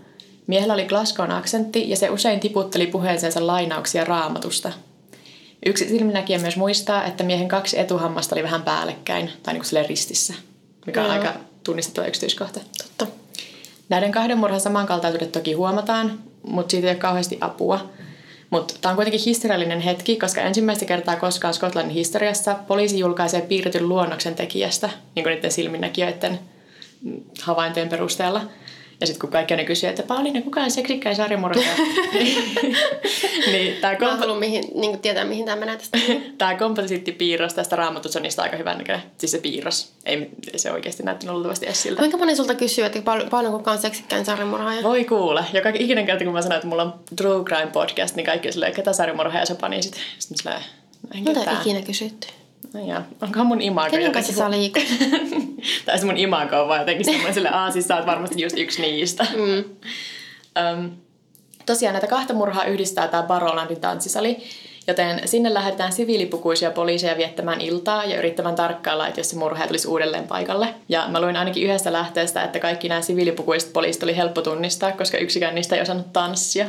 Miehellä 0.46 0.74
oli 0.74 0.84
Glasgown 0.84 1.30
aksentti 1.30 1.90
ja 1.90 1.96
se 1.96 2.10
usein 2.10 2.40
tiputteli 2.40 2.86
puheeseensa 2.86 3.46
lainauksia 3.46 4.04
raamatusta. 4.04 4.72
Yksi 5.66 5.88
silminnäkijä 5.88 6.38
myös 6.38 6.56
muistaa, 6.56 7.04
että 7.04 7.24
miehen 7.24 7.48
kaksi 7.48 7.78
etuhammasta 7.78 8.34
oli 8.34 8.42
vähän 8.42 8.62
päällekkäin 8.62 9.30
tai 9.42 9.54
niin 9.54 9.64
kuin 9.70 9.86
ristissä, 9.88 10.34
mikä 10.86 11.00
on 11.00 11.06
Joo. 11.06 11.14
aika 11.14 11.32
tunnistettava 11.64 12.06
yksityiskohta. 12.06 12.60
Totta. 12.78 13.06
Näiden 13.88 14.12
kahden 14.12 14.38
murhan 14.38 14.60
samankaltaisuudet 14.60 15.32
toki 15.32 15.52
huomataan, 15.52 16.18
mutta 16.42 16.70
siitä 16.70 16.86
ei 16.86 16.92
ole 16.92 17.00
kauheasti 17.00 17.38
apua. 17.40 17.90
Mutta 18.50 18.74
tämä 18.80 18.90
on 18.90 18.96
kuitenkin 18.96 19.20
historiallinen 19.26 19.80
hetki, 19.80 20.16
koska 20.16 20.40
ensimmäistä 20.40 20.84
kertaa 20.84 21.16
koskaan 21.16 21.54
Skotlannin 21.54 21.94
historiassa 21.94 22.54
poliisi 22.54 22.98
julkaisee 22.98 23.40
piirretyn 23.40 23.88
luonnoksen 23.88 24.34
tekijästä, 24.34 24.90
niin 25.14 25.24
kuin 25.24 25.34
niiden 25.34 25.52
silminnäkijöiden 25.52 26.40
havaintojen 27.42 27.88
perusteella. 27.88 28.40
Ja 29.00 29.06
sitten 29.06 29.20
kun 29.20 29.30
kaikki 29.30 29.54
aina 29.54 29.66
kysyy, 29.66 29.88
että 29.88 30.02
Pauliina, 30.02 30.42
kuka 30.42 30.60
on 30.60 30.70
seksikkäin 30.70 31.16
sarjamurhaaja? 31.16 31.76
niin 33.52 33.76
tämä 33.80 33.96
Mä 34.00 34.16
haluan 34.16 34.38
mihin, 34.38 34.64
niin 34.74 34.98
tietää, 34.98 35.24
mihin 35.24 35.44
tämä 35.44 35.56
menee 35.56 35.76
tästä. 35.76 35.98
Tämä 36.38 36.54
komposittipiirros 36.54 37.54
tästä 37.54 37.76
raamatussa 37.76 38.18
on 38.18 38.22
niistä 38.22 38.42
aika 38.42 38.56
hyvän 38.56 38.78
näköinen. 38.78 39.04
Siis 39.18 39.32
se 39.32 39.38
piirros. 39.38 39.92
Ei 40.04 40.30
se 40.56 40.72
oikeasti 40.72 41.02
näyttänyt 41.02 41.34
luultavasti 41.34 41.66
edes 41.66 41.82
siltä. 41.82 41.98
Kuinka 41.98 42.16
moni 42.16 42.36
sulta 42.36 42.54
kysyy, 42.54 42.84
että 42.84 43.02
paljon, 43.02 43.30
paljon 43.30 43.52
kukaan 43.52 43.76
on 43.76 43.82
seksikkäin 43.82 44.24
sarjamurhaaja? 44.24 44.82
Voi 44.82 45.04
kuule. 45.04 45.44
Joka 45.52 45.68
ikinen 45.74 46.06
kerta, 46.06 46.24
kun 46.24 46.32
mä 46.32 46.42
sanoin, 46.42 46.56
että 46.56 46.68
mulla 46.68 46.82
on 46.82 46.94
True 47.16 47.44
Crime 47.44 47.70
podcast, 47.72 48.16
niin 48.16 48.26
kaikki 48.26 48.48
on 48.48 48.52
silleen, 48.52 48.74
ketä 48.74 48.92
sarjamurhaaja 48.92 49.46
sä 49.46 49.54
pani 49.54 49.82
sit. 49.82 49.96
Sitten 50.18 50.38
silleen, 50.38 50.60
no 51.02 51.08
en 51.14 51.24
Mitä 51.24 51.52
ikinä 51.60 51.82
kysytty? 51.82 52.28
No 52.74 52.86
jaa, 52.86 53.02
onkohan 53.22 53.46
mun 53.46 53.60
imago 53.60 53.90
Kenen 53.90 54.12
kanssa 54.12 54.32
sä 54.32 54.50
liikut? 54.50 54.82
tai 55.86 55.98
se 55.98 56.06
mun 56.06 56.16
imago 56.16 56.62
on 56.62 56.68
vaan 56.68 56.80
jotenkin 56.80 57.04
semmoinen 57.04 57.34
sille, 57.34 57.48
aa 57.48 57.70
siis 57.70 57.88
sä 57.88 57.96
oot 57.96 58.06
varmasti 58.06 58.42
just 58.42 58.58
yksi 58.58 58.82
niistä. 58.82 59.26
Mm. 59.34 59.64
Öm, 60.62 60.90
tosiaan 61.66 61.92
näitä 61.92 62.06
kahta 62.06 62.34
murhaa 62.34 62.64
yhdistää 62.64 63.08
tämä 63.08 63.22
Barolandin 63.22 63.80
tanssisali, 63.80 64.36
joten 64.86 65.28
sinne 65.28 65.54
lähdetään 65.54 65.92
siviilipukuisia 65.92 66.70
poliiseja 66.70 67.16
viettämään 67.16 67.60
iltaa 67.60 68.04
ja 68.04 68.18
yrittämään 68.18 68.54
tarkkailla, 68.54 69.08
että 69.08 69.20
jos 69.20 69.30
se 69.30 69.36
murha 69.36 69.66
tulisi 69.66 69.88
uudelleen 69.88 70.26
paikalle. 70.26 70.74
Ja 70.88 71.08
mä 71.08 71.20
luin 71.20 71.36
ainakin 71.36 71.62
yhdestä 71.62 71.92
lähteestä, 71.92 72.42
että 72.42 72.58
kaikki 72.58 72.88
nämä 72.88 73.02
siviilipukuiset 73.02 73.72
poliisit 73.72 74.02
oli 74.02 74.16
helppo 74.16 74.42
tunnistaa, 74.42 74.92
koska 74.92 75.18
yksikään 75.18 75.54
niistä 75.54 75.76
ei 75.76 75.82
osannut 75.82 76.12
tanssia. 76.12 76.66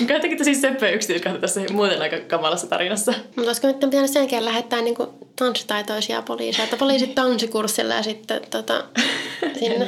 Mikä 0.00 0.14
jotenkin 0.14 0.38
tosi 0.38 0.54
söppöä 0.54 0.90
yksityiskohta 0.90 1.38
tässä 1.38 1.60
muuten 1.72 2.02
aika 2.02 2.16
kamalassa 2.28 2.66
tarinassa. 2.66 3.12
Mutta 3.12 3.42
olisiko 3.42 3.66
nyt 3.66 3.80
pitänyt 3.80 4.10
sen 4.10 4.20
jälkeen 4.20 4.44
lähettää 4.44 4.82
niinku 4.82 5.14
tanssitaitoisia 5.36 6.22
poliiseja, 6.22 6.64
että 6.64 6.76
poliisit 6.76 7.14
tanssikurssille 7.14 7.94
ja 7.94 8.02
sitten 8.02 8.40
tota, 8.50 8.84
sinne. 9.58 9.86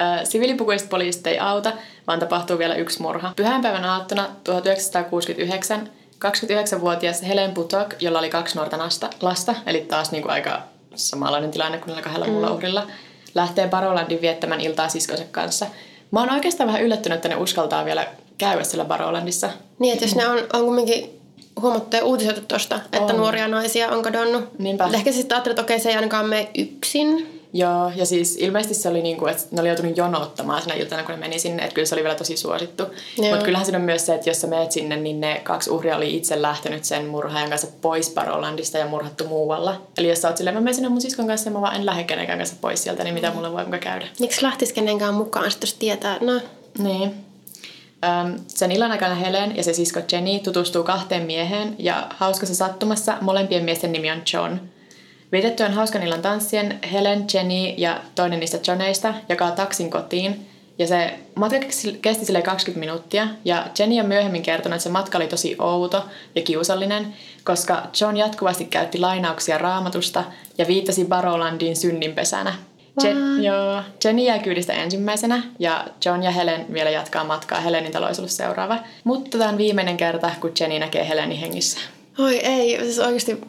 Ö, 0.00 0.24
Siviilipukuiset 0.24 0.88
poliisit 0.88 1.26
ei 1.26 1.38
auta, 1.38 1.72
vaan 2.06 2.18
tapahtuu 2.18 2.58
vielä 2.58 2.74
yksi 2.74 3.02
murha. 3.02 3.32
Pyhänpäivän 3.36 3.84
aattona 3.84 4.28
1969 4.44 5.90
29-vuotias 6.24 7.22
Helen 7.22 7.52
Putok, 7.54 7.94
jolla 8.00 8.18
oli 8.18 8.30
kaksi 8.30 8.56
nuorta 8.56 8.76
nasta, 8.76 9.10
lasta, 9.20 9.54
eli 9.66 9.80
taas 9.80 10.12
niin 10.12 10.22
kuin 10.22 10.32
aika 10.32 10.62
samanlainen 10.94 11.50
tilanne 11.50 11.78
kuin 11.78 11.86
näillä 11.86 12.02
kahdella 12.02 12.26
muulla 12.26 12.50
uhrilla, 12.50 12.86
lähtee 13.34 13.68
Barolandin 13.68 14.20
viettämään 14.20 14.60
iltaa 14.60 14.88
siskonsa 14.88 15.24
kanssa. 15.30 15.66
Mä 16.10 16.20
oon 16.20 16.30
oikeastaan 16.30 16.66
vähän 16.66 16.82
yllättynyt, 16.82 17.16
että 17.16 17.28
ne 17.28 17.36
uskaltaa 17.36 17.84
vielä 17.84 18.06
käydä 18.38 18.64
siellä 18.64 18.84
Barolandissa. 18.84 19.50
Niin, 19.78 19.92
että 19.92 20.04
jos 20.04 20.14
ne 20.14 20.28
on, 20.28 20.38
on 20.52 20.64
kumminkin 20.64 21.20
huomattu 21.60 21.96
ja 21.96 22.04
uutisoitu 22.04 22.40
tuosta, 22.48 22.76
että 22.76 23.12
On. 23.12 23.16
nuoria 23.16 23.48
naisia 23.48 23.88
on 23.88 24.02
kadonnut. 24.02 24.58
Niinpä. 24.58 24.88
Ehkä 24.92 25.12
sitten 25.12 25.36
ajattelee, 25.36 25.52
että 25.52 25.62
okei, 25.62 25.80
se 25.80 25.88
ei 25.88 25.96
ainakaan 25.96 26.26
mene 26.26 26.50
yksin. 26.58 27.39
Joo, 27.52 27.92
ja 27.96 28.06
siis 28.06 28.36
ilmeisesti 28.36 28.74
se 28.74 28.88
oli 28.88 29.02
niin 29.02 29.16
kuin, 29.16 29.32
että 29.32 29.44
ne 29.50 29.60
oli 29.60 29.68
joutunut 29.68 29.96
jonottamaan 29.96 30.62
sinä 30.62 30.74
iltana, 30.74 31.02
kun 31.02 31.14
ne 31.14 31.20
meni 31.20 31.38
sinne, 31.38 31.62
että 31.62 31.74
kyllä 31.74 31.86
se 31.86 31.94
oli 31.94 32.02
vielä 32.02 32.14
tosi 32.14 32.36
suosittu. 32.36 32.84
Mutta 33.16 33.44
kyllähän 33.44 33.66
siinä 33.66 33.78
on 33.78 33.84
myös 33.84 34.06
se, 34.06 34.14
että 34.14 34.30
jos 34.30 34.40
sä 34.40 34.46
menet 34.46 34.72
sinne, 34.72 34.96
niin 34.96 35.20
ne 35.20 35.40
kaksi 35.44 35.70
uhria 35.70 35.96
oli 35.96 36.16
itse 36.16 36.42
lähtenyt 36.42 36.84
sen 36.84 37.06
murhaajan 37.06 37.48
kanssa 37.48 37.68
pois 37.80 38.10
Parolandista 38.10 38.78
ja 38.78 38.86
murhattu 38.86 39.24
muualla. 39.24 39.82
Eli 39.98 40.08
jos 40.08 40.22
sä 40.22 40.28
oot 40.28 40.36
silleen, 40.36 40.56
mä 40.56 40.60
menen 40.60 40.74
sinne 40.74 40.88
mun 40.88 41.00
siskon 41.00 41.26
kanssa 41.26 41.48
ja 41.48 41.52
mä 41.52 41.60
vaan 41.60 41.76
en 41.76 41.86
lähde 41.86 42.04
kenenkään 42.04 42.38
kanssa 42.38 42.56
pois 42.60 42.82
sieltä, 42.82 43.04
niin 43.04 43.14
mitä 43.14 43.30
mulle 43.30 43.52
voi 43.52 43.64
muka 43.64 43.78
käydä. 43.78 44.06
Miksi 44.20 44.42
lähtisi 44.42 44.74
kenenkään 44.74 45.14
mukaan, 45.14 45.50
sitten 45.50 45.68
jos 45.68 45.74
tietää, 45.74 46.18
no 46.20 46.40
Niin. 46.78 47.14
Öm, 48.04 48.38
sen 48.46 48.72
illan 48.72 48.90
aikana 48.90 49.14
Helen 49.14 49.56
ja 49.56 49.64
se 49.64 49.72
sisko 49.72 50.00
Jenny 50.12 50.38
tutustuu 50.38 50.84
kahteen 50.84 51.22
mieheen 51.22 51.76
ja 51.78 52.06
hauskassa 52.16 52.54
sattumassa 52.54 53.16
molempien 53.20 53.64
miesten 53.64 53.92
nimi 53.92 54.10
on 54.10 54.22
John. 54.32 54.56
Vietettyään 55.32 55.72
hauskan 55.72 56.02
illan 56.02 56.22
tanssien 56.22 56.78
Helen, 56.92 57.26
Jenny 57.34 57.74
ja 57.76 58.00
toinen 58.14 58.40
niistä 58.40 58.58
Johneista 58.66 59.14
jakaa 59.28 59.50
taksin 59.50 59.90
kotiin 59.90 60.46
ja 60.78 60.86
se 60.86 61.18
matka 61.34 61.58
kesti 62.02 62.24
sille 62.24 62.42
20 62.42 62.80
minuuttia 62.80 63.28
ja 63.44 63.66
Jenny 63.78 64.00
on 64.00 64.06
myöhemmin 64.06 64.42
kertonut, 64.42 64.74
että 64.74 64.82
se 64.82 64.90
matka 64.90 65.18
oli 65.18 65.26
tosi 65.26 65.56
outo 65.58 66.04
ja 66.34 66.42
kiusallinen, 66.42 67.14
koska 67.44 67.82
John 68.00 68.16
jatkuvasti 68.16 68.64
käytti 68.64 68.98
lainauksia 68.98 69.58
raamatusta 69.58 70.24
ja 70.58 70.66
viittasi 70.66 71.04
Barolandin 71.04 71.76
synninpesänä. 71.76 72.54
Je- 73.02 73.42
joo, 73.42 73.82
Jenny 74.04 74.22
jää 74.22 74.38
kyydistä 74.38 74.72
ensimmäisenä 74.72 75.42
ja 75.58 75.84
John 76.04 76.22
ja 76.22 76.30
Helen 76.30 76.66
vielä 76.72 76.90
jatkaa 76.90 77.24
matkaa. 77.24 77.60
Helenin 77.60 77.92
talo 77.92 78.06
olisi 78.06 78.20
ollut 78.20 78.30
seuraava. 78.30 78.78
Mutta 79.04 79.38
tämä 79.38 79.50
on 79.50 79.58
viimeinen 79.58 79.96
kerta, 79.96 80.30
kun 80.40 80.52
Jenny 80.60 80.78
näkee 80.78 81.08
Helenin 81.08 81.38
hengissä. 81.38 81.78
oi 82.18 82.38
ei, 82.38 82.78
siis 82.80 82.98
oikeasti 82.98 83.40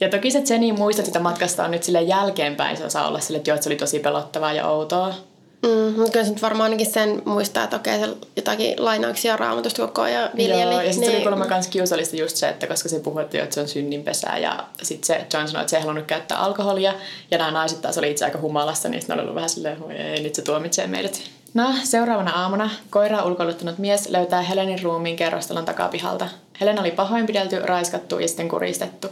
Ja 0.00 0.08
toki 0.08 0.30
se 0.30 0.42
Jenny 0.50 0.72
muistot 0.72 1.06
sitä 1.06 1.18
matkasta 1.18 1.64
on 1.64 1.70
nyt 1.70 1.82
sille 1.82 2.02
jälkeenpäin. 2.02 2.76
Se 2.76 2.84
osaa 2.84 3.08
olla 3.08 3.20
sille, 3.20 3.38
että 3.38 3.50
joo, 3.50 3.54
että 3.54 3.64
se 3.64 3.68
oli 3.68 3.76
tosi 3.76 3.98
pelottavaa 3.98 4.52
ja 4.52 4.68
outoa. 4.68 5.14
Mm, 5.62 5.94
mutta 5.96 6.12
kyllä 6.12 6.24
se 6.24 6.30
nyt 6.30 6.42
varmaan 6.42 6.64
ainakin 6.64 6.92
sen 6.92 7.22
muistaa, 7.24 7.64
että 7.64 7.76
okei, 7.76 7.98
se 7.98 8.08
jotakin 8.36 8.84
lainauksia 8.84 9.36
raamatusta 9.36 9.86
koko 9.86 10.02
ajan 10.02 10.30
viljeli. 10.36 10.72
Joo, 10.72 10.80
ja 10.80 10.92
sitten 10.92 11.08
niin, 11.08 11.16
oli 11.16 11.22
kuulemma 11.22 11.54
myös 11.54 11.68
kiusallista 11.68 12.16
just 12.16 12.36
se, 12.36 12.48
että 12.48 12.66
koska 12.66 12.88
se 12.88 13.00
puhui, 13.00 13.22
että, 13.22 13.46
se 13.50 13.60
on 13.60 13.68
synninpesää 13.68 14.38
ja 14.38 14.64
sitten 14.82 15.06
se 15.06 15.26
John 15.34 15.48
sanoi, 15.48 15.60
että 15.60 15.70
se 15.70 15.76
ei 15.76 15.82
halunnut 15.82 16.06
käyttää 16.06 16.38
alkoholia 16.38 16.94
ja 17.30 17.38
nämä 17.38 17.50
naiset 17.50 17.82
taas 17.82 17.98
oli 17.98 18.10
itse 18.10 18.24
aika 18.24 18.40
humalassa, 18.40 18.88
niin 18.88 19.00
sitten 19.00 19.16
ne 19.16 19.20
oli 19.20 19.22
ollut 19.22 19.34
vähän 19.34 19.50
silleen, 19.50 19.90
ei, 19.90 20.22
nyt 20.22 20.34
se 20.34 20.42
tuomitsee 20.42 20.86
meidät. 20.86 21.20
No, 21.54 21.74
seuraavana 21.84 22.42
aamuna 22.42 22.70
koiraa 22.90 23.24
ulkoiluttanut 23.24 23.78
mies 23.78 24.08
löytää 24.08 24.42
Helenin 24.42 24.82
ruumiin 24.82 25.16
kerrostalon 25.16 25.64
takapihalta. 25.64 26.28
Helen 26.60 26.80
oli 26.80 26.90
pahoinpidelty, 26.90 27.58
raiskattu 27.58 28.18
ja 28.18 28.28
sitten 28.28 28.48
kuristettu. 28.48 29.08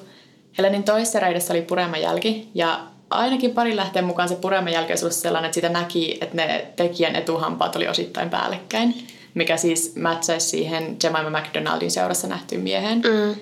Helenin 0.58 0.84
toisessa 0.84 1.20
reidessä 1.20 1.52
oli 1.52 1.62
puremanjälki 1.62 2.48
ja 2.54 2.80
ainakin 3.10 3.50
pari 3.50 3.76
lähteen 3.76 4.04
mukaan 4.04 4.28
se 4.28 4.36
puremanjälki 4.36 4.92
olisi 4.92 5.04
ollut 5.04 5.16
sellainen, 5.16 5.48
että 5.48 5.54
sitä 5.54 5.68
näki, 5.68 6.18
että 6.20 6.36
ne 6.36 6.66
tekijän 6.76 7.16
etuhampaat 7.16 7.76
oli 7.76 7.88
osittain 7.88 8.30
päällekkäin, 8.30 9.06
mikä 9.34 9.56
siis 9.56 9.96
mätsäisi 9.96 10.48
siihen 10.48 10.96
Jemima 11.02 11.40
McDonaldin 11.40 11.90
seurassa 11.90 12.28
nähtyyn 12.28 12.60
mieheen. 12.60 12.98
Mm. 12.98 13.34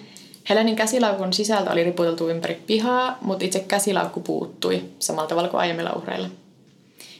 Helenin 0.48 0.77
käsilaukun 0.77 1.33
sisältö 1.33 1.70
oli 1.70 1.85
riputeltu 1.85 2.29
ympäri 2.29 2.62
pihaa, 2.66 3.18
mutta 3.20 3.44
itse 3.44 3.61
käsilaukku 3.61 4.20
puuttui 4.20 4.83
samalla 4.98 5.29
tavalla 5.29 5.48
kuin 5.48 5.61
aiemmilla 5.61 5.92
uhreilla. 5.92 6.29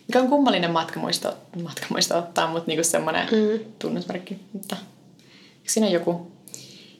Mikä 0.09 0.21
on 0.21 0.29
kummallinen 0.29 0.71
matkamuisto, 0.71 1.35
matkamuisto 1.63 2.19
ottaa, 2.19 2.47
mutta 2.47 2.67
niinku 2.67 2.85
semmoinen 2.85 3.29
mm. 3.31 3.65
tunnusmerkki. 3.79 4.39
Mutta 4.53 4.77
siinä 5.67 5.89
joku? 5.89 6.32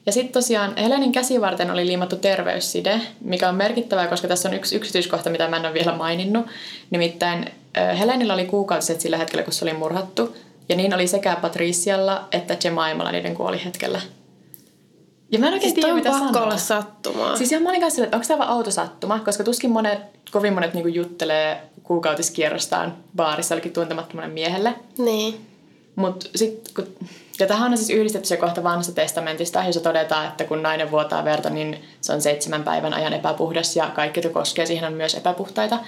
Ja 0.05 0.11
sitten 0.11 0.33
tosiaan 0.33 0.77
Helenin 0.77 1.11
käsivarten 1.11 1.71
oli 1.71 1.87
liimattu 1.87 2.15
terveysside, 2.15 3.01
mikä 3.21 3.49
on 3.49 3.55
merkittävää, 3.55 4.07
koska 4.07 4.27
tässä 4.27 4.49
on 4.49 4.55
yksi 4.55 4.75
yksityiskohta, 4.75 5.29
mitä 5.29 5.47
mä 5.47 5.57
en 5.57 5.65
ole 5.65 5.73
vielä 5.73 5.95
maininnut. 5.95 6.45
Nimittäin 6.89 7.51
Helenillä 7.99 8.33
oli 8.33 8.45
kuukautiset 8.45 9.01
sillä 9.01 9.17
hetkellä, 9.17 9.43
kun 9.43 9.53
se 9.53 9.65
oli 9.65 9.73
murhattu. 9.73 10.35
Ja 10.69 10.75
niin 10.75 10.93
oli 10.93 11.07
sekä 11.07 11.35
Patricialla 11.35 12.27
että 12.31 12.57
Jemaimalla 12.63 13.11
niiden 13.11 13.35
kuolihetkellä. 13.35 14.01
Ja 15.31 15.39
mä 15.39 15.47
en 15.47 15.53
oikein 15.53 15.71
Siis 15.71 15.73
tiedä, 15.73 15.93
on 15.93 15.95
mitä 15.99 16.09
pakko 16.09 16.27
sanoa. 16.27 16.43
olla 16.43 16.57
sattumaa. 16.57 17.37
Siis 17.37 17.51
ihan 17.51 17.63
mä 17.63 17.69
olin 17.69 17.81
kanssa 17.81 18.03
että 18.03 18.17
onko 18.17 18.27
tämä 18.27 18.39
vaan 18.39 18.57
outo 18.57 18.71
sattuma, 18.71 19.19
koska 19.19 19.43
tuskin 19.43 19.71
monet, 19.71 19.99
kovin 20.31 20.53
monet 20.53 20.73
niinku 20.73 20.87
juttelee 20.87 21.61
kuukautiskierrostaan 21.83 22.95
baarissa 23.15 23.53
jollekin 23.53 23.73
tuntemattomalle 23.73 24.29
miehelle. 24.29 24.73
Niin. 24.97 25.45
Mut 25.95 26.29
sit, 26.35 26.71
kun, 26.75 26.87
ja 27.39 27.47
tähän 27.47 27.71
on 27.71 27.77
siis 27.77 27.89
yhdistetty 27.89 28.27
se 28.27 28.37
kohta 28.37 28.63
vanhasta 28.63 28.93
testamentista, 28.93 29.63
jossa 29.63 29.81
todetaan, 29.81 30.27
että 30.27 30.43
kun 30.43 30.63
nainen 30.63 30.91
vuotaa 30.91 31.25
verta, 31.25 31.49
niin 31.49 31.83
se 32.01 32.13
on 32.13 32.21
seitsemän 32.21 32.63
päivän 32.63 32.93
ajan 32.93 33.13
epäpuhdas 33.13 33.75
ja 33.75 33.89
kaikki, 33.95 34.19
jotka 34.19 34.39
koskee 34.39 34.65
siihen, 34.65 34.85
on 34.85 34.93
myös 34.93 35.15
epäpuhtaita. 35.15 35.79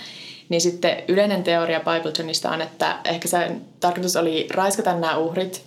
Niin 0.50 0.62
sitten 0.62 1.04
yleinen 1.08 1.44
teoria 1.44 1.80
Bibletonista 1.80 2.50
on, 2.50 2.62
että 2.62 3.00
ehkä 3.06 3.28
sen 3.28 3.62
tarkoitus 3.80 4.16
oli 4.16 4.48
raiskata 4.54 4.94
nämä 4.94 5.18
uhrit, 5.18 5.66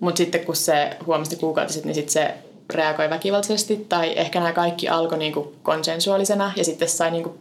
mutta 0.00 0.18
sitten 0.18 0.44
kun 0.44 0.56
se 0.56 0.96
huomasi 1.06 1.36
kuukautiset, 1.36 1.84
niin 1.84 1.94
sitten 1.94 2.12
se 2.12 2.34
reagoi 2.74 3.10
väkivaltaisesti 3.10 3.86
tai 3.88 4.12
ehkä 4.16 4.40
nämä 4.40 4.52
kaikki 4.52 4.88
alkoi 4.88 5.18
niin 5.18 5.32
kuin 5.32 5.48
konsensuaalisena 5.62 6.52
ja 6.56 6.64
sitten 6.64 6.88
sai 6.88 7.10
niin 7.10 7.22
kuin 7.22 7.38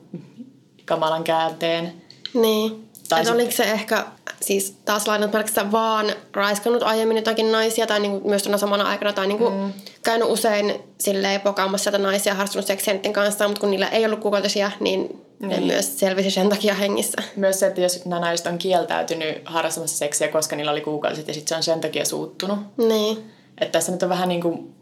kamalan 0.85 1.23
käänteen. 1.23 1.93
Niin. 2.33 2.88
Tai 3.09 3.21
Et 3.21 3.27
oliko 3.27 3.51
se 3.51 3.63
ehkä 3.63 4.05
siis 4.41 4.75
taas 4.85 5.07
lainat 5.07 5.31
pelkästään 5.31 5.71
vaan 5.71 6.13
raiskannut 6.33 6.83
aiemmin 6.83 7.17
jotakin 7.17 7.51
naisia 7.51 7.87
tai 7.87 7.99
niinku 7.99 8.29
myös 8.29 8.43
tuona 8.43 8.57
samana 8.57 8.89
aikana 8.89 9.13
tai 9.13 9.27
niinku 9.27 9.49
mm. 9.49 9.73
käynyt 10.03 10.29
usein 10.29 10.79
silleen 10.99 11.41
pokaamassa 11.41 11.83
sieltä 11.83 11.97
naisia 11.97 12.33
harrastunut 12.33 12.65
seksiä 12.67 12.93
niiden 12.93 13.13
kanssa, 13.13 13.47
mutta 13.47 13.61
kun 13.61 13.71
niillä 13.71 13.87
ei 13.87 14.05
ollut 14.05 14.19
kuukautisia, 14.19 14.71
niin, 14.79 15.21
ne 15.39 15.47
Niin. 15.47 15.63
myös 15.63 15.99
selvisi 15.99 16.31
sen 16.31 16.49
takia 16.49 16.73
hengissä. 16.73 17.21
Myös 17.35 17.59
se, 17.59 17.67
että 17.67 17.81
jos 17.81 18.05
nämä 18.05 18.19
naiset 18.21 18.47
on 18.47 18.57
kieltäytynyt 18.57 19.41
harrastamassa 19.45 19.97
seksiä, 19.97 20.27
koska 20.27 20.55
niillä 20.55 20.71
oli 20.71 20.81
kuukausiset 20.81 21.27
ja 21.27 21.33
sitten 21.33 21.49
se 21.49 21.55
on 21.55 21.63
sen 21.63 21.81
takia 21.81 22.05
suuttunut. 22.05 22.59
Niin. 22.77 23.31
Että 23.61 23.71
tässä 23.71 23.91
nyt 23.91 24.03
on 24.03 24.09
vähän 24.09 24.29
niin 24.29 24.41
kuin, 24.41 24.75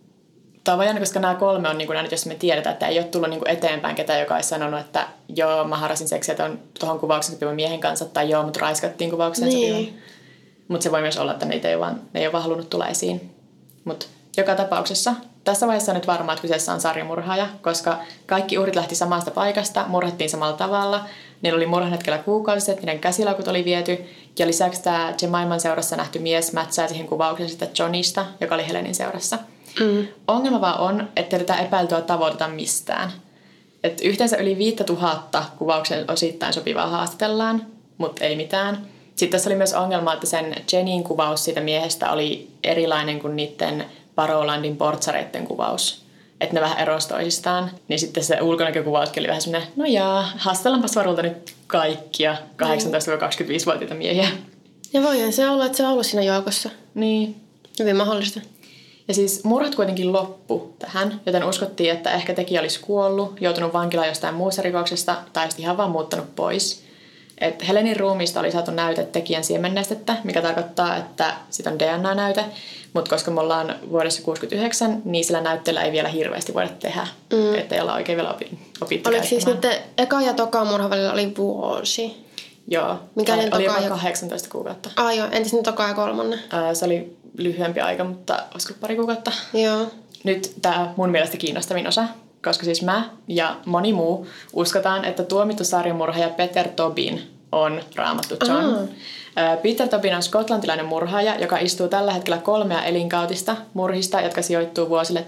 tämä 0.72 0.78
on 0.78 0.86
jännä, 0.86 1.00
koska 1.00 1.20
nämä 1.20 1.36
kolme 1.36 1.70
on 1.70 1.78
niin 1.78 1.88
kuin 1.88 2.08
jos 2.12 2.26
me 2.26 2.36
tiedetään, 2.36 2.74
että 2.74 2.88
ei 2.88 3.00
ole 3.00 3.08
tullut 3.08 3.30
niin 3.30 3.40
kuin 3.40 3.50
eteenpäin 3.50 3.96
ketään, 3.96 4.20
joka 4.20 4.36
olisi 4.36 4.50
sanonut, 4.50 4.80
että 4.80 5.08
joo, 5.36 5.64
mä 5.64 5.78
harrasin 5.78 6.08
seksiä 6.08 6.36
tuon, 6.36 6.60
tuohon 6.80 7.00
kuvauksen 7.00 7.34
sopivan 7.34 7.56
miehen 7.56 7.80
kanssa, 7.80 8.06
tai 8.06 8.30
joo, 8.30 8.44
mut 8.44 8.58
raiskattiin 8.58 9.12
kuvaukseen 9.12 9.50
Niin. 9.50 9.86
sopivan. 9.86 10.02
Mutta 10.68 10.84
se 10.84 10.92
voi 10.92 11.02
myös 11.02 11.18
olla, 11.18 11.32
että 11.32 11.46
niitä 11.46 11.68
ei 11.68 11.76
ole 11.76 11.82
vaan, 11.82 12.02
ne 12.14 12.20
ei 12.20 12.26
ole 12.26 12.34
vaan 12.34 12.44
halunnut 12.44 12.70
tulla 12.70 12.88
esiin. 12.88 13.36
Mutta 13.86 14.06
joka 14.38 14.56
tapauksessa 14.56 15.14
tässä 15.44 15.68
vaiheessa 15.68 15.92
on 15.92 15.96
nyt 15.96 16.08
varmaa, 16.08 16.34
että 16.34 16.42
kyseessä 16.42 16.74
on 16.74 16.82
sarjamurhaaja, 16.82 17.48
koska 17.62 17.98
kaikki 18.26 18.58
uhrit 18.58 18.76
lähti 18.76 18.96
samasta 18.96 19.32
paikasta, 19.32 19.86
murhattiin 19.88 20.30
samalla 20.30 20.58
tavalla. 20.58 21.06
Niillä 21.42 21.58
oli 21.58 21.66
murhan 21.66 21.92
hetkellä 21.92 22.18
kuukausiset, 22.18 22.78
niiden 22.78 23.00
käsilaukut 23.00 23.48
oli 23.48 23.66
viety. 23.66 24.06
Ja 24.40 24.48
lisäksi 24.48 24.84
tämä 24.84 25.14
Jemaiman 25.22 25.60
seurassa 25.60 25.96
nähty 25.96 26.20
mies 26.20 26.54
mätsää 26.54 26.88
siihen 26.88 27.08
kuvaukseen 27.08 27.50
sitä 27.50 27.68
Johnista, 27.80 28.26
joka 28.42 28.56
oli 28.56 28.68
Helenin 28.68 28.96
seurassa. 28.96 29.40
Mm. 29.80 30.08
Ongelma 30.28 30.62
vaan 30.62 30.80
on, 30.80 31.10
että 31.16 31.40
tätä 31.40 31.56
epäiltyä 31.56 32.02
tavoiteta 32.02 32.48
mistään. 32.48 33.12
Et 33.84 34.02
yhteensä 34.02 34.38
yli 34.38 34.58
5000 34.58 35.46
kuvauksen 35.58 36.12
osittain 36.12 36.54
sopivaa 36.54 36.88
haastatellaan, 36.88 37.66
mutta 37.98 38.26
ei 38.26 38.36
mitään. 38.36 38.88
Sitten 39.16 39.38
tässä 39.38 39.50
oli 39.50 39.58
myös 39.58 39.74
ongelma, 39.74 40.14
että 40.14 40.28
sen 40.28 40.56
Jenin 40.72 41.04
kuvaus 41.04 41.44
siitä 41.44 41.62
miehestä 41.62 42.12
oli 42.12 42.48
erilainen 42.64 43.20
kuin 43.20 43.36
niiden 43.36 43.86
Parolandin 44.16 44.78
portsareiden 44.78 45.48
kuvaus. 45.48 46.06
Että 46.42 46.56
ne 46.56 46.62
vähän 46.62 46.80
erosi 46.80 47.08
toisistaan. 47.08 47.72
Niin 47.88 48.00
sitten 48.00 48.24
se 48.24 48.42
ulkonäkökuvauskin 48.42 49.22
oli 49.22 49.28
vähän 49.28 49.42
semmoinen, 49.42 49.70
no 49.76 49.86
jaa, 49.86 50.32
haastellaanpas 50.38 50.96
varulta 50.96 51.22
nyt 51.22 51.54
kaikkia 51.68 52.36
18-25-vuotiaita 52.64 53.96
miehiä. 53.96 54.30
Ja 54.94 55.02
voihan 55.02 55.34
se 55.34 55.50
olla, 55.50 55.66
että 55.66 55.78
se 55.78 55.86
on 55.86 55.92
ollut 55.92 56.06
siinä 56.06 56.24
joukossa. 56.24 56.70
Niin, 56.96 57.48
Hyvin 57.80 57.96
mahdollista. 57.96 58.42
Ja 59.08 59.14
siis 59.14 59.44
murhat 59.44 59.76
kuitenkin 59.76 60.14
loppu 60.14 60.74
tähän, 60.80 61.22
joten 61.26 61.44
uskottiin, 61.44 61.92
että 61.92 62.12
ehkä 62.12 62.34
tekijä 62.34 62.62
olisi 62.62 62.80
kuollut, 62.80 63.42
joutunut 63.42 63.74
vankilaan 63.74 64.08
jostain 64.08 64.36
muusta 64.36 64.62
rikoksesta 64.62 65.16
tai 65.34 65.48
sitten 65.48 65.64
ihan 65.64 65.78
vaan 65.78 65.92
muuttanut 65.92 66.36
pois. 66.36 66.88
Et 67.42 67.68
Helenin 67.68 68.00
ruumiista 68.00 68.40
oli 68.40 68.52
saatu 68.52 68.72
näyte 68.72 69.04
tekijän 69.04 69.44
siemennestettä, 69.44 70.16
mikä 70.24 70.42
tarkoittaa, 70.42 70.96
että 70.98 71.34
sitä 71.50 71.70
on 71.70 71.80
DNA-näyte, 71.80 72.46
mutta 72.94 73.10
koska 73.10 73.32
me 73.32 73.40
ollaan 73.40 73.76
vuodessa 73.92 74.22
69, 74.22 75.02
niin 75.06 75.26
sillä 75.26 75.42
näytteellä 75.42 75.82
ei 75.82 75.92
vielä 75.92 76.10
hirveästi 76.10 76.54
voida 76.54 76.70
tehdä, 76.70 77.08
mm. 77.34 77.56
että 77.56 77.76
ei 77.76 77.82
olla 77.82 77.94
oikein 77.94 78.16
vielä 78.16 78.32
opi- 78.32 78.58
opittu 78.82 79.10
Oliko 79.10 79.26
siis 79.26 79.46
nyt 79.46 79.66
eka 79.98 80.22
ja 80.22 80.34
toka 80.34 80.66
murhan 80.66 80.90
välillä 80.90 81.14
oli 81.14 81.34
vuosi? 81.38 82.28
Joo, 82.68 83.00
Mikä 83.16 83.36
niin 83.36 83.56
oli 83.56 83.66
toka 83.66 83.80
ja- 83.80 83.90
18 83.90 84.50
kuukautta. 84.50 84.90
Ah 84.96 85.16
joo, 85.16 85.28
entäs 85.32 85.54
nyt 85.54 85.64
toka 85.64 85.88
ja 85.88 85.94
kolmannen? 85.94 86.40
Ää, 86.50 86.74
Se 86.74 86.86
oli 86.86 87.18
lyhyempi 87.38 87.80
aika, 87.80 88.04
mutta 88.04 88.44
olisiko 88.54 88.74
pari 88.82 88.96
kuukautta? 88.96 89.32
Joo. 89.54 89.88
Nyt 90.24 90.54
tämä 90.62 90.94
mun 90.96 91.10
mielestä 91.10 91.38
kiinnostavin 91.38 91.88
osa, 91.88 92.04
koska 92.44 92.66
siis 92.66 92.82
mä 92.82 93.10
ja 93.28 93.56
moni 93.66 93.94
muu 93.94 94.28
uskotaan, 94.54 95.06
että 95.06 95.24
tuomittu 95.24 95.64
sarjamurhaaja 95.64 96.30
Peter 96.30 96.68
Tobin 96.68 97.38
on 97.52 97.82
raamattu 97.96 98.36
John. 98.48 98.88
Ää, 99.36 99.58
Peter 99.58 99.88
Tobin 99.88 100.16
on 100.16 100.24
skotlantilainen 100.24 100.86
murhaaja, 100.86 101.40
joka 101.40 101.58
istuu 101.58 101.88
tällä 101.88 102.14
hetkellä 102.14 102.38
kolmea 102.38 102.84
elinkautista 102.84 103.56
murhista, 103.74 104.22
jotka 104.22 104.42
sijoittuu 104.42 104.90
vuosille 104.90 105.26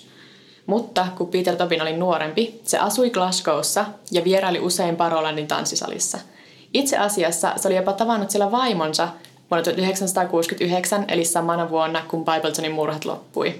1991-2006. 0.00 0.02
Mutta 0.66 1.06
kun 1.16 1.28
Peter 1.28 1.56
Tobin 1.56 1.82
oli 1.82 1.96
nuorempi, 1.96 2.60
se 2.64 2.78
asui 2.78 3.10
Glasgowssa 3.10 3.84
ja 4.10 4.24
vieraili 4.24 4.58
usein 4.58 4.96
Parolandin 4.96 5.46
tanssisalissa. 5.46 6.18
Itse 6.74 6.98
asiassa 6.98 7.52
se 7.56 7.68
oli 7.68 7.76
jopa 7.76 7.92
tavannut 7.92 8.30
siellä 8.30 8.50
vaimonsa 8.50 9.08
vuonna 9.50 9.64
1969, 9.64 11.04
eli 11.08 11.24
samana 11.24 11.70
vuonna, 11.70 12.02
kun 12.08 12.24
Bibletonin 12.24 12.72
murhat 12.72 13.04
loppui. 13.04 13.54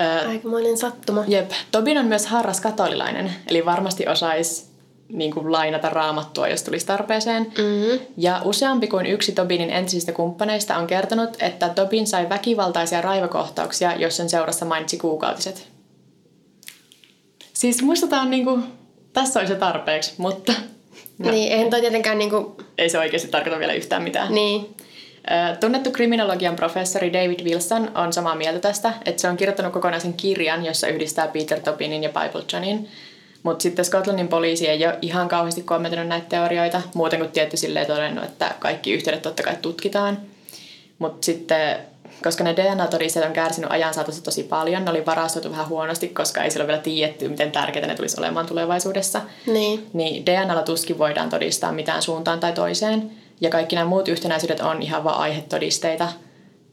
Ö, 0.00 0.28
Aikamoinen 0.28 0.78
sattuma. 0.78 1.24
Jep. 1.28 1.50
Tobin 1.70 1.98
on 1.98 2.06
myös 2.06 2.26
harras 2.26 2.60
katolilainen, 2.60 3.32
eli 3.48 3.64
varmasti 3.64 4.08
osaisi 4.08 4.66
niin 5.08 5.34
kuin 5.34 5.52
lainata 5.52 5.90
raamattua, 5.90 6.48
jos 6.48 6.62
tulisi 6.62 6.86
tarpeeseen. 6.86 7.42
Mm-hmm. 7.42 8.06
Ja 8.16 8.40
useampi 8.44 8.86
kuin 8.86 9.06
yksi 9.06 9.32
Tobinin 9.32 9.70
entisistä 9.70 10.12
kumppaneista 10.12 10.76
on 10.76 10.86
kertonut, 10.86 11.36
että 11.42 11.68
Tobin 11.68 12.06
sai 12.06 12.28
väkivaltaisia 12.28 13.00
raivokohtauksia, 13.00 13.96
jos 13.96 14.16
sen 14.16 14.28
seurassa 14.28 14.64
mainitsi 14.64 14.98
kuukautiset. 14.98 15.68
Siis 17.52 17.82
musta 17.82 18.06
tää 18.06 18.20
on 18.20 18.30
niinku, 18.30 18.58
tässä 19.12 19.40
olisi 19.40 19.52
se 19.52 19.58
tarpeeksi, 19.58 20.14
mutta 20.16 20.52
No. 21.18 21.30
Niin, 21.30 21.52
eihän 21.52 21.70
toi 21.70 21.80
tietenkään 21.80 22.18
niinku... 22.18 22.56
ei 22.78 22.88
se 22.88 22.98
oikeasti 22.98 23.28
tarkoita 23.28 23.58
vielä 23.58 23.72
yhtään 23.72 24.02
mitään. 24.02 24.34
Niin. 24.34 24.74
Tunnettu 25.60 25.90
kriminologian 25.90 26.56
professori 26.56 27.12
David 27.12 27.40
Wilson 27.44 27.90
on 27.94 28.12
samaa 28.12 28.34
mieltä 28.34 28.58
tästä, 28.60 28.92
että 29.04 29.22
se 29.22 29.28
on 29.28 29.36
kirjoittanut 29.36 29.72
kokonaisen 29.72 30.14
kirjan, 30.14 30.64
jossa 30.64 30.88
yhdistää 30.88 31.28
Peter 31.28 31.60
Tobinin 31.60 32.02
ja 32.02 32.08
Bible 32.08 32.44
Johnin. 32.52 32.88
Mutta 33.42 33.62
sitten 33.62 33.84
Skotlannin 33.84 34.28
poliisi 34.28 34.68
ei 34.68 34.86
ole 34.86 34.98
ihan 35.02 35.28
kauheasti 35.28 35.62
kommentoinut 35.62 36.08
näitä 36.08 36.26
teorioita, 36.28 36.82
muuten 36.94 37.18
kuin 37.18 37.32
tietty 37.32 37.56
silleen 37.56 37.86
todennut, 37.86 38.24
että 38.24 38.54
kaikki 38.58 38.92
yhteydet 38.92 39.22
totta 39.22 39.42
kai 39.42 39.56
tutkitaan. 39.62 40.18
Mutta 40.98 41.24
sitten, 41.24 41.78
koska 42.22 42.44
ne 42.44 42.52
DNA-todisteet 42.56 43.26
on 43.26 43.32
kärsinyt 43.32 43.70
ajan 43.70 43.94
saatossa 43.94 44.24
tosi 44.24 44.42
paljon, 44.42 44.84
ne 44.84 44.90
oli 44.90 45.06
varastoitu 45.06 45.50
vähän 45.50 45.68
huonosti, 45.68 46.08
koska 46.08 46.42
ei 46.42 46.50
silloin 46.50 46.68
vielä 46.68 46.80
tiedetty, 46.82 47.28
miten 47.28 47.52
tärkeitä 47.52 47.86
ne 47.86 47.94
tulisi 47.94 48.20
olemaan 48.20 48.46
tulevaisuudessa 48.46 49.20
Niin. 49.46 49.86
niin 49.92 50.26
DNAlla 50.26 50.62
tuskin 50.62 50.98
voidaan 50.98 51.28
todistaa 51.30 51.72
mitään 51.72 52.02
suuntaan 52.02 52.40
tai 52.40 52.52
toiseen. 52.52 53.10
Ja 53.40 53.50
kaikki 53.50 53.76
nämä 53.76 53.88
muut 53.88 54.08
yhtenäisyydet 54.08 54.60
on 54.60 54.82
ihan 54.82 55.04
vain 55.04 55.16
aihetodisteita. 55.16 56.08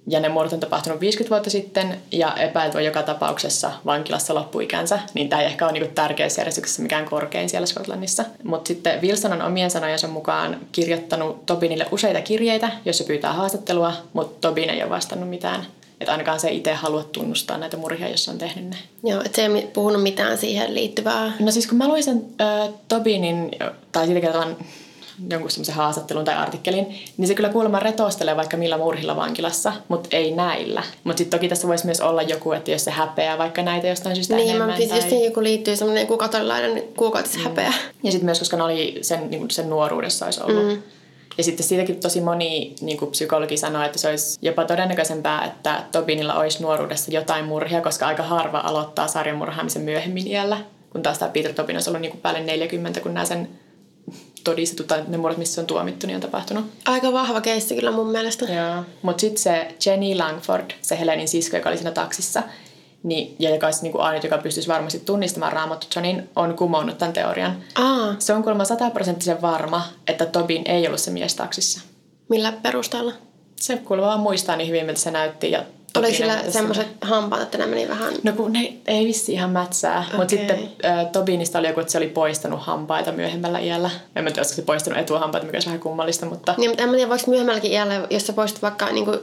Ja 0.07 0.19
ne 0.19 0.29
murhat 0.29 0.53
on 0.53 0.59
tapahtunut 0.59 0.99
50 0.99 1.29
vuotta 1.29 1.49
sitten 1.49 1.97
ja 2.11 2.35
epäilty 2.35 2.77
on 2.77 2.85
joka 2.85 3.03
tapauksessa 3.03 3.71
vankilassa 3.85 4.35
loppuikänsä. 4.35 4.99
Niin 5.13 5.29
tämä 5.29 5.41
ei 5.41 5.47
ehkä 5.47 5.65
ole 5.65 5.73
niinku 5.73 5.91
tärkeysjärjestyksessä 5.95 6.81
mikään 6.81 7.05
korkein 7.05 7.49
siellä 7.49 7.65
Skotlannissa. 7.65 8.25
Mutta 8.43 8.67
sitten 8.67 9.01
Wilson 9.01 9.33
on 9.33 9.41
omien 9.41 9.71
sanojensa 9.71 10.07
mukaan 10.07 10.57
kirjoittanut 10.71 11.45
Tobinille 11.45 11.85
useita 11.91 12.21
kirjeitä, 12.21 12.71
joissa 12.85 13.03
pyytää 13.03 13.33
haastattelua, 13.33 13.93
mutta 14.13 14.47
Tobin 14.47 14.69
ei 14.69 14.81
ole 14.83 14.89
vastannut 14.89 15.29
mitään. 15.29 15.65
Että 16.01 16.11
ainakaan 16.11 16.39
se 16.39 16.51
itse 16.51 16.73
halua 16.73 17.03
tunnustaa 17.03 17.57
näitä 17.57 17.77
murhia, 17.77 18.09
jos 18.09 18.29
on 18.29 18.37
tehnyt 18.37 18.65
ne. 18.69 18.75
Joo, 19.03 19.21
että 19.21 19.35
se 19.35 19.45
ei 19.45 19.69
puhunut 19.73 20.03
mitään 20.03 20.37
siihen 20.37 20.75
liittyvää. 20.75 21.31
No 21.39 21.51
siis 21.51 21.67
kun 21.67 21.77
mä 21.77 21.87
luin 21.87 22.03
sen 22.03 22.25
äh, 22.41 22.69
Tobinin, 22.87 23.51
tai 23.91 24.05
siitä 24.05 24.21
kertovan 24.21 24.55
jonkun 25.29 25.51
semmoisen 25.51 25.75
haastattelun 25.75 26.25
tai 26.25 26.35
artikkelin, 26.35 26.87
niin 27.17 27.27
se 27.27 27.35
kyllä 27.35 27.49
kuulemma 27.49 27.79
retostelee 27.79 28.35
vaikka 28.35 28.57
millä 28.57 28.77
murhilla 28.77 29.15
vankilassa, 29.15 29.73
mutta 29.87 30.09
ei 30.11 30.31
näillä. 30.31 30.83
Mutta 31.03 31.17
sitten 31.17 31.39
toki 31.39 31.49
tässä 31.49 31.67
voisi 31.67 31.85
myös 31.85 32.01
olla 32.01 32.21
joku, 32.21 32.51
että 32.51 32.71
jos 32.71 32.83
se 32.83 32.91
häpeää 32.91 33.37
vaikka 33.37 33.61
näitä 33.61 33.87
jostain 33.87 34.15
syystä 34.15 34.35
Niin, 34.35 34.49
enemmän. 34.49 34.69
mä 34.69 34.75
piti 34.75 34.89
tai... 34.89 35.01
siihen, 35.01 35.33
kun 35.33 35.43
liittyy 35.43 35.75
semmoinen 35.75 36.01
joku 36.01 36.17
katolilainen 36.17 36.83
kuukautishäpeä. 36.97 37.69
Mm. 37.69 37.75
Ja 38.03 38.11
sitten 38.11 38.25
myös, 38.25 38.39
koska 38.39 38.57
ne 38.57 38.63
oli 38.63 38.99
sen, 39.01 39.29
niin 39.31 39.51
sen 39.51 39.69
nuoruudessa 39.69 40.25
olisi 40.25 40.43
ollut. 40.43 40.65
Mm. 40.65 40.81
Ja 41.37 41.43
sitten 41.43 41.65
siitäkin 41.65 41.99
tosi 41.99 42.21
moni 42.21 42.75
niin 42.81 42.97
kuin 42.97 43.11
psykologi 43.11 43.57
sanoo, 43.57 43.83
että 43.83 43.99
se 43.99 44.09
olisi 44.09 44.39
jopa 44.41 44.65
todennäköisempää, 44.65 45.45
että 45.45 45.83
Tobinilla 45.91 46.33
olisi 46.33 46.63
nuoruudessa 46.63 47.11
jotain 47.11 47.45
murhia, 47.45 47.81
koska 47.81 48.07
aika 48.07 48.23
harva 48.23 48.59
aloittaa 48.59 49.07
sarjamurhaamisen 49.07 49.81
myöhemmin 49.81 50.27
iällä. 50.27 50.57
Kun 50.89 51.03
taas 51.03 51.19
tämä 51.19 51.31
Peter 51.31 51.53
Tobin 51.53 51.75
olisi 51.75 51.89
ollut 51.89 52.01
niin 52.01 52.11
kuin 52.11 52.21
päälle 52.21 52.39
40, 52.39 52.99
kun 52.99 53.13
nämä 53.13 53.25
sen 53.25 53.49
todistetut 54.43 54.87
tai 54.87 55.03
ne 55.07 55.17
murhat, 55.17 55.37
missä 55.37 55.53
se 55.55 55.61
on 55.61 55.67
tuomittu, 55.67 56.07
niin 56.07 56.15
on 56.15 56.21
tapahtunut. 56.21 56.65
Aika 56.85 57.13
vahva 57.13 57.41
keissi 57.41 57.75
kyllä 57.75 57.91
mun 57.91 58.09
mielestä. 58.11 58.45
Joo. 58.45 58.83
Mutta 59.01 59.21
sitten 59.21 59.41
se 59.43 59.75
Jenny 59.85 60.15
Langford, 60.15 60.71
se 60.81 60.99
Helenin 60.99 61.27
sisko, 61.27 61.57
joka 61.57 61.69
oli 61.69 61.77
siinä 61.77 61.91
taksissa, 61.91 62.43
niin, 63.03 63.35
ja 63.39 63.49
joka 63.49 63.67
olisi 63.67 63.83
niin 63.83 63.99
ainut, 63.99 64.23
joka 64.23 64.37
pystyisi 64.37 64.69
varmasti 64.69 64.99
tunnistamaan 64.99 65.53
Raamattu 65.53 65.87
Johnin, 65.95 66.29
on 66.35 66.55
kumonnut 66.55 66.97
tämän 66.97 67.13
teorian. 67.13 67.63
Aa, 67.75 68.15
Se 68.19 68.33
on 68.33 68.43
kuulemma 68.43 68.65
sataprosenttisen 68.65 69.41
varma, 69.41 69.85
että 70.07 70.25
Tobin 70.25 70.61
ei 70.65 70.87
ollut 70.87 70.99
se 70.99 71.11
mies 71.11 71.35
taksissa. 71.35 71.81
millä 72.29 72.51
perusteella? 72.51 73.13
Se 73.55 73.77
kuulemma 73.77 74.07
vaan 74.07 74.19
muistaa 74.19 74.55
niin 74.55 74.67
hyvin, 74.67 74.85
miltä 74.85 74.99
se 74.99 75.11
näytti. 75.11 75.51
Ja 75.51 75.63
Oliko 75.97 76.17
sillä 76.17 76.43
semmoiset 76.49 76.87
hampaat, 77.01 77.41
että 77.41 77.57
ne 77.57 77.65
meni 77.65 77.87
vähän... 77.87 78.13
No 78.23 78.31
kun 78.31 78.53
ne 78.53 78.73
ei 78.87 79.05
vissi 79.05 79.33
ihan 79.33 79.49
mätsää, 79.49 80.03
okay. 80.07 80.19
mutta 80.19 80.29
sitten 80.29 80.69
äh, 80.85 81.05
Tobinista 81.11 81.59
oli 81.59 81.67
joku, 81.67 81.79
että 81.79 81.91
se 81.91 81.97
oli 81.97 82.07
poistanut 82.07 82.61
hampaita 82.61 83.11
myöhemmällä 83.11 83.59
iällä. 83.59 83.89
En 84.15 84.23
mä 84.23 84.29
tiedä, 84.29 84.39
olisiko 84.39 84.55
se 84.55 84.61
poistanut 84.61 84.99
etuhampaita, 84.99 85.45
mikä 85.45 85.55
olisi 85.55 85.67
vähän 85.67 85.79
kummallista, 85.79 86.25
mutta 86.25 86.55
Niin, 86.57 86.69
mutta 86.69 86.83
en 86.83 86.89
mä 86.89 86.95
tiedä, 86.95 87.09
voiko 87.09 87.23
myöhemmälläkin 87.27 87.71
iällä, 87.71 88.07
jos 88.09 88.27
sä 88.27 88.33
poistat 88.33 88.61
vaikka 88.61 88.91
niin 88.91 89.05
kuin, 89.05 89.19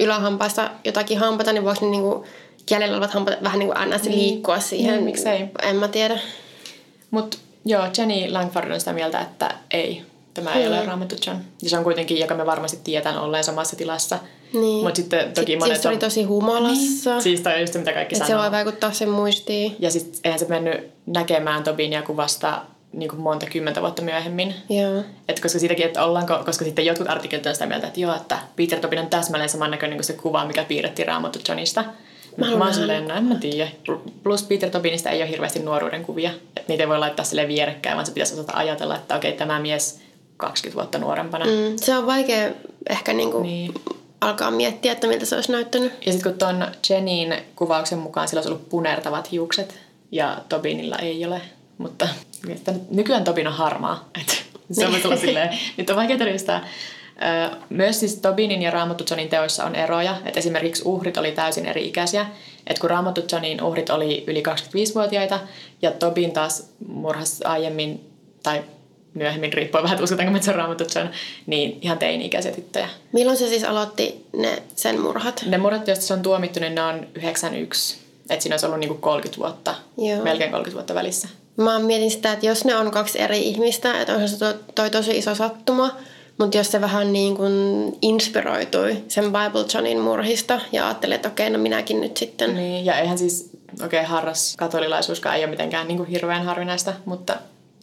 ylähampaista 0.00 0.70
jotakin 0.84 1.18
hampata, 1.18 1.52
niin 1.52 1.64
voiko 1.64 1.84
ne 1.84 1.90
niinku 1.90 2.24
jäljellä 2.70 2.96
olevat 2.96 3.14
hampaat 3.14 3.42
vähän 3.42 3.58
niin 3.58 3.70
kuin 3.74 3.90
ns. 3.90 4.02
liikkua 4.02 4.60
siihen? 4.60 4.94
Niin, 4.94 5.04
miksei. 5.04 5.48
En 5.62 5.76
mä 5.76 5.88
tiedä. 5.88 6.18
Mutta 7.10 7.38
joo, 7.64 7.82
Jenny 7.98 8.30
Langford 8.30 8.70
on 8.70 8.80
sitä 8.80 8.92
mieltä, 8.92 9.20
että 9.20 9.54
ei, 9.70 10.02
tämä 10.44 10.54
ei 10.54 10.68
ole 10.68 10.86
raamattu 10.86 11.14
John. 11.26 11.38
Ja 11.62 11.70
se 11.70 11.78
on 11.78 11.84
kuitenkin, 11.84 12.20
joka 12.20 12.34
me 12.34 12.46
varmasti 12.46 12.78
tiedän 12.84 13.18
olleen 13.18 13.44
samassa 13.44 13.76
tilassa. 13.76 14.18
Niin. 14.52 14.84
Mutta 14.84 14.96
sitten 14.96 15.18
toki 15.18 15.34
Sitten 15.34 15.58
monet 15.58 15.74
siis 15.74 15.82
se 15.82 15.88
oli 15.88 15.94
on... 15.94 16.00
tosi 16.00 16.22
humalassa. 16.22 17.10
Niin. 17.10 17.22
Siis 17.22 17.40
toi 17.40 17.54
on 17.54 17.60
just 17.60 17.72
se, 17.72 17.78
mitä 17.78 17.92
kaikki 17.92 18.14
että 18.14 18.26
se 18.26 18.28
sanoo. 18.28 18.42
voi 18.42 18.52
vaikuttaa 18.52 18.92
sen 18.92 19.10
muistiin. 19.10 19.76
Ja 19.78 19.90
sitten 19.90 20.20
eihän 20.24 20.38
se 20.38 20.46
mennyt 20.48 20.90
näkemään 21.06 21.64
Tobinia 21.64 22.02
kuin 22.02 22.16
vasta 22.16 22.62
niin 22.92 23.08
kuin 23.08 23.20
monta 23.20 23.46
kymmentä 23.46 23.80
vuotta 23.80 24.02
myöhemmin. 24.02 24.54
Joo. 24.68 25.02
Et 25.28 25.40
koska 25.40 25.58
siitäkin, 25.58 25.86
että 25.86 26.04
ollaanko, 26.04 26.38
koska 26.44 26.64
sitten 26.64 26.86
jotkut 26.86 27.08
artikkelit 27.08 27.46
on 27.46 27.54
sitä 27.54 27.66
mieltä, 27.66 27.86
että 27.86 28.00
joo, 28.00 28.14
että 28.14 28.38
Peter 28.56 28.80
Tobin 28.80 28.98
on 28.98 29.06
täsmälleen 29.06 29.48
samannäköinen 29.48 29.98
kuin 29.98 30.04
se 30.04 30.12
kuva, 30.12 30.46
mikä 30.46 30.64
piirrettiin 30.64 31.08
Raamattu 31.08 31.38
Johnista. 31.48 31.84
Mä, 32.36 32.56
mä 32.56 32.64
oon 32.64 32.74
silleen, 32.74 33.08
no 33.08 33.14
en 33.14 33.24
mä 33.24 33.34
tiedä. 33.34 33.70
Plus 34.22 34.42
Peter 34.42 34.70
Tobinista 34.70 35.10
ei 35.10 35.22
ole 35.22 35.30
hirveästi 35.30 35.58
nuoruuden 35.58 36.04
kuvia. 36.04 36.30
Että 36.30 36.64
niitä 36.68 36.82
ei 36.82 36.88
voi 36.88 36.98
laittaa 36.98 37.24
sille 37.24 37.48
vierekkäin, 37.48 37.96
vaan 37.96 38.06
se 38.06 38.12
pitäisi 38.12 38.34
osata 38.34 38.52
ajatella, 38.56 38.96
että 38.96 39.16
okei, 39.16 39.32
tämä 39.32 39.58
mies 39.58 40.00
20 40.38 40.74
vuotta 40.74 40.98
nuorempana. 40.98 41.44
Mm. 41.44 41.76
Se 41.76 41.96
on 41.98 42.06
vaikea 42.06 42.50
ehkä 42.90 43.12
niinku 43.12 43.40
Niin. 43.40 43.74
alkaa 44.20 44.50
miettiä, 44.50 44.92
että 44.92 45.06
miltä 45.06 45.26
se 45.26 45.34
olisi 45.34 45.52
näyttänyt. 45.52 45.92
Ja 46.06 46.12
sitten 46.12 46.32
kun 46.32 46.38
ton 46.38 46.66
Jenin 46.90 47.34
kuvauksen 47.56 47.98
mukaan 47.98 48.28
sillä 48.28 48.38
olisi 48.38 48.48
ollut 48.48 48.68
punertavat 48.68 49.32
hiukset 49.32 49.80
ja 50.12 50.38
Tobinilla 50.48 50.96
ei 50.96 51.26
ole. 51.26 51.40
Mutta 51.78 52.08
että 52.48 52.74
nykyään 52.90 53.24
Tobin 53.24 53.46
on 53.46 53.52
harmaa. 53.52 54.08
Et 54.20 54.44
se 54.72 54.86
on 54.86 54.94
tulla 55.02 55.16
silleen, 55.16 55.58
nyt 55.76 55.90
on 55.90 55.96
vaikea 55.96 56.18
todistaa. 56.18 56.60
Myös 57.70 58.00
siis 58.00 58.16
Tobinin 58.16 58.62
ja 58.62 58.70
Raamattu 58.70 59.04
Johnin 59.10 59.28
teoissa 59.28 59.64
on 59.64 59.74
eroja. 59.74 60.16
Et 60.24 60.36
esimerkiksi 60.36 60.82
uhrit 60.84 61.16
oli 61.16 61.32
täysin 61.32 61.66
eri-ikäisiä. 61.66 62.26
Et 62.66 62.78
kun 62.78 62.90
Raamattu 62.90 63.20
Johnin 63.32 63.62
uhrit 63.62 63.90
oli 63.90 64.24
yli 64.26 64.42
25-vuotiaita 64.48 65.40
ja 65.82 65.90
Tobin 65.90 66.32
taas 66.32 66.70
murhasi 66.88 67.44
aiemmin 67.44 68.10
tai 68.42 68.62
myöhemmin, 69.14 69.52
riippuen 69.52 69.82
vähän, 69.82 69.94
että 69.94 70.04
uskotaanko 70.04 70.32
me, 70.32 70.36
että 70.36 70.44
se 70.44 70.50
on 70.50 70.56
Raamattu 70.56 70.84
John, 70.94 71.08
niin 71.46 71.78
ihan 71.82 71.98
teini-ikäisiä 71.98 72.52
tyttöjä. 72.52 72.88
Milloin 73.12 73.38
se 73.38 73.48
siis 73.48 73.64
aloitti 73.64 74.26
ne 74.36 74.62
sen 74.76 75.00
murhat? 75.00 75.44
Ne 75.46 75.58
murhat, 75.58 75.88
joista 75.88 76.04
se 76.04 76.14
on 76.14 76.22
tuomittu, 76.22 76.60
niin 76.60 76.74
ne 76.74 76.82
on 76.82 77.06
91. 77.14 77.98
Että 78.30 78.42
siinä 78.42 78.54
olisi 78.54 78.66
ollut 78.66 78.80
niinku 78.80 78.94
30 78.94 79.40
vuotta, 79.40 79.74
Joo. 79.98 80.24
melkein 80.24 80.50
30 80.50 80.74
vuotta 80.74 80.94
välissä. 80.94 81.28
Mä 81.56 81.78
mietin 81.78 82.10
sitä, 82.10 82.32
että 82.32 82.46
jos 82.46 82.64
ne 82.64 82.76
on 82.76 82.90
kaksi 82.90 83.20
eri 83.20 83.38
ihmistä, 83.38 84.00
että 84.00 84.12
onhan 84.12 84.28
se 84.28 84.38
toi, 84.38 84.54
toi 84.74 84.90
tosi 84.90 85.18
iso 85.18 85.34
sattuma, 85.34 85.90
mutta 86.38 86.56
jos 86.56 86.70
se 86.70 86.80
vähän 86.80 87.12
niin 87.12 87.36
kuin 87.36 87.52
inspiroitui 88.02 89.02
sen 89.08 89.24
Bible 89.24 89.64
Johnin 89.74 90.00
murhista 90.00 90.60
ja 90.72 90.86
ajatteli, 90.86 91.14
että 91.14 91.28
okei, 91.28 91.50
no 91.50 91.58
minäkin 91.58 92.00
nyt 92.00 92.16
sitten. 92.16 92.54
Niin, 92.54 92.84
ja 92.84 92.98
eihän 92.98 93.18
siis, 93.18 93.50
okei, 93.84 94.00
okay, 94.00 94.10
harras 94.10 94.54
katolilaisuuskaan 94.58 95.36
ei 95.36 95.44
ole 95.44 95.50
mitenkään 95.50 95.88
niinku 95.88 96.04
hirveän 96.04 96.44
harvinaista, 96.44 96.92
mutta 97.04 97.36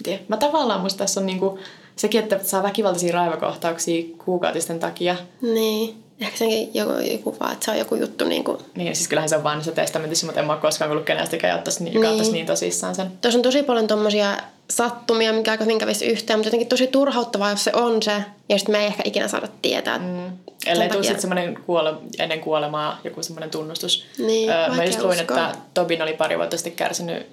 tiedä. 0.06 0.24
mä 0.28 0.38
tavallaan 0.38 0.82
musta 0.82 0.97
tässä 0.97 1.20
on 1.20 1.26
niinku 1.26 1.60
sekin, 1.95 2.24
että 2.24 2.39
saa 2.43 2.64
väkivaltaisia 2.64 3.14
raivokohtauksia 3.14 4.06
kuukautisten 4.26 4.80
takia. 4.80 5.16
Niin. 5.41 5.95
Ehkä 6.22 6.38
senkin 6.38 6.70
joku, 6.74 6.91
joku 7.12 7.36
vaan, 7.39 7.53
että 7.53 7.66
se 7.66 7.72
on 7.72 7.78
joku 7.78 7.95
juttu 7.95 8.26
niin 8.26 8.43
kuin... 8.43 8.58
Niin, 8.76 8.95
siis 8.95 9.08
kyllähän 9.08 9.30
se 9.30 9.36
on 9.38 9.43
vanhassa 9.43 9.72
testamentissa, 9.72 10.26
mutta 10.26 10.41
en 10.41 10.47
mä 10.47 10.53
ole 10.53 10.62
koskaan 10.62 10.89
kuullut 10.89 11.06
kenestäkään, 11.06 11.58
ottaisi 11.58 11.84
niin, 11.84 11.93
joka 11.93 12.12
Niin. 12.12 12.34
niin 12.34 12.45
tosissaan 12.45 12.95
sen. 12.95 13.12
Tuossa 13.22 13.38
on 13.38 13.43
tosi 13.43 13.64
paljon 13.64 13.88
tommosia 13.88 14.38
sattumia, 14.70 15.34
mikä 15.34 15.51
aika 15.51 15.64
hyvin 15.64 15.80
kävisi 15.80 16.06
yhteen, 16.06 16.39
mutta 16.39 16.47
jotenkin 16.47 16.68
tosi 16.68 16.88
turhauttavaa, 16.88 17.49
jos 17.49 17.64
se 17.64 17.72
on 17.74 18.03
se, 18.03 18.24
ja 18.49 18.58
sitten 18.58 18.76
me 18.76 18.80
ei 18.80 18.86
ehkä 18.86 19.03
ikinä 19.06 19.28
saada 19.28 19.47
tietää. 19.62 19.97
Mm. 19.97 20.38
Ellei 20.66 20.89
tule 20.89 21.03
sitten 21.03 21.22
semmoinen 21.22 21.58
kuole, 21.66 21.93
ennen 22.20 22.39
kuolemaa 22.39 22.99
joku 23.03 23.24
semmoinen 23.24 23.49
tunnustus. 23.49 24.06
Niin, 24.18 24.49
Öö, 24.49 24.70
mä 24.76 24.84
just 24.84 25.01
luin, 25.01 25.20
että 25.20 25.56
Tobin 25.74 26.01
oli 26.01 26.14
pari 26.14 26.38
vuotta 26.38 26.58
sitten 26.58 26.74
kärsinyt 26.74 27.28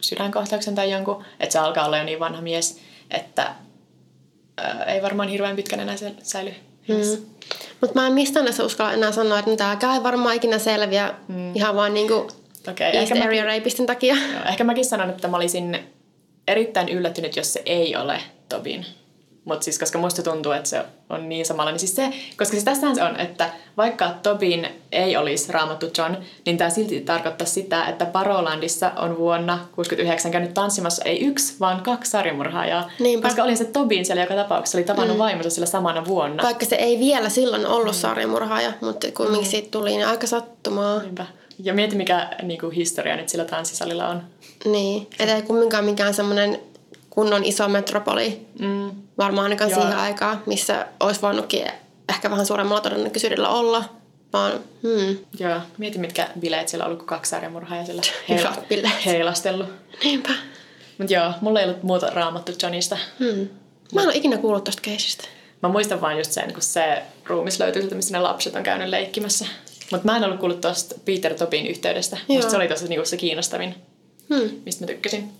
sydänkohtauksen 0.00 0.74
tai 0.74 0.90
jonkun, 0.90 1.24
että 1.40 1.52
se 1.52 1.58
alkaa 1.58 1.86
olla 1.86 1.98
jo 1.98 2.04
niin 2.04 2.20
vanha 2.20 2.40
mies, 2.40 2.80
että 3.10 3.54
öö, 4.60 4.84
ei 4.84 5.02
varmaan 5.02 5.28
hirveän 5.28 5.56
pitkän 5.56 5.80
enää 5.80 5.96
sä- 5.96 6.10
säily. 6.22 6.54
Mm. 6.88 7.26
Mutta 7.80 8.00
mä 8.00 8.06
en 8.06 8.12
mistään 8.12 8.44
näissä 8.44 8.64
uskalla 8.64 8.92
enää 8.92 9.12
sanoa, 9.12 9.38
että 9.38 9.56
tämäkään 9.56 9.94
ei 9.94 10.02
varmaan 10.02 10.36
ikinä 10.36 10.58
selviä 10.58 11.14
mm. 11.28 11.56
ihan 11.56 11.76
vaan 11.76 11.94
niinku 11.94 12.30
Okei, 12.70 12.96
East 12.96 13.12
Area 13.12 13.24
mäkin, 13.24 13.44
Rapistin 13.44 13.86
takia. 13.86 14.14
joo, 14.14 14.44
ehkä 14.48 14.64
mäkin 14.64 14.84
sanon, 14.84 15.10
että 15.10 15.28
mä 15.28 15.36
olisin 15.36 15.78
erittäin 16.48 16.88
yllättynyt, 16.88 17.36
jos 17.36 17.52
se 17.52 17.62
ei 17.66 17.96
ole 17.96 18.20
Tobin. 18.48 18.86
Mutta 19.48 19.64
siis 19.64 19.78
koska 19.78 19.98
musta 19.98 20.22
tuntuu, 20.22 20.52
että 20.52 20.68
se 20.68 20.84
on 21.10 21.28
niin 21.28 21.46
samalla, 21.46 21.70
niin 21.70 21.78
siis 21.78 21.96
se, 21.96 22.10
koska 22.36 22.52
siis 22.52 22.64
tässähän 22.64 22.94
se 22.94 23.02
on, 23.02 23.20
että 23.20 23.50
vaikka 23.76 24.14
Tobin 24.22 24.68
ei 24.92 25.16
olisi 25.16 25.52
raamattu 25.52 25.86
John, 25.98 26.16
niin 26.46 26.58
tämä 26.58 26.70
silti 26.70 27.00
tarkoittaa 27.00 27.46
sitä, 27.46 27.86
että 27.86 28.06
Parolandissa 28.06 28.90
on 28.96 29.18
vuonna 29.18 29.58
69 29.74 30.32
käynyt 30.32 30.54
tanssimassa 30.54 31.02
ei 31.04 31.24
yksi, 31.24 31.54
vaan 31.60 31.82
kaksi 31.82 32.10
sarjamurhaajaa. 32.10 32.90
Niinpä. 32.98 33.28
Koska 33.28 33.42
oli 33.42 33.56
se 33.56 33.64
Tobin 33.64 34.04
siellä 34.04 34.22
joka 34.22 34.34
tapauksessa, 34.34 34.78
oli 34.78 34.84
tavannut 34.84 35.16
mm. 35.16 35.22
vaimonsa 35.22 35.50
sillä 35.50 35.66
samana 35.66 36.04
vuonna. 36.04 36.42
Vaikka 36.42 36.66
se 36.66 36.76
ei 36.76 36.98
vielä 36.98 37.28
silloin 37.28 37.66
ollut 37.66 37.94
mm. 37.94 38.00
sarjamurhaaja, 38.00 38.72
mutta 38.80 39.06
kumminkin 39.16 39.50
siitä 39.50 39.68
tuli 39.70 39.90
niin 39.90 40.06
aika 40.06 40.26
sattumaa. 40.26 41.02
Niinpä. 41.02 41.26
Ja 41.62 41.74
mieti, 41.74 41.96
mikä 41.96 42.30
niinku, 42.42 42.70
historia 42.70 43.16
nyt 43.16 43.28
sillä 43.28 43.44
tanssisalilla 43.44 44.08
on. 44.08 44.22
Niin, 44.64 45.06
et 45.18 45.28
ei 45.28 45.42
kumminkaan 45.42 45.84
mikään 45.84 46.14
semmoinen 46.14 46.60
kunnon 47.10 47.44
iso 47.44 47.68
metropoli. 47.68 48.46
Mm. 48.60 48.90
Varmaan 49.18 49.44
ainakaan 49.44 49.70
Joo. 49.70 49.80
siihen 49.80 49.98
aikaan, 49.98 50.42
missä 50.46 50.86
olisi 51.00 51.22
voinutkin 51.22 51.66
ehkä 52.08 52.30
vähän 52.30 52.46
suuremmalla 52.46 52.80
todennäköisyydellä 52.80 53.48
olla. 53.48 53.84
Vaan, 54.32 54.52
hmm. 54.82 55.18
Joo, 55.38 55.60
mieti 55.78 55.98
mitkä 55.98 56.28
bileet 56.40 56.68
siellä 56.68 56.84
on 56.84 56.86
ollut, 56.86 56.98
kun 56.98 57.06
kaksi 57.08 57.30
sarjamurhaajaa 57.30 57.84
siellä 57.86 58.02
Hyvät 58.28 58.68
bileet. 58.68 59.06
heilastellut. 59.06 59.68
Niinpä. 60.04 60.30
Mutta 60.98 61.14
joo, 61.14 61.32
mulla 61.40 61.60
ei 61.60 61.66
ollut 61.68 61.82
muuta 61.82 62.06
raamattu 62.10 62.52
Johnista. 62.62 62.98
Hmm. 63.18 63.48
Mä 63.94 64.00
en 64.02 64.06
ole 64.08 64.14
ikinä 64.16 64.36
kuullut 64.38 64.64
tosta 64.64 64.82
keisistä. 64.82 65.24
Mä 65.62 65.68
muistan 65.68 66.00
vaan 66.00 66.18
just 66.18 66.32
sen, 66.32 66.52
kun 66.52 66.62
se 66.62 67.02
ruumis 67.26 67.60
löytyi 67.60 67.82
sieltä, 67.82 67.94
missä 67.96 68.12
ne 68.16 68.22
lapset 68.22 68.54
on 68.56 68.62
käynyt 68.62 68.88
leikkimässä. 68.88 69.46
Mutta 69.90 70.06
mä 70.06 70.16
en 70.16 70.24
ollut 70.24 70.40
kuullut 70.40 70.60
tuosta 70.60 70.94
Peter 71.04 71.34
Tobin 71.34 71.66
yhteydestä. 71.66 72.16
Joo. 72.28 72.36
Musta 72.36 72.50
se 72.50 72.56
oli 72.56 72.68
tosi 72.68 72.88
niinku 72.88 73.06
se 73.06 73.16
kiinnostavin, 73.16 73.74
Hmm. 74.34 74.50
mistä 74.66 74.82
mä 74.82 74.86
tykkäsin. 74.86 75.32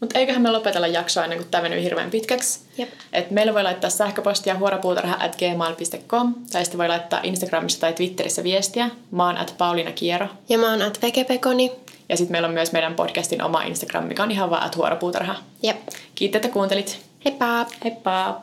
Mutta 0.00 0.18
eiköhän 0.18 0.42
me 0.42 0.50
lopetella 0.50 0.86
jaksoa 0.86 1.24
ennen 1.24 1.38
kuin 1.38 1.50
tämä 1.50 1.62
menee 1.62 1.82
hirveän 1.82 2.10
pitkäksi. 2.10 2.60
Jep. 2.78 2.88
Et 3.12 3.30
meillä 3.30 3.54
voi 3.54 3.62
laittaa 3.62 3.90
sähköpostia 3.90 4.54
huorapuutarha.gmail.com 4.54 6.34
tai 6.52 6.64
sitten 6.64 6.78
voi 6.78 6.88
laittaa 6.88 7.20
Instagramissa 7.22 7.80
tai 7.80 7.92
Twitterissä 7.92 8.44
viestiä. 8.44 8.90
Mä 9.10 9.26
oon 9.26 9.36
at 9.36 9.54
Pauliina 9.58 9.92
Kiero. 9.92 10.28
Ja 10.48 10.58
mä 10.58 10.70
oon 10.70 10.82
at 10.82 11.02
Vekepekoni. 11.02 11.72
Ja 12.08 12.16
sitten 12.16 12.32
meillä 12.32 12.48
on 12.48 12.54
myös 12.54 12.72
meidän 12.72 12.94
podcastin 12.94 13.42
oma 13.42 13.62
Instagram, 13.62 14.04
mikä 14.04 14.22
on 14.22 14.30
ihan 14.30 14.50
vaan 14.50 14.62
at 14.62 14.76
huorapuutarha. 14.76 15.34
Jep. 15.62 15.76
Kiitos, 16.14 16.36
että 16.36 16.48
kuuntelit. 16.48 16.98
Heippa! 17.24 17.66
Heippa! 17.84 18.42